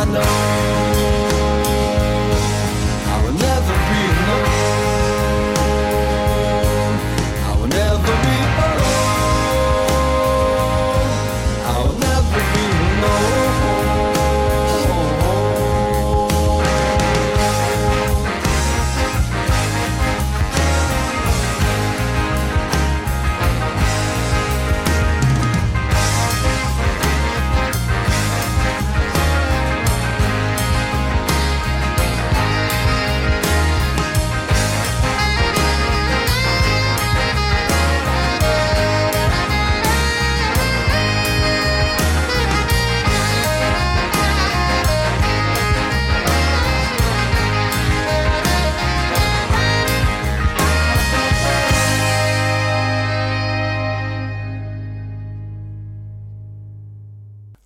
I 0.04 0.06
know 0.06 0.63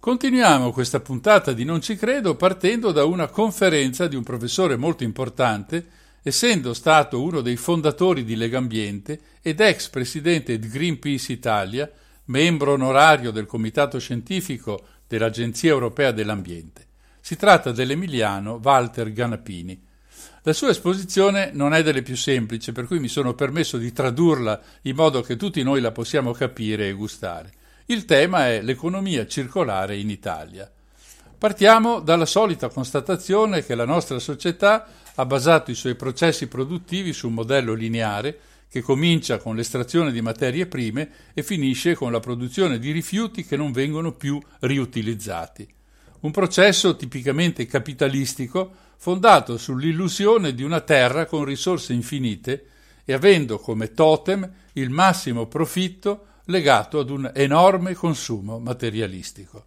Continuiamo 0.07 0.71
questa 0.71 1.01
puntata 1.01 1.51
di 1.51 1.65
Non 1.65 1.81
ci 1.81 1.97
credo 1.97 2.37
partendo 2.37 2.93
da 2.93 3.03
una 3.03 3.27
conferenza 3.27 4.07
di 4.07 4.15
un 4.15 4.23
professore 4.23 4.77
molto 4.77 5.03
importante, 5.03 5.85
essendo 6.23 6.73
stato 6.73 7.21
uno 7.21 7.41
dei 7.41 7.57
fondatori 7.57 8.23
di 8.23 8.37
Legambiente 8.37 9.19
ed 9.41 9.59
ex 9.59 9.89
presidente 9.89 10.59
di 10.59 10.69
Greenpeace 10.69 11.33
Italia, 11.33 11.91
membro 12.27 12.71
onorario 12.71 13.31
del 13.31 13.45
comitato 13.45 13.99
scientifico 13.99 14.81
dell'Agenzia 15.05 15.71
Europea 15.71 16.13
dell'Ambiente. 16.13 16.85
Si 17.19 17.35
tratta 17.35 17.73
dell'emiliano 17.73 18.61
Walter 18.63 19.11
Ganapini. 19.11 19.77
La 20.43 20.53
sua 20.53 20.69
esposizione 20.69 21.51
non 21.53 21.73
è 21.73 21.83
delle 21.83 22.01
più 22.01 22.15
semplici, 22.15 22.71
per 22.71 22.87
cui 22.87 22.99
mi 22.99 23.09
sono 23.09 23.33
permesso 23.33 23.75
di 23.77 23.91
tradurla 23.91 24.61
in 24.83 24.95
modo 24.95 25.19
che 25.19 25.35
tutti 25.35 25.61
noi 25.63 25.81
la 25.81 25.91
possiamo 25.91 26.31
capire 26.31 26.87
e 26.87 26.93
gustare. 26.93 27.51
Il 27.89 28.03
tema 28.03 28.49
è 28.49 28.61
l'economia 28.61 29.25
circolare 29.27 29.95
in 29.95 30.09
Italia. 30.09 30.69
Partiamo 31.37 32.01
dalla 32.01 32.25
solita 32.25 32.67
constatazione 32.67 33.63
che 33.63 33.75
la 33.75 33.85
nostra 33.85 34.19
società 34.19 34.89
ha 35.15 35.25
basato 35.25 35.71
i 35.71 35.75
suoi 35.75 35.95
processi 35.95 36.47
produttivi 36.47 37.13
su 37.13 37.27
un 37.27 37.35
modello 37.35 37.73
lineare 37.73 38.39
che 38.69 38.81
comincia 38.81 39.37
con 39.37 39.55
l'estrazione 39.55 40.11
di 40.11 40.19
materie 40.19 40.65
prime 40.65 41.09
e 41.33 41.43
finisce 41.43 41.95
con 41.95 42.11
la 42.11 42.19
produzione 42.19 42.77
di 42.77 42.91
rifiuti 42.91 43.45
che 43.45 43.55
non 43.55 43.71
vengono 43.71 44.11
più 44.11 44.37
riutilizzati. 44.59 45.65
un 46.19 46.31
processo 46.31 46.97
tipicamente 46.97 47.65
capitalistico 47.67 48.69
fondato 48.97 49.57
sull'illusione 49.57 50.53
di 50.53 50.63
una 50.63 50.81
terra 50.81 51.25
con 51.25 51.45
risorse 51.45 51.93
infinite 51.93 52.65
e 53.05 53.13
avendo 53.13 53.59
come 53.59 53.93
totem 53.93 54.51
il 54.73 54.89
massimo 54.89 55.45
profitto 55.45 56.25
legato 56.47 56.99
ad 56.99 57.09
un 57.09 57.31
enorme 57.33 57.93
consumo 57.93 58.59
materialistico. 58.59 59.65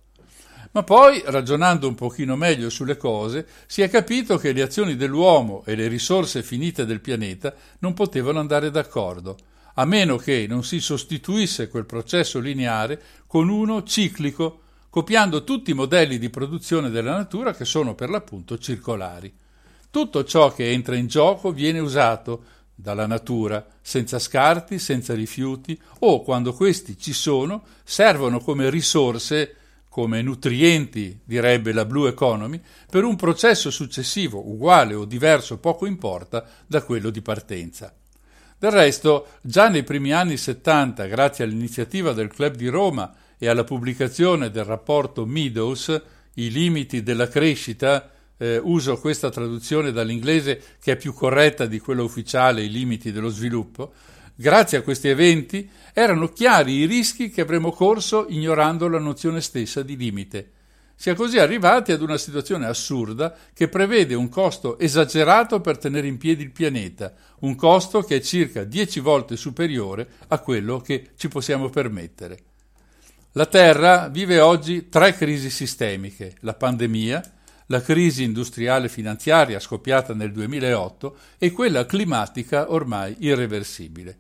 Ma 0.72 0.84
poi, 0.84 1.20
ragionando 1.24 1.88
un 1.88 1.96
pochino 1.96 2.36
meglio 2.36 2.70
sulle 2.70 2.96
cose, 2.96 3.46
si 3.66 3.82
è 3.82 3.90
capito 3.90 4.36
che 4.36 4.52
le 4.52 4.62
azioni 4.62 4.94
dell'uomo 4.94 5.64
e 5.66 5.74
le 5.74 5.88
risorse 5.88 6.44
finite 6.44 6.86
del 6.86 7.00
pianeta 7.00 7.52
non 7.80 7.92
potevano 7.92 8.38
andare 8.38 8.70
d'accordo, 8.70 9.36
a 9.74 9.84
meno 9.84 10.16
che 10.16 10.46
non 10.48 10.62
si 10.62 10.80
sostituisse 10.80 11.68
quel 11.68 11.86
processo 11.86 12.38
lineare 12.38 13.02
con 13.26 13.48
uno 13.48 13.82
ciclico, 13.82 14.60
copiando 14.90 15.42
tutti 15.42 15.72
i 15.72 15.74
modelli 15.74 16.18
di 16.18 16.30
produzione 16.30 16.90
della 16.90 17.16
natura 17.16 17.52
che 17.52 17.64
sono 17.64 17.94
per 17.94 18.10
l'appunto 18.10 18.56
circolari. 18.56 19.32
Tutto 19.90 20.22
ciò 20.22 20.52
che 20.52 20.70
entra 20.70 20.94
in 20.94 21.08
gioco 21.08 21.50
viene 21.50 21.80
usato 21.80 22.44
dalla 22.80 23.06
natura, 23.06 23.64
senza 23.80 24.18
scarti, 24.18 24.78
senza 24.78 25.14
rifiuti, 25.14 25.78
o 26.00 26.22
quando 26.22 26.52
questi 26.52 26.98
ci 26.98 27.12
sono, 27.12 27.62
servono 27.84 28.40
come 28.40 28.70
risorse 28.70 29.54
come 29.90 30.22
nutrienti, 30.22 31.18
direbbe 31.24 31.72
la 31.72 31.84
Blue 31.84 32.08
Economy, 32.08 32.60
per 32.88 33.02
un 33.02 33.16
processo 33.16 33.70
successivo, 33.72 34.48
uguale 34.48 34.94
o 34.94 35.04
diverso, 35.04 35.58
poco 35.58 35.84
importa, 35.84 36.44
da 36.64 36.82
quello 36.82 37.10
di 37.10 37.20
partenza. 37.20 37.92
Del 38.56 38.70
resto, 38.70 39.26
già 39.42 39.68
nei 39.68 39.82
primi 39.82 40.12
anni 40.12 40.36
70, 40.36 41.06
grazie 41.06 41.42
all'iniziativa 41.42 42.12
del 42.12 42.28
Club 42.28 42.54
di 42.54 42.68
Roma 42.68 43.12
e 43.36 43.48
alla 43.48 43.64
pubblicazione 43.64 44.50
del 44.50 44.64
rapporto 44.64 45.26
Meadows, 45.26 46.00
I 46.34 46.50
limiti 46.52 47.02
della 47.02 47.26
crescita, 47.26 48.10
eh, 48.40 48.58
uso 48.62 48.98
questa 48.98 49.30
traduzione 49.30 49.92
dall'inglese 49.92 50.60
che 50.80 50.92
è 50.92 50.96
più 50.96 51.14
corretta 51.14 51.66
di 51.66 51.78
quella 51.78 52.02
ufficiale, 52.02 52.62
I 52.62 52.70
limiti 52.70 53.12
dello 53.12 53.28
sviluppo, 53.28 53.92
Grazie 54.40 54.78
a 54.78 54.82
questi 54.82 55.08
eventi 55.08 55.68
erano 55.92 56.28
chiari 56.28 56.76
i 56.76 56.86
rischi 56.86 57.28
che 57.28 57.42
avremmo 57.42 57.72
corso 57.72 58.24
ignorando 58.26 58.88
la 58.88 58.98
nozione 58.98 59.42
stessa 59.42 59.82
di 59.82 59.98
limite. 59.98 60.52
Si 60.94 61.10
è 61.10 61.14
così 61.14 61.38
arrivati 61.38 61.92
ad 61.92 62.00
una 62.00 62.16
situazione 62.16 62.64
assurda 62.64 63.36
che 63.52 63.68
prevede 63.68 64.14
un 64.14 64.30
costo 64.30 64.78
esagerato 64.78 65.60
per 65.60 65.76
tenere 65.76 66.06
in 66.06 66.16
piedi 66.16 66.42
il 66.42 66.52
pianeta, 66.52 67.12
un 67.40 67.54
costo 67.54 68.00
che 68.00 68.16
è 68.16 68.20
circa 68.22 68.64
dieci 68.64 68.98
volte 69.00 69.36
superiore 69.36 70.08
a 70.28 70.38
quello 70.38 70.80
che 70.80 71.10
ci 71.18 71.28
possiamo 71.28 71.68
permettere. 71.68 72.38
La 73.32 73.44
Terra 73.44 74.08
vive 74.08 74.40
oggi 74.40 74.88
tre 74.88 75.14
crisi 75.14 75.50
sistemiche, 75.50 76.36
la 76.40 76.54
pandemia, 76.54 77.22
la 77.70 77.80
crisi 77.80 78.24
industriale 78.24 78.88
finanziaria 78.88 79.60
scoppiata 79.60 80.12
nel 80.12 80.32
2008 80.32 81.16
e 81.38 81.52
quella 81.52 81.86
climatica 81.86 82.72
ormai 82.72 83.14
irreversibile. 83.20 84.18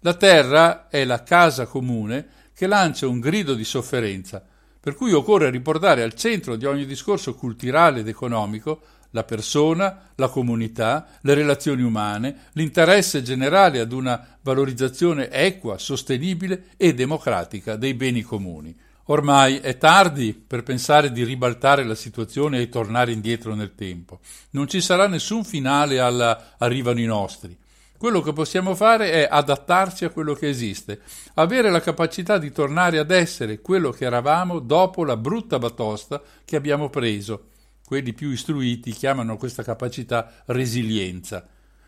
La 0.00 0.14
terra 0.14 0.88
è 0.88 1.04
la 1.04 1.24
casa 1.24 1.66
comune 1.66 2.26
che 2.54 2.68
lancia 2.68 3.08
un 3.08 3.18
grido 3.18 3.54
di 3.54 3.64
sofferenza, 3.64 4.44
per 4.78 4.94
cui 4.94 5.12
occorre 5.12 5.50
riportare 5.50 6.02
al 6.02 6.14
centro 6.14 6.54
di 6.54 6.66
ogni 6.66 6.86
discorso 6.86 7.34
culturale 7.34 8.00
ed 8.00 8.08
economico 8.08 8.82
la 9.10 9.24
persona, 9.24 10.10
la 10.14 10.28
comunità, 10.28 11.06
le 11.22 11.34
relazioni 11.34 11.82
umane, 11.82 12.48
l'interesse 12.52 13.22
generale 13.22 13.80
ad 13.80 13.90
una 13.90 14.38
valorizzazione 14.40 15.30
equa, 15.30 15.78
sostenibile 15.78 16.66
e 16.76 16.94
democratica 16.94 17.74
dei 17.74 17.94
beni 17.94 18.22
comuni. 18.22 18.76
Ormai 19.06 19.58
è 19.58 19.76
tardi 19.76 20.32
per 20.32 20.62
pensare 20.62 21.12
di 21.12 21.24
ribaltare 21.24 21.84
la 21.84 21.94
situazione 21.94 22.60
e 22.60 22.70
tornare 22.70 23.12
indietro 23.12 23.54
nel 23.54 23.74
tempo. 23.74 24.20
Non 24.50 24.66
ci 24.66 24.80
sarà 24.80 25.06
nessun 25.06 25.44
finale 25.44 26.00
alla 26.00 26.54
arrivano 26.56 27.00
i 27.00 27.04
nostri. 27.04 27.54
Quello 27.98 28.22
che 28.22 28.32
possiamo 28.32 28.74
fare 28.74 29.12
è 29.12 29.28
adattarci 29.30 30.06
a 30.06 30.10
quello 30.10 30.32
che 30.34 30.48
esiste, 30.48 31.00
avere 31.34 31.70
la 31.70 31.80
capacità 31.80 32.38
di 32.38 32.50
tornare 32.50 32.98
ad 32.98 33.10
essere 33.10 33.60
quello 33.60 33.90
che 33.90 34.04
eravamo 34.04 34.58
dopo 34.58 35.04
la 35.04 35.16
brutta 35.16 35.58
batosta 35.58 36.20
che 36.44 36.56
abbiamo 36.56 36.88
preso. 36.88 37.48
Quelli 37.84 38.14
più 38.14 38.30
istruiti 38.30 38.90
chiamano 38.92 39.36
questa 39.36 39.62
capacità 39.62 40.32
resilienza. 40.46 41.46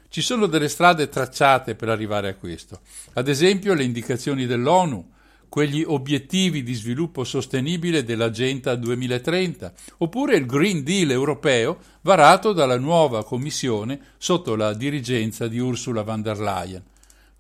Ci 0.09 0.21
sono 0.21 0.47
delle 0.47 0.69
strade 0.69 1.09
tracciate 1.09 1.75
per 1.75 1.89
arrivare 1.89 2.29
a 2.29 2.35
questo. 2.35 2.81
Ad 3.15 3.29
esempio 3.29 3.75
le 3.75 3.85
indicazioni 3.85 4.47
dell'ONU, 4.47 5.13
quegli 5.49 5.83
obiettivi 5.87 6.63
di 6.63 6.75
sviluppo 6.75 7.25
sostenibile 7.25 8.05
dell'Agenda 8.05 8.75
2030, 8.75 9.73
oppure 9.99 10.37
il 10.37 10.47
Green 10.47 10.83
Deal 10.83 11.11
europeo 11.11 11.79
varato 12.03 12.53
dalla 12.53 12.79
nuova 12.79 13.25
Commissione 13.25 14.01
sotto 14.19 14.57
la 14.57 14.75
dirigenza 14.75 15.49
di 15.49 15.59
Ursula 15.59 16.03
von 16.03 16.23
der 16.23 16.39
Leyen. 16.39 16.83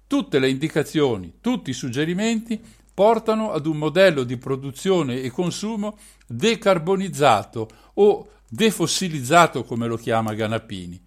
Tutte 0.07 0.38
le 0.38 0.48
indicazioni, 0.48 1.34
tutti 1.40 1.70
i 1.70 1.74
suggerimenti 1.74 2.61
portano 2.94 3.52
ad 3.52 3.66
un 3.66 3.76
modello 3.76 4.22
di 4.22 4.36
produzione 4.36 5.20
e 5.20 5.30
consumo 5.30 5.98
decarbonizzato 6.26 7.68
o 7.94 8.28
defossilizzato 8.48 9.64
come 9.64 9.86
lo 9.86 9.96
chiama 9.96 10.32
Ganapini. 10.32 11.05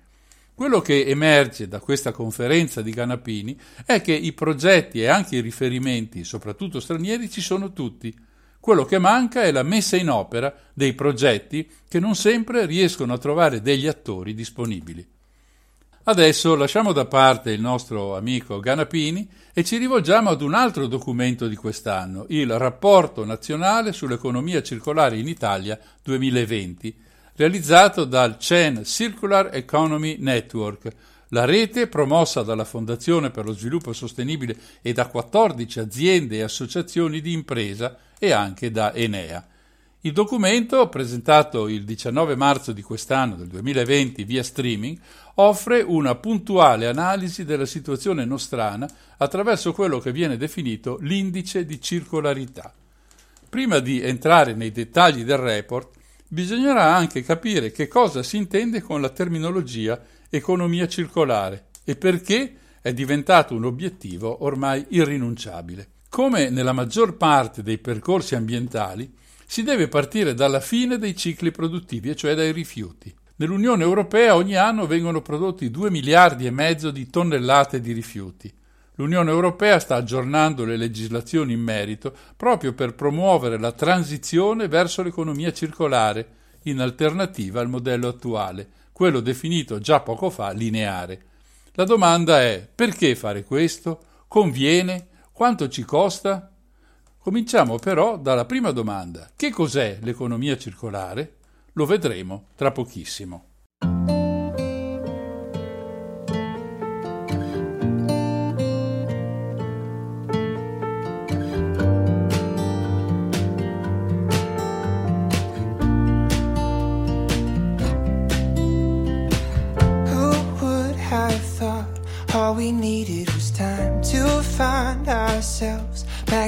Quello 0.60 0.82
che 0.82 1.06
emerge 1.06 1.70
da 1.70 1.80
questa 1.80 2.12
conferenza 2.12 2.82
di 2.82 2.92
Ganapini 2.92 3.58
è 3.86 4.02
che 4.02 4.12
i 4.12 4.34
progetti 4.34 5.00
e 5.00 5.08
anche 5.08 5.38
i 5.38 5.40
riferimenti, 5.40 6.26
soprattutto 6.26 6.82
stranieri, 6.82 7.30
ci 7.30 7.40
sono 7.40 7.72
tutti. 7.72 8.14
Quello 8.60 8.84
che 8.84 9.00
manca 9.00 9.44
è 9.44 9.54
la 9.54 9.64
messa 9.64 9.96
in 9.96 10.10
opera 10.10 10.54
dei 10.74 10.92
progetti 10.96 11.66
che 11.88 12.02
non 12.02 12.14
sempre 12.14 12.66
riescono 12.66 13.14
a 13.14 13.18
trovare 13.18 13.62
degli 13.62 13.88
attori 13.88 14.34
disponibili. 14.34 15.08
Adesso 16.04 16.56
lasciamo 16.56 16.92
da 16.92 17.06
parte 17.06 17.52
il 17.52 17.62
nostro 17.62 18.18
amico 18.18 18.60
Ganapini 18.60 19.30
e 19.54 19.64
ci 19.64 19.78
rivolgiamo 19.78 20.30
ad 20.30 20.42
un 20.42 20.56
altro 20.56 20.88
documento 20.88 21.48
di 21.48 21.56
quest'anno, 21.56 22.26
il 22.28 22.58
Rapporto 22.58 23.24
nazionale 23.24 23.94
sull'economia 23.94 24.62
circolare 24.62 25.18
in 25.20 25.30
Italia 25.30 25.80
2020, 26.04 27.08
realizzato 27.40 28.04
dal 28.04 28.38
CEN 28.38 28.84
Circular 28.84 29.52
Economy 29.54 30.18
Network, 30.20 30.90
la 31.30 31.46
rete 31.46 31.88
promossa 31.88 32.42
dalla 32.42 32.66
Fondazione 32.66 33.30
per 33.30 33.46
lo 33.46 33.54
Sviluppo 33.54 33.94
Sostenibile 33.94 34.58
e 34.82 34.92
da 34.92 35.08
14 35.08 35.80
aziende 35.80 36.36
e 36.36 36.42
associazioni 36.42 37.22
di 37.22 37.32
impresa 37.32 37.96
e 38.20 38.34
anche 38.34 38.72
da 38.72 38.94
Enea. 38.94 39.48
Il 40.02 40.12
documento, 40.12 40.90
presentato 40.90 41.70
il 41.70 41.86
19 41.86 42.36
marzo 42.36 42.74
di 42.74 42.82
quest'anno, 42.82 43.36
del 43.36 43.48
2020, 43.48 44.22
via 44.26 44.44
streaming, 44.44 45.00
offre 45.36 45.80
una 45.80 46.16
puntuale 46.16 46.88
analisi 46.88 47.46
della 47.46 47.66
situazione 47.66 48.26
nostrana 48.26 48.86
attraverso 49.16 49.72
quello 49.72 50.00
che 50.00 50.12
viene 50.12 50.36
definito 50.36 50.98
l'indice 51.00 51.66
di 51.66 51.80
circolarità. 51.80 52.74
Prima 53.48 53.80
di 53.80 54.02
entrare 54.02 54.54
nei 54.54 54.74
dettagli 54.74 55.24
del 55.24 55.38
report, 55.38 55.99
bisognerà 56.32 56.96
anche 56.96 57.24
capire 57.24 57.72
che 57.72 57.88
cosa 57.88 58.22
si 58.22 58.38
intende 58.38 58.82
con 58.82 59.02
la 59.02 59.10
terminologia 59.10 60.00
economia 60.30 60.88
circolare 60.88 61.70
e 61.84 61.96
perché 61.96 62.54
è 62.82 62.94
diventato 62.94 63.56
un 63.56 63.66
obiettivo 63.66 64.44
ormai 64.44 64.86
irrinunciabile. 64.90 65.88
Come 66.08 66.50
nella 66.50 66.72
maggior 66.72 67.18
parte 67.18 67.64
dei 67.64 67.80
percorsi 67.80 68.36
ambientali, 68.36 69.12
si 69.46 69.64
deve 69.64 69.88
partire 69.88 70.36
dalla 70.36 70.60
fine 70.60 71.00
dei 71.00 71.16
cicli 71.16 71.50
produttivi, 71.52 72.10
e 72.10 72.16
cioè 72.16 72.36
dai 72.36 72.52
rifiuti. 72.52 73.14
Nell'Unione 73.38 73.84
Europea 73.84 74.36
ogni 74.36 74.56
anno 74.56 74.86
vengono 74.86 75.22
prodotti 75.22 75.72
2 75.72 75.90
miliardi 75.90 76.46
e 76.46 76.52
mezzo 76.52 76.92
di 76.92 77.10
tonnellate 77.10 77.82
di 77.82 77.92
rifiuti. 77.92 78.54
L'Unione 79.00 79.32
Europea 79.32 79.80
sta 79.80 79.96
aggiornando 79.96 80.66
le 80.66 80.76
legislazioni 80.76 81.54
in 81.54 81.62
merito 81.62 82.14
proprio 82.36 82.74
per 82.74 82.96
promuovere 82.96 83.58
la 83.58 83.72
transizione 83.72 84.68
verso 84.68 85.02
l'economia 85.02 85.54
circolare, 85.54 86.36
in 86.64 86.82
alternativa 86.82 87.62
al 87.62 87.70
modello 87.70 88.10
attuale, 88.10 88.68
quello 88.92 89.22
definito 89.22 89.80
già 89.80 90.02
poco 90.02 90.30
fa 90.30 90.52
lineare. 90.52 91.22
La 91.76 91.86
domanda 91.86 92.42
è 92.42 92.68
perché 92.76 93.16
fare 93.16 93.46
questo? 93.46 94.02
Conviene? 94.28 95.08
Quanto 95.32 95.70
ci 95.70 95.84
costa? 95.84 96.52
Cominciamo 97.20 97.78
però 97.78 98.18
dalla 98.18 98.44
prima 98.44 98.72
domanda. 98.72 99.30
Che 99.34 99.50
cos'è 99.50 100.00
l'economia 100.02 100.58
circolare? 100.58 101.38
Lo 101.74 101.86
vedremo 101.86 102.48
tra 102.56 102.72
pochissimo. 102.72 103.49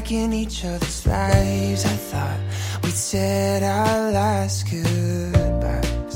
Back 0.02 0.12
in 0.12 0.34
each 0.34 0.66
other's 0.66 1.06
lives. 1.06 1.86
I 1.86 1.96
thought 2.10 2.40
we 2.82 2.90
we'd 2.90 2.96
said 2.96 3.62
our 3.64 4.12
last 4.12 4.70
goodbyes. 4.72 6.16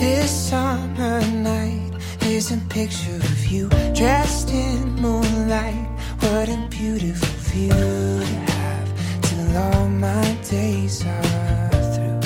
This 0.00 0.30
summer 0.48 1.20
night 1.52 1.92
is 2.22 2.52
a 2.52 2.58
picture 2.68 3.16
of 3.16 3.46
you 3.46 3.68
dressed 3.94 4.50
in 4.50 4.94
moonlight. 4.94 5.88
What 6.20 6.48
a 6.48 6.68
beautiful 6.70 7.34
view 7.50 7.68
to 7.68 8.36
have 8.52 8.88
till 9.22 9.56
all 9.64 9.88
my 9.88 10.26
days 10.48 11.04
are 11.04 11.70
through. 11.92 12.20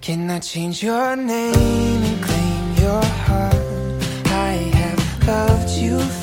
Can 0.00 0.30
I 0.30 0.40
change 0.40 0.82
your 0.82 1.14
name 1.14 2.02
and 2.10 2.22
claim 2.24 2.74
your 2.82 3.04
heart? 3.04 3.47
loved 5.28 5.68
you 5.68 6.17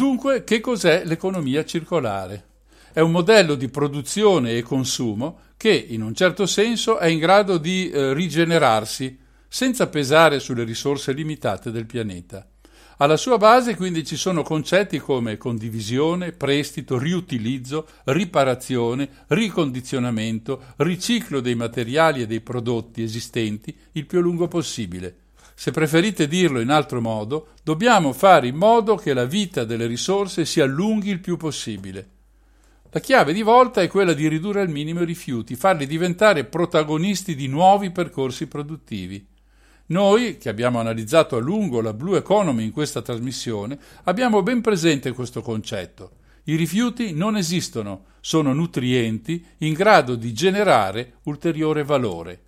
Dunque, 0.00 0.44
che 0.44 0.60
cos'è 0.60 1.04
l'economia 1.04 1.62
circolare? 1.62 2.44
È 2.90 3.00
un 3.00 3.10
modello 3.10 3.54
di 3.54 3.68
produzione 3.68 4.56
e 4.56 4.62
consumo 4.62 5.40
che, 5.58 5.72
in 5.72 6.00
un 6.00 6.14
certo 6.14 6.46
senso, 6.46 6.96
è 6.96 7.06
in 7.08 7.18
grado 7.18 7.58
di 7.58 7.90
eh, 7.90 8.14
rigenerarsi 8.14 9.18
senza 9.46 9.88
pesare 9.88 10.40
sulle 10.40 10.64
risorse 10.64 11.12
limitate 11.12 11.70
del 11.70 11.84
pianeta. 11.84 12.48
Alla 12.96 13.18
sua 13.18 13.36
base 13.36 13.76
quindi 13.76 14.02
ci 14.06 14.16
sono 14.16 14.42
concetti 14.42 14.98
come 14.98 15.36
condivisione, 15.36 16.32
prestito, 16.32 16.96
riutilizzo, 16.96 17.86
riparazione, 18.04 19.06
ricondizionamento, 19.26 20.62
riciclo 20.76 21.40
dei 21.40 21.56
materiali 21.56 22.22
e 22.22 22.26
dei 22.26 22.40
prodotti 22.40 23.02
esistenti 23.02 23.76
il 23.92 24.06
più 24.06 24.22
lungo 24.22 24.48
possibile. 24.48 25.14
Se 25.60 25.72
preferite 25.72 26.26
dirlo 26.26 26.58
in 26.60 26.70
altro 26.70 27.02
modo, 27.02 27.48
dobbiamo 27.62 28.14
fare 28.14 28.46
in 28.46 28.56
modo 28.56 28.96
che 28.96 29.12
la 29.12 29.26
vita 29.26 29.64
delle 29.64 29.86
risorse 29.86 30.46
si 30.46 30.58
allunghi 30.58 31.10
il 31.10 31.20
più 31.20 31.36
possibile. 31.36 32.08
La 32.88 33.00
chiave 33.00 33.34
di 33.34 33.42
volta 33.42 33.82
è 33.82 33.86
quella 33.86 34.14
di 34.14 34.26
ridurre 34.26 34.62
al 34.62 34.70
minimo 34.70 35.02
i 35.02 35.04
rifiuti, 35.04 35.56
farli 35.56 35.86
diventare 35.86 36.44
protagonisti 36.44 37.34
di 37.34 37.46
nuovi 37.46 37.90
percorsi 37.90 38.46
produttivi. 38.46 39.22
Noi, 39.88 40.38
che 40.38 40.48
abbiamo 40.48 40.80
analizzato 40.80 41.36
a 41.36 41.40
lungo 41.40 41.82
la 41.82 41.92
Blue 41.92 42.16
Economy 42.16 42.64
in 42.64 42.70
questa 42.70 43.02
trasmissione, 43.02 43.78
abbiamo 44.04 44.42
ben 44.42 44.62
presente 44.62 45.12
questo 45.12 45.42
concetto. 45.42 46.12
I 46.44 46.56
rifiuti 46.56 47.12
non 47.12 47.36
esistono, 47.36 48.04
sono 48.20 48.54
nutrienti 48.54 49.44
in 49.58 49.74
grado 49.74 50.14
di 50.14 50.32
generare 50.32 51.16
ulteriore 51.24 51.84
valore. 51.84 52.44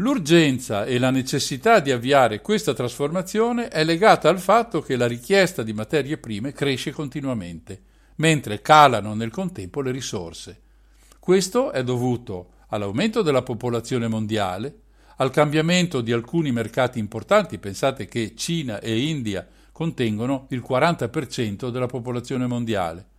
L'urgenza 0.00 0.86
e 0.86 0.98
la 0.98 1.10
necessità 1.10 1.78
di 1.78 1.90
avviare 1.90 2.40
questa 2.40 2.72
trasformazione 2.72 3.68
è 3.68 3.84
legata 3.84 4.30
al 4.30 4.40
fatto 4.40 4.80
che 4.80 4.96
la 4.96 5.06
richiesta 5.06 5.62
di 5.62 5.74
materie 5.74 6.16
prime 6.16 6.52
cresce 6.52 6.90
continuamente, 6.90 7.82
mentre 8.14 8.62
calano 8.62 9.12
nel 9.12 9.30
contempo 9.30 9.82
le 9.82 9.90
risorse. 9.90 10.60
Questo 11.18 11.70
è 11.70 11.84
dovuto 11.84 12.52
all'aumento 12.68 13.20
della 13.20 13.42
popolazione 13.42 14.08
mondiale, 14.08 14.74
al 15.16 15.30
cambiamento 15.30 16.00
di 16.00 16.12
alcuni 16.12 16.50
mercati 16.50 16.98
importanti, 16.98 17.58
pensate 17.58 18.06
che 18.06 18.32
Cina 18.34 18.80
e 18.80 19.00
India 19.00 19.46
contengono 19.70 20.46
il 20.48 20.64
40% 20.66 21.68
della 21.68 21.84
popolazione 21.84 22.46
mondiale. 22.46 23.09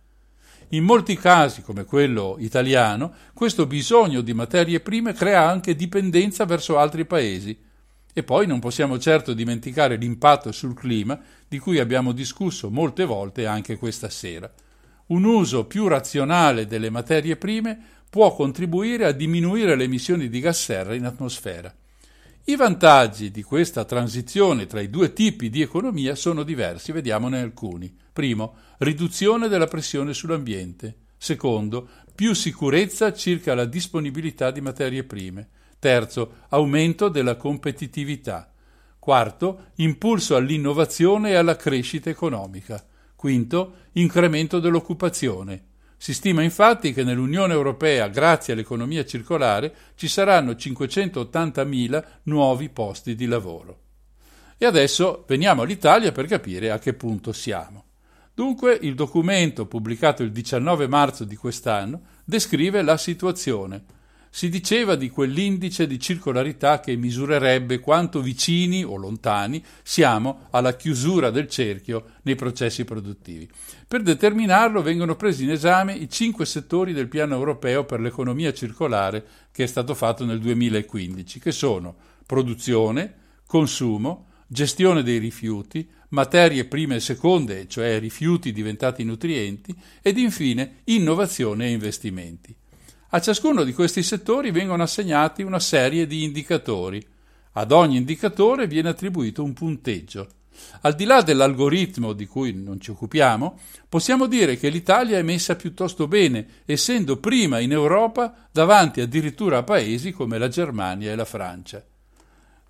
In 0.74 0.84
molti 0.84 1.16
casi, 1.16 1.60
come 1.60 1.84
quello 1.84 2.36
italiano, 2.38 3.12
questo 3.34 3.66
bisogno 3.66 4.22
di 4.22 4.32
materie 4.32 4.80
prime 4.80 5.12
crea 5.12 5.46
anche 5.46 5.76
dipendenza 5.76 6.46
verso 6.46 6.78
altri 6.78 7.04
paesi. 7.04 7.58
E 8.10 8.22
poi 8.22 8.46
non 8.46 8.58
possiamo 8.58 8.98
certo 8.98 9.34
dimenticare 9.34 9.96
l'impatto 9.96 10.50
sul 10.50 10.74
clima 10.74 11.20
di 11.46 11.58
cui 11.58 11.78
abbiamo 11.78 12.12
discusso 12.12 12.70
molte 12.70 13.04
volte 13.04 13.44
anche 13.44 13.76
questa 13.76 14.08
sera. 14.08 14.50
Un 15.08 15.24
uso 15.24 15.66
più 15.66 15.88
razionale 15.88 16.66
delle 16.66 16.88
materie 16.88 17.36
prime 17.36 17.78
può 18.08 18.34
contribuire 18.34 19.04
a 19.04 19.12
diminuire 19.12 19.76
le 19.76 19.84
emissioni 19.84 20.30
di 20.30 20.40
gas 20.40 20.58
serra 20.58 20.94
in 20.94 21.04
atmosfera. 21.04 21.74
I 22.44 22.56
vantaggi 22.56 23.30
di 23.30 23.44
questa 23.44 23.84
transizione 23.84 24.66
tra 24.66 24.80
i 24.80 24.90
due 24.90 25.12
tipi 25.12 25.48
di 25.48 25.62
economia 25.62 26.16
sono 26.16 26.42
diversi, 26.42 26.90
vediamone 26.90 27.40
alcuni. 27.40 27.94
Primo, 28.12 28.56
riduzione 28.78 29.46
della 29.46 29.68
pressione 29.68 30.12
sull'ambiente. 30.12 30.96
Secondo, 31.16 31.88
più 32.12 32.34
sicurezza 32.34 33.12
circa 33.12 33.54
la 33.54 33.64
disponibilità 33.64 34.50
di 34.50 34.60
materie 34.60 35.04
prime. 35.04 35.48
Terzo, 35.78 36.38
aumento 36.48 37.08
della 37.08 37.36
competitività. 37.36 38.52
Quarto, 38.98 39.66
impulso 39.76 40.34
all'innovazione 40.34 41.30
e 41.30 41.34
alla 41.34 41.54
crescita 41.54 42.10
economica. 42.10 42.84
Quinto, 43.14 43.74
incremento 43.92 44.58
dell'occupazione. 44.58 45.66
Si 46.02 46.14
stima 46.14 46.42
infatti 46.42 46.92
che 46.92 47.04
nell'Unione 47.04 47.52
Europea, 47.52 48.08
grazie 48.08 48.54
all'economia 48.54 49.04
circolare, 49.04 49.72
ci 49.94 50.08
saranno 50.08 50.50
580.000 50.50 52.04
nuovi 52.24 52.70
posti 52.70 53.14
di 53.14 53.26
lavoro. 53.26 53.78
E 54.58 54.66
adesso 54.66 55.22
veniamo 55.28 55.62
all'Italia 55.62 56.10
per 56.10 56.26
capire 56.26 56.72
a 56.72 56.80
che 56.80 56.94
punto 56.94 57.32
siamo. 57.32 57.84
Dunque, 58.34 58.76
il 58.82 58.96
documento 58.96 59.66
pubblicato 59.66 60.24
il 60.24 60.32
19 60.32 60.88
marzo 60.88 61.22
di 61.22 61.36
quest'anno 61.36 62.00
descrive 62.24 62.82
la 62.82 62.96
situazione 62.96 63.84
si 64.34 64.48
diceva 64.48 64.94
di 64.94 65.10
quell'indice 65.10 65.86
di 65.86 66.00
circolarità 66.00 66.80
che 66.80 66.96
misurerebbe 66.96 67.80
quanto 67.80 68.22
vicini 68.22 68.82
o 68.82 68.96
lontani 68.96 69.62
siamo 69.82 70.48
alla 70.52 70.74
chiusura 70.74 71.28
del 71.28 71.48
cerchio 71.48 72.12
nei 72.22 72.34
processi 72.34 72.86
produttivi. 72.86 73.46
Per 73.92 74.00
determinarlo 74.00 74.80
vengono 74.80 75.16
presi 75.16 75.44
in 75.44 75.50
esame 75.50 75.92
i 75.92 76.08
cinque 76.08 76.46
settori 76.46 76.94
del 76.94 77.08
piano 77.08 77.34
europeo 77.34 77.84
per 77.84 78.00
l'economia 78.00 78.50
circolare 78.54 79.22
che 79.52 79.64
è 79.64 79.66
stato 79.66 79.94
fatto 79.94 80.24
nel 80.24 80.40
2015, 80.40 81.38
che 81.38 81.52
sono 81.52 81.94
produzione, 82.24 83.14
consumo, 83.46 84.28
gestione 84.46 85.02
dei 85.02 85.18
rifiuti, 85.18 85.86
materie 86.08 86.64
prime 86.64 86.94
e 86.94 87.00
seconde, 87.00 87.68
cioè 87.68 87.98
rifiuti 88.00 88.50
diventati 88.50 89.04
nutrienti, 89.04 89.76
ed 90.00 90.16
infine 90.16 90.76
innovazione 90.84 91.66
e 91.66 91.72
investimenti. 91.72 92.56
A 93.10 93.20
ciascuno 93.20 93.62
di 93.62 93.74
questi 93.74 94.02
settori 94.02 94.50
vengono 94.52 94.84
assegnati 94.84 95.42
una 95.42 95.60
serie 95.60 96.06
di 96.06 96.24
indicatori. 96.24 97.06
Ad 97.52 97.70
ogni 97.72 97.98
indicatore 97.98 98.66
viene 98.66 98.88
attribuito 98.88 99.44
un 99.44 99.52
punteggio. 99.52 100.40
Al 100.82 100.94
di 100.94 101.04
là 101.04 101.22
dell'algoritmo 101.22 102.12
di 102.12 102.26
cui 102.26 102.52
non 102.52 102.80
ci 102.80 102.90
occupiamo, 102.90 103.58
possiamo 103.88 104.26
dire 104.26 104.56
che 104.56 104.68
l'Italia 104.68 105.18
è 105.18 105.22
messa 105.22 105.56
piuttosto 105.56 106.08
bene, 106.08 106.46
essendo 106.64 107.18
prima 107.18 107.58
in 107.58 107.72
Europa 107.72 108.48
davanti 108.50 109.00
addirittura 109.00 109.58
a 109.58 109.62
paesi 109.62 110.12
come 110.12 110.38
la 110.38 110.48
Germania 110.48 111.12
e 111.12 111.16
la 111.16 111.24
Francia. 111.24 111.84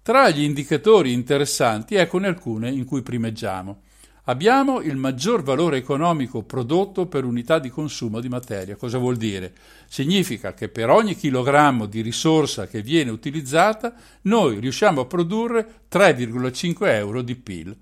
Tra 0.03 0.31
gli 0.31 0.43
indicatori 0.43 1.13
interessanti 1.13 1.95
eccone 1.95 2.27
alcune 2.27 2.71
in 2.71 2.85
cui 2.85 3.03
primeggiamo. 3.03 3.83
Abbiamo 4.27 4.81
il 4.81 4.95
maggior 4.95 5.43
valore 5.43 5.79
economico 5.79 6.45
prodotto 6.45 7.07
per 7.07 7.25
unità 7.25 7.59
di 7.59 7.71
consumo 7.71 8.21
di 8.21 8.29
materia. 8.29 8.77
Cosa 8.77 8.99
vuol 8.99 9.17
dire? 9.17 9.53
Significa 9.89 10.55
che 10.55 10.69
per 10.69 10.91
ogni 10.91 11.17
chilogrammo 11.17 11.87
di 11.87 12.03
risorsa 12.03 12.69
che 12.69 12.83
viene 12.83 13.11
utilizzata 13.11 13.93
noi 14.23 14.61
riusciamo 14.61 15.01
a 15.01 15.07
produrre 15.07 15.87
3,5 15.91 16.87
euro 16.87 17.21
di 17.23 17.35
PIL. 17.35 17.77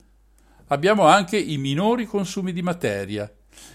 Abbiamo 0.69 1.05
anche 1.05 1.37
i 1.37 1.59
minori 1.59 2.07
consumi 2.07 2.55
di 2.55 2.63
materia, 2.63 3.31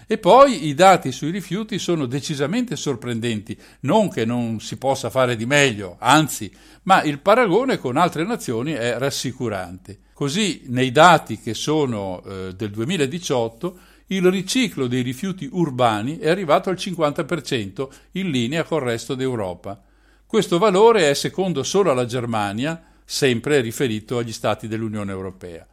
e 0.06 0.18
poi 0.18 0.66
i 0.66 0.74
dati 0.74 1.12
sui 1.12 1.30
rifiuti 1.30 1.78
sono 1.78 2.06
decisamente 2.06 2.76
sorprendenti, 2.76 3.58
non 3.80 4.08
che 4.08 4.24
non 4.24 4.60
si 4.60 4.76
possa 4.76 5.10
fare 5.10 5.36
di 5.36 5.46
meglio, 5.46 5.96
anzi, 5.98 6.50
ma 6.82 7.02
il 7.02 7.18
paragone 7.18 7.78
con 7.78 7.96
altre 7.96 8.24
nazioni 8.24 8.72
è 8.72 8.96
rassicurante. 8.98 9.98
Così 10.12 10.62
nei 10.68 10.92
dati 10.92 11.38
che 11.40 11.54
sono 11.54 12.22
eh, 12.24 12.54
del 12.54 12.70
2018 12.70 13.78
il 14.08 14.30
riciclo 14.30 14.86
dei 14.86 15.02
rifiuti 15.02 15.48
urbani 15.50 16.18
è 16.18 16.28
arrivato 16.28 16.70
al 16.70 16.76
50% 16.76 17.88
in 18.12 18.30
linea 18.30 18.62
col 18.62 18.82
resto 18.82 19.14
d'Europa. 19.14 19.82
Questo 20.24 20.58
valore 20.58 21.10
è 21.10 21.14
secondo 21.14 21.62
solo 21.64 21.90
alla 21.90 22.06
Germania, 22.06 22.80
sempre 23.04 23.60
riferito 23.60 24.18
agli 24.18 24.32
Stati 24.32 24.68
dell'Unione 24.68 25.10
Europea. 25.10 25.66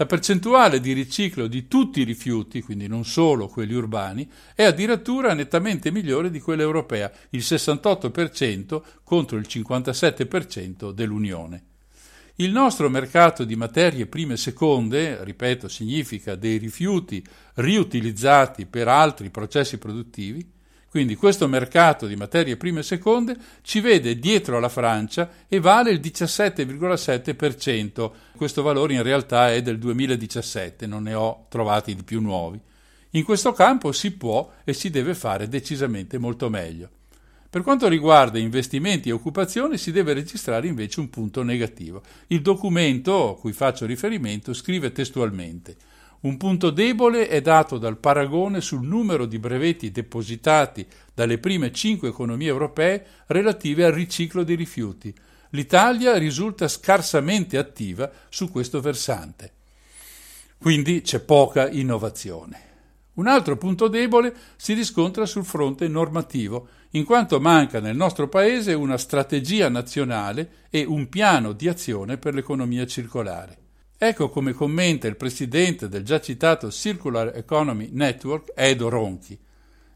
La 0.00 0.06
percentuale 0.06 0.80
di 0.80 0.94
riciclo 0.94 1.46
di 1.46 1.68
tutti 1.68 2.00
i 2.00 2.04
rifiuti, 2.04 2.62
quindi 2.62 2.86
non 2.86 3.04
solo 3.04 3.48
quelli 3.48 3.74
urbani, 3.74 4.26
è 4.54 4.62
addirittura 4.62 5.34
nettamente 5.34 5.90
migliore 5.90 6.30
di 6.30 6.40
quella 6.40 6.62
europea, 6.62 7.12
il 7.32 7.40
68% 7.40 8.80
contro 9.04 9.36
il 9.36 9.46
57% 9.46 10.92
dell'Unione. 10.92 11.64
Il 12.36 12.50
nostro 12.50 12.88
mercato 12.88 13.44
di 13.44 13.56
materie 13.56 14.06
prime 14.06 14.38
seconde, 14.38 15.22
ripeto, 15.22 15.68
significa 15.68 16.34
dei 16.34 16.56
rifiuti 16.56 17.22
riutilizzati 17.56 18.64
per 18.64 18.88
altri 18.88 19.28
processi 19.28 19.76
produttivi, 19.76 20.50
quindi 20.90 21.14
questo 21.14 21.46
mercato 21.46 22.08
di 22.08 22.16
materie 22.16 22.56
prime 22.56 22.82
seconde 22.82 23.36
ci 23.62 23.78
vede 23.78 24.18
dietro 24.18 24.56
alla 24.56 24.68
Francia 24.68 25.30
e 25.46 25.60
vale 25.60 25.92
il 25.92 26.00
17,7%. 26.00 28.10
Questo 28.36 28.62
valore 28.62 28.94
in 28.94 29.04
realtà 29.04 29.52
è 29.52 29.62
del 29.62 29.78
2017, 29.78 30.88
non 30.88 31.04
ne 31.04 31.14
ho 31.14 31.46
trovati 31.48 31.94
di 31.94 32.02
più 32.02 32.20
nuovi. 32.20 32.60
In 33.10 33.22
questo 33.22 33.52
campo 33.52 33.92
si 33.92 34.10
può 34.10 34.50
e 34.64 34.72
si 34.72 34.90
deve 34.90 35.14
fare 35.14 35.48
decisamente 35.48 36.18
molto 36.18 36.50
meglio. 36.50 36.88
Per 37.48 37.62
quanto 37.62 37.86
riguarda 37.86 38.40
investimenti 38.40 39.10
e 39.10 39.12
occupazione 39.12 39.78
si 39.78 39.92
deve 39.92 40.12
registrare 40.12 40.66
invece 40.66 40.98
un 40.98 41.08
punto 41.08 41.44
negativo. 41.44 42.02
Il 42.28 42.42
documento 42.42 43.30
a 43.30 43.38
cui 43.38 43.52
faccio 43.52 43.86
riferimento 43.86 44.52
scrive 44.52 44.90
testualmente 44.90 45.76
un 46.20 46.36
punto 46.36 46.68
debole 46.68 47.28
è 47.28 47.40
dato 47.40 47.78
dal 47.78 47.96
paragone 47.96 48.60
sul 48.60 48.86
numero 48.86 49.24
di 49.24 49.38
brevetti 49.38 49.90
depositati 49.90 50.86
dalle 51.14 51.38
prime 51.38 51.72
cinque 51.72 52.08
economie 52.08 52.48
europee 52.48 53.06
relative 53.28 53.86
al 53.86 53.92
riciclo 53.92 54.44
dei 54.44 54.56
rifiuti. 54.56 55.14
L'Italia 55.50 56.18
risulta 56.18 56.68
scarsamente 56.68 57.56
attiva 57.56 58.10
su 58.28 58.50
questo 58.50 58.82
versante. 58.82 59.52
Quindi 60.58 61.00
c'è 61.00 61.20
poca 61.20 61.70
innovazione. 61.70 62.68
Un 63.14 63.26
altro 63.26 63.56
punto 63.56 63.88
debole 63.88 64.34
si 64.56 64.74
riscontra 64.74 65.24
sul 65.24 65.44
fronte 65.44 65.88
normativo, 65.88 66.68
in 66.90 67.04
quanto 67.04 67.40
manca 67.40 67.80
nel 67.80 67.96
nostro 67.96 68.28
Paese 68.28 68.74
una 68.74 68.98
strategia 68.98 69.70
nazionale 69.70 70.66
e 70.68 70.84
un 70.84 71.08
piano 71.08 71.52
di 71.52 71.66
azione 71.66 72.18
per 72.18 72.34
l'economia 72.34 72.86
circolare. 72.86 73.69
Ecco 74.02 74.30
come 74.30 74.54
commenta 74.54 75.06
il 75.08 75.16
presidente 75.16 75.86
del 75.86 76.04
già 76.04 76.22
citato 76.22 76.70
Circular 76.70 77.36
Economy 77.36 77.90
Network, 77.92 78.52
Edo 78.54 78.88
Ronchi. 78.88 79.38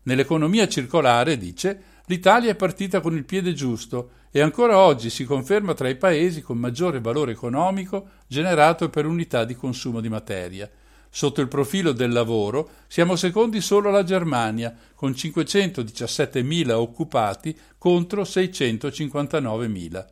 Nell'economia 0.03 0.69
circolare, 0.69 1.39
dice, 1.39 1.83
l'Italia 2.05 2.51
è 2.51 2.55
partita 2.55 3.01
con 3.01 3.17
il 3.17 3.25
piede 3.25 3.55
giusto 3.55 4.11
e 4.31 4.43
ancora 4.43 4.77
oggi 4.77 5.09
si 5.09 5.25
conferma 5.25 5.73
tra 5.73 5.89
i 5.89 5.97
paesi 5.97 6.43
con 6.43 6.59
maggiore 6.59 7.01
valore 7.01 7.33
economico 7.33 8.09
generato 8.27 8.91
per 8.91 9.07
unità 9.07 9.47
di 9.47 9.55
consumo 9.55 10.01
di 10.01 10.11
materia 10.11 10.71
Sotto 11.17 11.41
il 11.41 11.47
profilo 11.47 11.93
del 11.93 12.11
lavoro 12.11 12.71
siamo 12.89 13.15
secondi 13.15 13.61
solo 13.61 13.89
alla 13.89 14.03
Germania, 14.03 14.75
con 14.97 15.13
517.000 15.13 16.73
occupati 16.73 17.57
contro 17.79 18.23
659.000. 18.23 20.07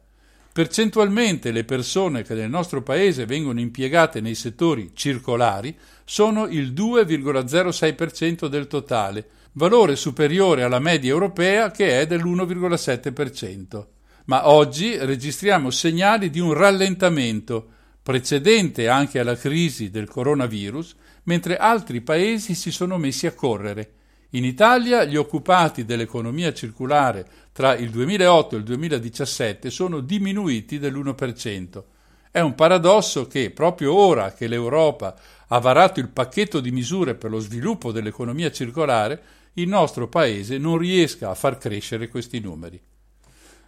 Percentualmente 0.52 1.50
le 1.50 1.64
persone 1.64 2.22
che 2.22 2.34
nel 2.34 2.50
nostro 2.50 2.82
paese 2.82 3.24
vengono 3.24 3.58
impiegate 3.58 4.20
nei 4.20 4.34
settori 4.34 4.90
circolari 4.92 5.74
sono 6.04 6.46
il 6.46 6.72
2,06% 6.72 8.48
del 8.48 8.66
totale, 8.66 9.26
valore 9.52 9.96
superiore 9.96 10.62
alla 10.62 10.78
media 10.78 11.10
europea 11.10 11.70
che 11.70 12.00
è 12.00 12.06
dell'1,7%. 12.06 13.86
Ma 14.26 14.50
oggi 14.50 14.98
registriamo 14.98 15.70
segnali 15.70 16.28
di 16.28 16.38
un 16.38 16.52
rallentamento 16.52 17.68
precedente 18.02 18.88
anche 18.88 19.20
alla 19.20 19.36
crisi 19.36 19.88
del 19.88 20.06
coronavirus, 20.06 20.96
mentre 21.24 21.56
altri 21.56 22.02
paesi 22.02 22.54
si 22.54 22.70
sono 22.70 22.98
messi 22.98 23.26
a 23.26 23.32
correre. 23.32 23.92
In 24.34 24.44
Italia 24.44 25.04
gli 25.04 25.16
occupati 25.16 25.84
dell'economia 25.84 26.54
circolare 26.54 27.26
tra 27.52 27.76
il 27.76 27.90
2008 27.90 28.54
e 28.54 28.58
il 28.58 28.64
2017 28.64 29.68
sono 29.68 30.00
diminuiti 30.00 30.78
dell'1%. 30.78 31.82
È 32.30 32.40
un 32.40 32.54
paradosso 32.54 33.26
che, 33.26 33.50
proprio 33.50 33.92
ora 33.92 34.32
che 34.32 34.46
l'Europa 34.46 35.14
ha 35.48 35.58
varato 35.58 36.00
il 36.00 36.08
pacchetto 36.08 36.60
di 36.60 36.70
misure 36.70 37.14
per 37.14 37.30
lo 37.30 37.40
sviluppo 37.40 37.92
dell'economia 37.92 38.50
circolare, 38.50 39.22
il 39.54 39.68
nostro 39.68 40.08
Paese 40.08 40.56
non 40.56 40.78
riesca 40.78 41.28
a 41.28 41.34
far 41.34 41.58
crescere 41.58 42.08
questi 42.08 42.40
numeri. 42.40 42.80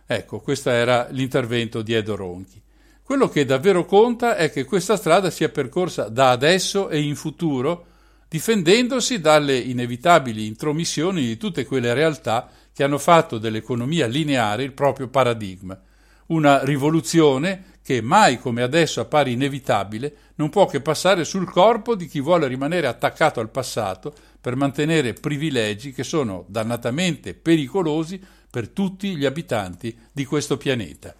Ecco, 0.06 0.40
questo 0.40 0.70
era 0.70 1.08
l'intervento 1.10 1.82
di 1.82 1.92
Edo 1.92 2.16
Ronchi. 2.16 2.62
Quello 3.02 3.28
che 3.28 3.44
davvero 3.44 3.84
conta 3.84 4.34
è 4.34 4.50
che 4.50 4.64
questa 4.64 4.96
strada 4.96 5.28
sia 5.28 5.50
percorsa 5.50 6.08
da 6.08 6.30
adesso 6.30 6.88
e 6.88 7.02
in 7.02 7.16
futuro, 7.16 7.86
difendendosi 8.34 9.20
dalle 9.20 9.56
inevitabili 9.56 10.44
intromissioni 10.44 11.24
di 11.24 11.36
tutte 11.36 11.64
quelle 11.64 11.94
realtà 11.94 12.50
che 12.72 12.82
hanno 12.82 12.98
fatto 12.98 13.38
dell'economia 13.38 14.08
lineare 14.08 14.64
il 14.64 14.72
proprio 14.72 15.06
paradigma. 15.06 15.80
Una 16.26 16.64
rivoluzione 16.64 17.78
che 17.80 18.00
mai 18.00 18.40
come 18.40 18.62
adesso 18.62 19.00
appare 19.00 19.30
inevitabile, 19.30 20.16
non 20.34 20.50
può 20.50 20.66
che 20.66 20.80
passare 20.80 21.24
sul 21.24 21.48
corpo 21.48 21.94
di 21.94 22.08
chi 22.08 22.20
vuole 22.20 22.48
rimanere 22.48 22.88
attaccato 22.88 23.38
al 23.38 23.50
passato 23.50 24.12
per 24.40 24.56
mantenere 24.56 25.12
privilegi 25.12 25.92
che 25.92 26.02
sono 26.02 26.44
dannatamente 26.48 27.34
pericolosi 27.34 28.20
per 28.50 28.68
tutti 28.68 29.14
gli 29.14 29.26
abitanti 29.26 29.96
di 30.10 30.24
questo 30.24 30.56
pianeta. 30.56 31.14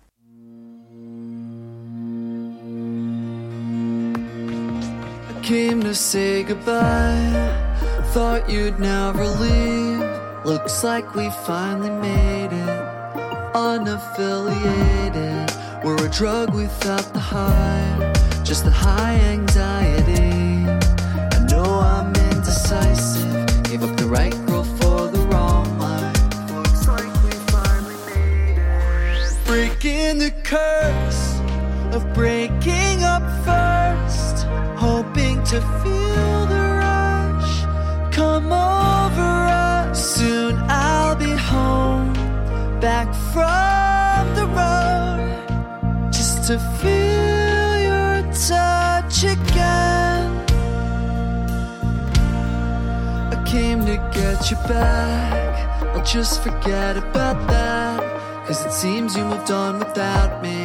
Came 5.45 5.81
to 5.83 5.95
say 5.95 6.43
goodbye. 6.43 7.31
Thought 8.15 8.49
you'd 8.49 8.81
never 8.81 9.27
leave. 9.27 10.01
Looks 10.47 10.83
like 10.83 11.15
we 11.15 11.29
finally 11.45 11.91
made 11.91 12.51
it. 12.51 12.81
Unaffiliated. 13.53 15.53
We're 15.85 16.07
a 16.07 16.09
drug 16.09 16.55
without 16.55 17.13
the 17.13 17.21
high. 17.21 18.15
Just 18.43 18.65
the 18.65 18.71
high 18.71 19.17
anxiety. 19.17 20.65
I 21.37 21.39
know 21.51 21.81
I'm 21.93 22.15
indecisive. 22.31 23.47
Gave 23.65 23.85
up 23.85 23.95
the 23.99 24.07
right 24.07 24.35
girl 24.47 24.65
for 24.65 25.09
the 25.09 25.21
wrong 25.31 25.79
life. 25.79 26.51
Looks 26.53 26.89
like 26.89 27.13
we 27.23 27.33
finally 27.53 27.97
made 28.07 28.57
it. 28.57 29.37
Breaking 29.45 30.17
the 30.17 30.31
curse 30.43 31.39
of 31.95 32.15
breaking 32.15 33.05
up 33.05 33.23
first. 33.45 33.74
To 35.55 35.61
feel 35.61 36.47
the 36.47 36.63
rush 36.83 37.63
come 38.13 38.47
over 38.47 39.23
us. 39.23 40.17
Soon 40.17 40.57
I'll 40.69 41.15
be 41.15 41.31
home, 41.31 42.13
back 42.81 43.07
from 43.33 44.35
the 44.35 44.47
road, 44.59 46.11
just 46.11 46.49
to 46.49 46.59
feel 46.81 47.71
your 47.89 48.33
touch 48.33 49.23
again. 49.23 50.27
I 53.31 53.41
came 53.47 53.87
to 53.87 53.97
get 54.13 54.51
you 54.51 54.57
back. 54.67 55.85
I'll 55.95 56.05
just 56.05 56.43
forget 56.43 56.97
about 56.97 57.47
that. 57.47 58.03
Cause 58.49 58.67
it 58.67 58.73
seems 58.73 59.17
you 59.17 59.25
moved 59.25 59.53
on 59.53 59.79
without 59.79 60.43
me. 60.43 60.65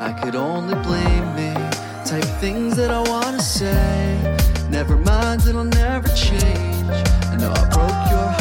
I 0.00 0.12
could 0.20 0.34
only 0.34 0.74
blame 0.82 1.36
me. 1.36 1.77
Type 2.08 2.24
things 2.40 2.74
that 2.76 2.90
I 2.90 3.06
wanna 3.10 3.42
say. 3.42 4.16
Never 4.70 4.96
mind, 4.96 5.46
it'll 5.46 5.64
never 5.64 6.08
change. 6.08 6.88
I 7.30 7.36
know 7.36 7.52
I 7.52 7.68
broke 7.68 8.10
your 8.10 8.26
heart 8.26 8.37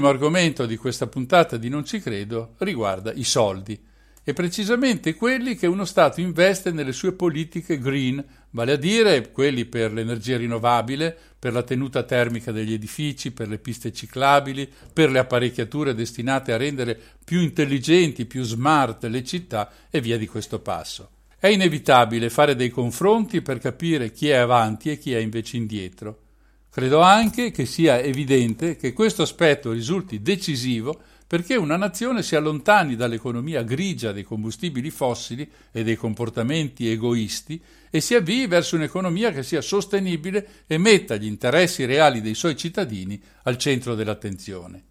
L'ultimo 0.00 0.18
argomento 0.18 0.64
di 0.64 0.78
questa 0.78 1.08
puntata 1.08 1.58
di 1.58 1.68
Non 1.68 1.84
ci 1.84 2.00
credo 2.00 2.54
riguarda 2.60 3.12
i 3.12 3.22
soldi 3.22 3.78
e 4.24 4.32
precisamente 4.32 5.14
quelli 5.14 5.56
che 5.56 5.66
uno 5.66 5.84
Stato 5.84 6.22
investe 6.22 6.70
nelle 6.70 6.92
sue 6.92 7.12
politiche 7.12 7.78
green, 7.78 8.24
vale 8.52 8.72
a 8.72 8.76
dire 8.76 9.30
quelli 9.30 9.66
per 9.66 9.92
l'energia 9.92 10.38
rinnovabile, 10.38 11.14
per 11.38 11.52
la 11.52 11.62
tenuta 11.62 12.02
termica 12.04 12.50
degli 12.50 12.72
edifici, 12.72 13.32
per 13.32 13.48
le 13.48 13.58
piste 13.58 13.92
ciclabili, 13.92 14.66
per 14.90 15.10
le 15.10 15.18
apparecchiature 15.18 15.94
destinate 15.94 16.54
a 16.54 16.56
rendere 16.56 16.98
più 17.22 17.40
intelligenti, 17.40 18.24
più 18.24 18.42
smart 18.42 19.04
le 19.04 19.22
città 19.22 19.70
e 19.90 20.00
via 20.00 20.16
di 20.16 20.26
questo 20.26 20.60
passo. 20.60 21.10
È 21.38 21.48
inevitabile 21.48 22.30
fare 22.30 22.56
dei 22.56 22.70
confronti 22.70 23.42
per 23.42 23.58
capire 23.58 24.12
chi 24.12 24.30
è 24.30 24.36
avanti 24.36 24.88
e 24.88 24.96
chi 24.96 25.12
è 25.12 25.18
invece 25.18 25.58
indietro. 25.58 26.20
Credo 26.70 27.00
anche 27.00 27.50
che 27.50 27.66
sia 27.66 28.00
evidente 28.00 28.76
che 28.76 28.92
questo 28.92 29.22
aspetto 29.22 29.72
risulti 29.72 30.22
decisivo 30.22 31.00
perché 31.26 31.56
una 31.56 31.76
nazione 31.76 32.22
si 32.22 32.36
allontani 32.36 32.94
dall'economia 32.94 33.64
grigia 33.64 34.12
dei 34.12 34.22
combustibili 34.22 34.90
fossili 34.90 35.48
e 35.72 35.82
dei 35.82 35.96
comportamenti 35.96 36.88
egoisti 36.88 37.60
e 37.90 38.00
si 38.00 38.14
avvii 38.14 38.46
verso 38.46 38.76
un'economia 38.76 39.32
che 39.32 39.42
sia 39.42 39.60
sostenibile 39.60 40.64
e 40.68 40.78
metta 40.78 41.16
gli 41.16 41.26
interessi 41.26 41.84
reali 41.86 42.20
dei 42.20 42.34
suoi 42.34 42.56
cittadini 42.56 43.20
al 43.42 43.58
centro 43.58 43.96
dell'attenzione. 43.96 44.84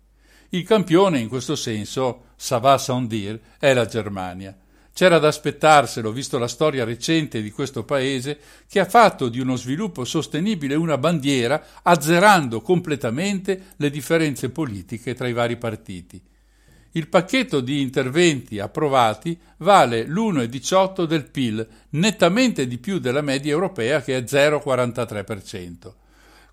Il 0.50 0.64
campione 0.64 1.20
in 1.20 1.30
questo 1.30 1.56
senso, 1.56 2.24
ça 2.36 2.58
va 2.58 2.78
sans 2.78 3.08
dire, 3.08 3.40
è 3.58 3.74
la 3.74 3.86
Germania. 3.86 4.58
C'era 4.94 5.20
da 5.20 5.28
aspettarselo, 5.28 6.11
visto 6.11 6.38
la 6.38 6.48
storia 6.48 6.84
recente 6.84 7.41
di 7.41 7.52
questo 7.52 7.84
paese, 7.84 8.38
che 8.68 8.80
ha 8.80 8.86
fatto 8.86 9.30
di 9.30 9.40
uno 9.40 9.56
sviluppo 9.56 10.03
sostenibile 10.03 10.76
una 10.76 10.98
bandiera, 10.98 11.64
azzerando 11.84 12.61
completamente 12.61 13.74
le 13.78 13.90
differenze 13.90 14.49
politiche 14.49 15.14
tra 15.14 15.28
i 15.28 15.34
vari 15.34 15.57
partiti. 15.57 16.22
il 16.94 17.07
pacchetto 17.07 17.60
di 17.60 17.82
interventi 17.82 18.57
approvati 18.60 19.38
vale 19.57 20.06
l'1,18 20.06 21.03
del 21.03 21.30
PIL, 21.30 21.68
nettamente 21.91 22.68
di 22.68 22.80
più 22.80 22.99
della 22.99 23.22
media 23.22 23.52
europea 23.52 24.02
che 24.02 24.18
è 24.18 24.22
0,43%. 24.22 25.94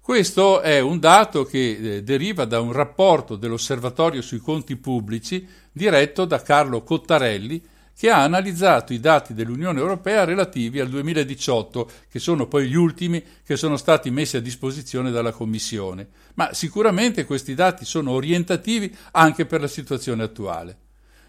Questo 0.07 0.61
è 0.61 0.79
un 0.79 1.01
dato 1.01 1.45
che 1.45 1.71
eh, 1.71 2.03
deriva 2.05 2.45
da 2.45 2.61
un 2.61 2.71
rapporto 2.71 3.35
dell'Osservatorio 3.35 4.23
sui 4.23 4.39
conti 4.39 4.77
pubblici 4.77 5.45
diretto 5.73 6.25
da 6.27 6.41
Carlo 6.43 6.85
Cottarelli 6.85 7.61
che 7.99 8.11
ha 8.11 8.23
analizzato 8.23 8.93
i 8.93 9.01
dati 9.01 9.33
dell'Unione 9.33 9.81
Europea 9.81 10.25
relativi 10.25 10.81
al 10.81 10.91
2018, 10.91 11.91
che 12.11 12.19
sono 12.19 12.47
poi 12.47 12.69
gli 12.69 12.75
ultimi 12.75 13.25
che 13.43 13.57
sono 13.57 13.79
stati 13.79 14.11
messi 14.11 14.37
a 14.37 14.41
disposizione 14.41 15.11
dalla 15.11 15.33
Commissione. 15.33 16.07
Ma 16.35 16.53
sicuramente 16.53 17.25
questi 17.25 17.55
dati 17.55 17.87
sono 17.87 18.11
orientativi 18.11 18.95
anche 19.13 19.47
per 19.47 19.63
la 19.63 19.67
situazione 19.67 20.25
attuale. 20.25 20.77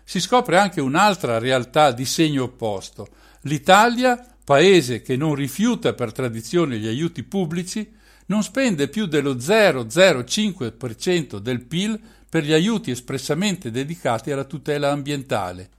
Si 0.04 0.20
scopre 0.20 0.58
anche 0.58 0.82
un'altra 0.82 1.38
realtà 1.38 1.92
di 1.92 2.04
segno 2.04 2.44
opposto. 2.44 3.08
L'Italia, 3.44 4.22
paese 4.44 5.02
che 5.02 5.16
non 5.16 5.36
rifiuta 5.36 5.94
per 5.94 6.12
tradizione 6.12 6.80
gli 6.80 6.88
aiuti 6.88 7.24
pubblici, 7.24 7.90
non 8.26 8.44
spende 8.44 8.90
più 8.90 9.06
dello 9.06 9.36
0,05% 9.36 11.38
del 11.38 11.62
PIL 11.62 11.98
per 12.30 12.44
gli 12.44 12.52
aiuti 12.52 12.92
espressamente 12.92 13.72
dedicati 13.72 14.32
alla 14.32 14.44
tutela 14.44 14.92
ambientale, 14.92 15.70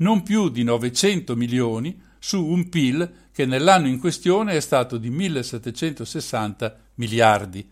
non 0.00 0.22
più 0.22 0.48
di 0.48 0.62
900 0.62 1.36
milioni 1.36 1.98
su 2.18 2.44
un 2.44 2.68
PIL 2.68 3.10
che 3.32 3.46
nell'anno 3.46 3.88
in 3.88 3.98
questione 3.98 4.52
è 4.52 4.60
stato 4.60 4.98
di 4.98 5.10
1760 5.10 6.76
miliardi. 6.94 7.68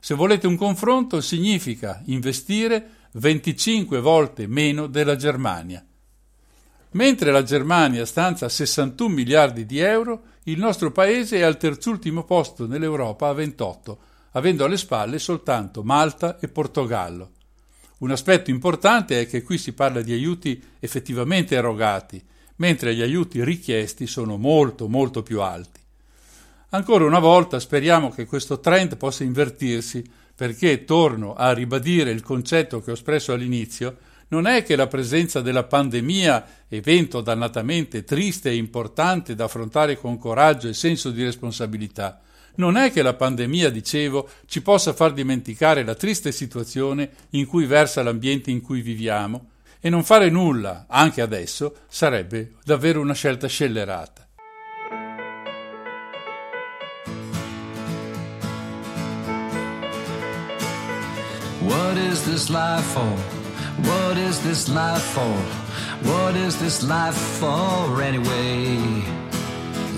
Se 0.00 0.14
volete 0.14 0.46
un 0.46 0.56
confronto, 0.56 1.20
significa 1.20 2.02
investire 2.06 2.88
25 3.12 4.00
volte 4.00 4.46
meno 4.46 4.86
della 4.86 5.16
Germania. 5.16 5.84
Mentre 6.92 7.30
la 7.30 7.42
Germania 7.42 8.04
stanza 8.04 8.48
61 8.48 9.14
miliardi 9.14 9.64
di 9.64 9.78
euro, 9.78 10.24
il 10.44 10.58
nostro 10.58 10.90
paese 10.90 11.38
è 11.38 11.42
al 11.42 11.56
terzultimo 11.56 12.24
posto 12.24 12.66
nell'Europa 12.66 13.28
a 13.28 13.32
28, 13.32 13.98
avendo 14.32 14.64
alle 14.64 14.76
spalle 14.76 15.18
soltanto 15.18 15.82
Malta 15.82 16.38
e 16.38 16.48
Portogallo. 16.48 17.30
Un 18.02 18.10
aspetto 18.10 18.50
importante 18.50 19.20
è 19.20 19.28
che 19.28 19.42
qui 19.42 19.58
si 19.58 19.74
parla 19.74 20.02
di 20.02 20.12
aiuti 20.12 20.60
effettivamente 20.80 21.54
erogati, 21.54 22.20
mentre 22.56 22.96
gli 22.96 23.00
aiuti 23.00 23.44
richiesti 23.44 24.08
sono 24.08 24.36
molto 24.36 24.88
molto 24.88 25.22
più 25.22 25.40
alti. 25.40 25.78
Ancora 26.70 27.04
una 27.04 27.20
volta 27.20 27.60
speriamo 27.60 28.10
che 28.10 28.26
questo 28.26 28.58
trend 28.58 28.96
possa 28.96 29.22
invertirsi 29.22 30.02
perché, 30.34 30.84
torno 30.84 31.34
a 31.34 31.52
ribadire 31.52 32.10
il 32.10 32.22
concetto 32.22 32.82
che 32.82 32.90
ho 32.90 32.94
espresso 32.94 33.32
all'inizio, 33.32 33.98
non 34.28 34.46
è 34.48 34.64
che 34.64 34.74
la 34.74 34.88
presenza 34.88 35.40
della 35.40 35.62
pandemia, 35.62 36.64
evento 36.68 37.20
dannatamente 37.20 38.02
triste 38.02 38.50
e 38.50 38.56
importante 38.56 39.36
da 39.36 39.44
affrontare 39.44 39.96
con 39.96 40.18
coraggio 40.18 40.66
e 40.66 40.74
senso 40.74 41.10
di 41.10 41.22
responsabilità, 41.22 42.20
non 42.56 42.76
è 42.76 42.92
che 42.92 43.02
la 43.02 43.14
pandemia, 43.14 43.70
dicevo, 43.70 44.28
ci 44.46 44.62
possa 44.62 44.92
far 44.92 45.12
dimenticare 45.12 45.84
la 45.84 45.94
triste 45.94 46.32
situazione 46.32 47.10
in 47.30 47.46
cui 47.46 47.66
versa 47.66 48.02
l'ambiente 48.02 48.50
in 48.50 48.60
cui 48.60 48.80
viviamo, 48.80 49.50
e 49.80 49.90
non 49.90 50.04
fare 50.04 50.30
nulla, 50.30 50.86
anche 50.88 51.20
adesso, 51.20 51.74
sarebbe 51.88 52.52
davvero 52.64 53.00
una 53.00 53.14
scelta 53.14 53.48
scellerata. 53.48 54.28
What 61.60 61.96
is 61.96 62.22
this 62.24 62.48
life 62.48 62.84
for? 62.92 63.18
What 63.84 64.16
is 64.16 64.40
this 64.42 64.68
life 64.68 65.02
for? 65.12 65.36
What 66.02 66.36
is 66.36 66.56
this 66.58 66.82
life 66.82 67.16
for 67.38 68.02
anyway? 68.02 69.21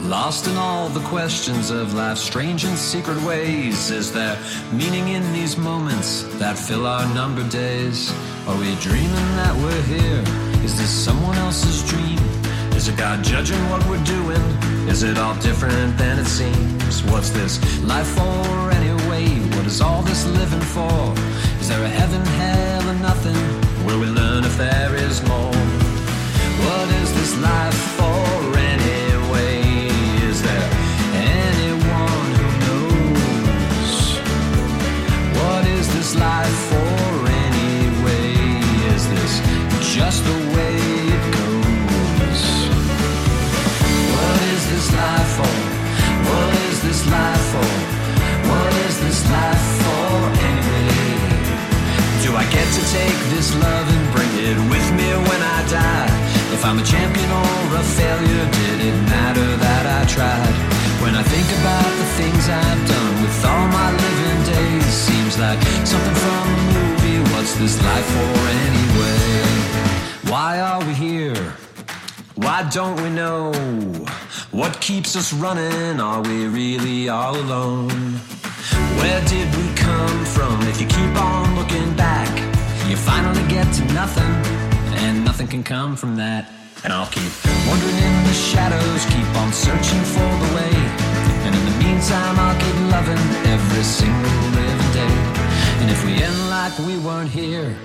Lost 0.05 0.47
in 0.47 0.57
all 0.59 0.91
the 0.91 1.01
questions 1.09 1.71
of 1.71 1.95
life's 1.95 2.21
strange 2.21 2.65
and 2.65 2.77
secret 2.77 3.21
ways. 3.23 3.91
Is 3.91 4.13
there 4.13 4.39
meaning 4.71 5.09
in 5.09 5.33
these 5.33 5.57
moments 5.57 6.25
that 6.39 6.59
fill 6.59 6.87
our 6.87 7.07
numbered 7.15 7.49
days? 7.49 8.13
Are 8.47 8.55
we 8.59 8.75
dreaming 8.77 9.29
that 9.41 9.57
we're 9.57 9.83
here? 9.85 10.23
Is 10.63 10.77
this 10.77 10.91
someone 10.91 11.37
else's 11.37 11.83
dream? 11.89 12.19
Is 12.77 12.87
it 12.87 12.99
God 12.99 13.25
judging 13.25 13.59
what 13.71 13.83
we're 13.89 14.05
doing? 14.05 14.43
Is 14.87 15.03
it 15.03 15.17
all 15.17 15.37
different 15.37 15.97
than 15.97 16.19
it 16.19 16.27
seems? 16.27 17.03
What's 17.05 17.31
this 17.31 17.59
life 17.83 18.09
for 18.09 18.71
anyway? 18.73 19.27
What 19.57 19.65
is 19.65 19.81
all 19.81 20.03
this 20.03 20.27
living 20.27 20.61
for? 20.61 21.15
Is 21.61 21.71
there 21.71 21.83
a 21.83 21.89
heaven, 21.89 22.21
hell, 22.27 22.91
or 22.91 22.99
nothing? 23.01 23.41
Will 23.87 24.01
we 24.01 24.07
learn 24.07 24.45
if 24.45 24.59
there 24.59 24.95
is 24.97 25.27
more? 25.27 25.57
What 26.67 26.89
is 27.01 27.15
this 27.15 27.35
life 27.41 27.75
for 27.97 28.64
life 36.17 36.71
for 36.71 37.04
don't 72.75 73.01
we 73.01 73.09
know? 73.09 73.53
What 74.51 74.81
keeps 74.81 75.15
us 75.15 75.33
running? 75.33 76.01
Are 76.01 76.21
we 76.21 76.49
really 76.49 77.09
all 77.09 77.37
alone? 77.37 77.89
Where 78.99 79.25
did 79.27 79.47
we 79.55 79.73
come 79.77 80.25
from? 80.25 80.61
If 80.63 80.81
you 80.81 80.89
keep 80.89 81.15
on 81.15 81.55
looking 81.55 81.95
back, 81.95 82.29
you 82.89 82.97
finally 82.97 83.47
get 83.47 83.73
to 83.75 83.85
nothing, 83.95 84.35
and 85.05 85.25
nothing 85.25 85.47
can 85.47 85.63
come 85.63 85.95
from 85.95 86.17
that. 86.17 86.51
And 86.83 86.93
I'll 86.93 87.13
keep 87.13 87.31
wandering 87.69 87.97
in 87.97 88.25
the 88.25 88.35
shadows, 88.35 89.05
keep 89.07 89.31
on 89.37 89.53
searching 89.53 90.05
for 90.15 90.31
the 90.43 90.51
way. 90.59 90.75
And 91.47 91.55
in 91.55 91.65
the 91.71 91.77
meantime, 91.79 92.37
I'll 92.41 92.59
keep 92.59 92.79
loving 92.91 93.25
every 93.55 93.85
single 93.85 94.41
living 94.59 94.93
day. 94.99 95.15
And 95.81 95.91
if 95.93 96.05
we 96.05 96.21
end 96.21 96.51
like 96.51 96.77
we 96.81 96.99
weren't 96.99 97.31
here, 97.31 97.77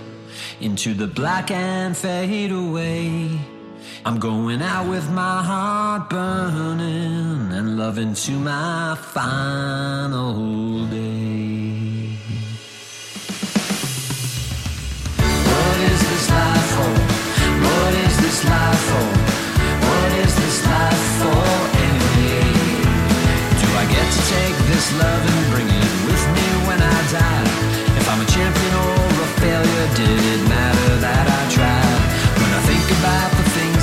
into 0.61 0.95
the 0.95 1.05
black 1.05 1.51
and 1.51 1.95
fade 1.95 2.51
away. 2.51 3.58
I'm 4.05 4.17
going 4.17 4.61
out 4.61 4.87
with 4.87 5.09
my 5.11 5.43
heart 5.43 6.09
burning 6.09 7.51
and 7.51 7.77
loving 7.77 8.13
to 8.13 8.31
my 8.31 8.95
final 8.95 10.85
day. 10.85 12.15
What 15.19 15.77
is 15.91 15.99
this 16.09 16.29
life 16.31 16.69
for? 16.75 16.95
What 17.67 17.93
is 18.05 18.15
this 18.23 18.45
life 18.45 18.83
for? 18.89 19.07
What 19.83 20.11
is 20.23 20.33
this 20.33 20.65
life 20.65 21.05
for 21.19 21.43
anyway? 21.83 22.55
Do 23.59 23.67
I 23.75 23.85
get 23.91 24.07
to 24.15 24.21
take 24.31 24.55
this 24.71 24.87
love 24.95 25.23
and 25.27 25.41
bring 25.51 25.67
it 25.67 25.93
with 26.07 26.23
me 26.35 26.47
when 26.67 26.79
I 26.81 26.99
die? 27.11 27.47
If 27.99 28.07
I'm 28.09 28.21
a 28.21 28.25
champion 28.31 28.73
or 28.75 28.95
a 28.95 29.29
failure, 29.43 29.87
did 29.99 30.28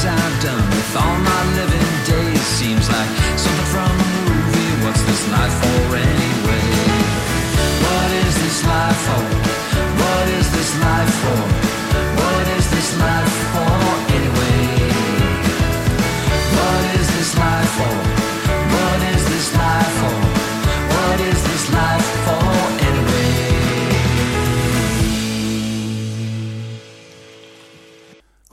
I've 0.08 0.42
done 0.42 0.66
with 0.70 0.96
all 0.96 1.18
my 1.18 1.42
living 1.58 1.92
days, 2.06 2.40
seems 2.58 2.88
like 2.88 3.10
something 3.36 3.68
from 3.74 3.90
a 3.90 4.08
movie. 4.28 4.72
What's 4.84 5.02
this 5.02 5.22
life 5.34 5.54
for 5.62 5.96
anyway? 5.96 6.66
What 7.82 8.10
is 8.24 8.34
this 8.42 8.58
life 8.64 9.00
for? 9.06 9.24
What 10.02 10.26
is 10.38 10.46
this 10.56 10.70
life 10.80 11.14
for? 11.22 11.42
What 12.22 12.46
is 12.56 12.66
this 12.70 12.90
life 12.98 13.34
for 13.52 13.76
anyway? 14.16 14.62
What 16.54 16.84
is 17.00 17.06
this 17.16 17.30
life 17.36 17.70
for? 17.78 18.15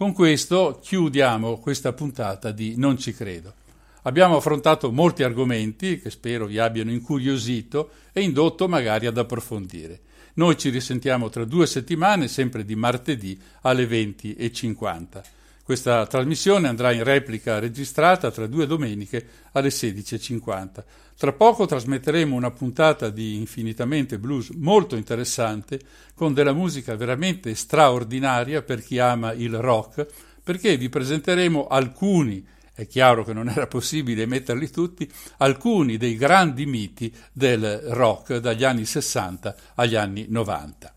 Con 0.04 0.12
questo 0.12 0.82
chiudiamo 0.84 1.60
questa 1.60 1.94
puntata 1.94 2.52
di 2.52 2.74
Non 2.76 2.98
ci 2.98 3.14
credo. 3.14 3.54
Abbiamo 4.02 4.36
affrontato 4.36 4.92
molti 4.92 5.24
argomenti 5.24 5.98
che 5.98 6.10
spero 6.10 6.46
vi 6.46 6.60
abbiano 6.60 6.92
incuriosito 6.92 7.90
e 8.12 8.22
indotto 8.22 8.68
magari 8.68 9.06
ad 9.06 9.18
approfondire. 9.18 10.02
Noi 10.34 10.58
ci 10.58 10.72
risentiamo 10.72 11.30
tra 11.30 11.46
due 11.46 11.66
settimane, 11.66 12.28
sempre 12.28 12.66
di 12.66 12.76
martedì 12.76 13.40
alle 13.62 13.86
20.50. 13.86 15.24
Questa 15.64 16.06
trasmissione 16.08 16.68
andrà 16.68 16.92
in 16.92 17.06
replica 17.06 17.58
registrata 17.58 18.32
tra 18.32 18.48
due 18.48 18.68
domeniche 18.68 19.26
alle 19.54 19.70
16.50. 19.70 20.84
Tra 21.18 21.32
poco 21.32 21.66
trasmetteremo 21.66 22.36
una 22.36 22.52
puntata 22.52 23.10
di 23.10 23.38
Infinitamente 23.38 24.20
Blues 24.20 24.50
molto 24.50 24.98
interessante, 24.98 25.80
con 26.16 26.34
della 26.34 26.52
musica 26.52 26.98
veramente 26.98 27.56
straordinaria 27.56 28.62
per 28.62 28.84
chi 28.84 29.00
ama 29.00 29.32
il 29.32 29.56
rock, 29.58 30.06
perché 30.44 30.76
vi 30.76 30.90
presenteremo 30.90 31.68
alcuni 31.68 32.46
è 32.76 32.88
chiaro 32.88 33.24
che 33.24 33.34
non 33.34 33.48
era 33.50 33.68
possibile 33.68 34.26
metterli 34.26 34.70
tutti, 34.70 35.10
alcuni 35.38 35.96
dei 35.98 36.16
grandi 36.18 36.66
miti 36.66 37.14
del 37.32 37.78
rock 37.90 38.38
dagli 38.38 38.64
anni 38.64 38.84
60 38.84 39.56
agli 39.76 39.96
anni 39.96 40.26
90. 40.28 40.94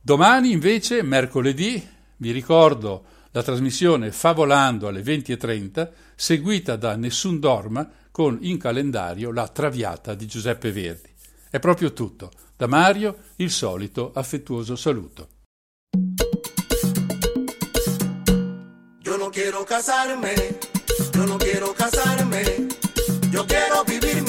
Domani 0.00 0.52
invece, 0.52 1.02
mercoledì, 1.02 1.84
vi 2.18 2.30
ricordo 2.30 3.04
la 3.32 3.42
trasmissione 3.42 4.12
Favolando 4.12 4.88
alle 4.88 5.02
20.30, 5.02 5.90
seguita 6.14 6.76
da 6.76 6.96
Nessun 6.96 7.40
Dorma 7.40 7.88
con 8.10 8.38
in 8.42 8.58
calendario 8.58 9.32
la 9.32 9.48
Traviata 9.48 10.14
di 10.14 10.26
Giuseppe 10.26 10.70
Verdi. 10.70 11.10
È 11.50 11.58
proprio 11.58 11.92
tutto. 11.92 12.30
Da 12.56 12.66
Mario 12.66 13.16
il 13.36 13.50
solito 13.50 14.12
affettuoso 14.14 14.76
saluto. 14.76 15.28
Yo 19.00 19.16
no 19.16 19.30
quiero 19.30 19.64
casarme, 19.64 20.58
yo 21.12 21.24
no 21.24 21.36
quiero 21.36 21.72
casarme, 21.72 22.66
yo 23.30 23.44
quiero 23.44 23.82
vivir 23.84 24.22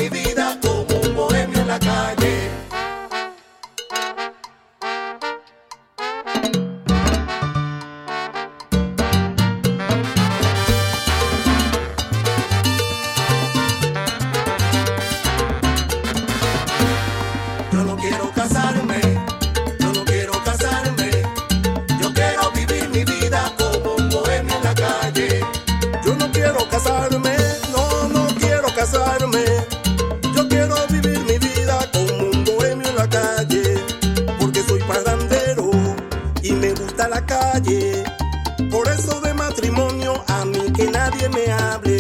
que 41.24 41.30
me 41.30 41.52
hable. 41.52 41.93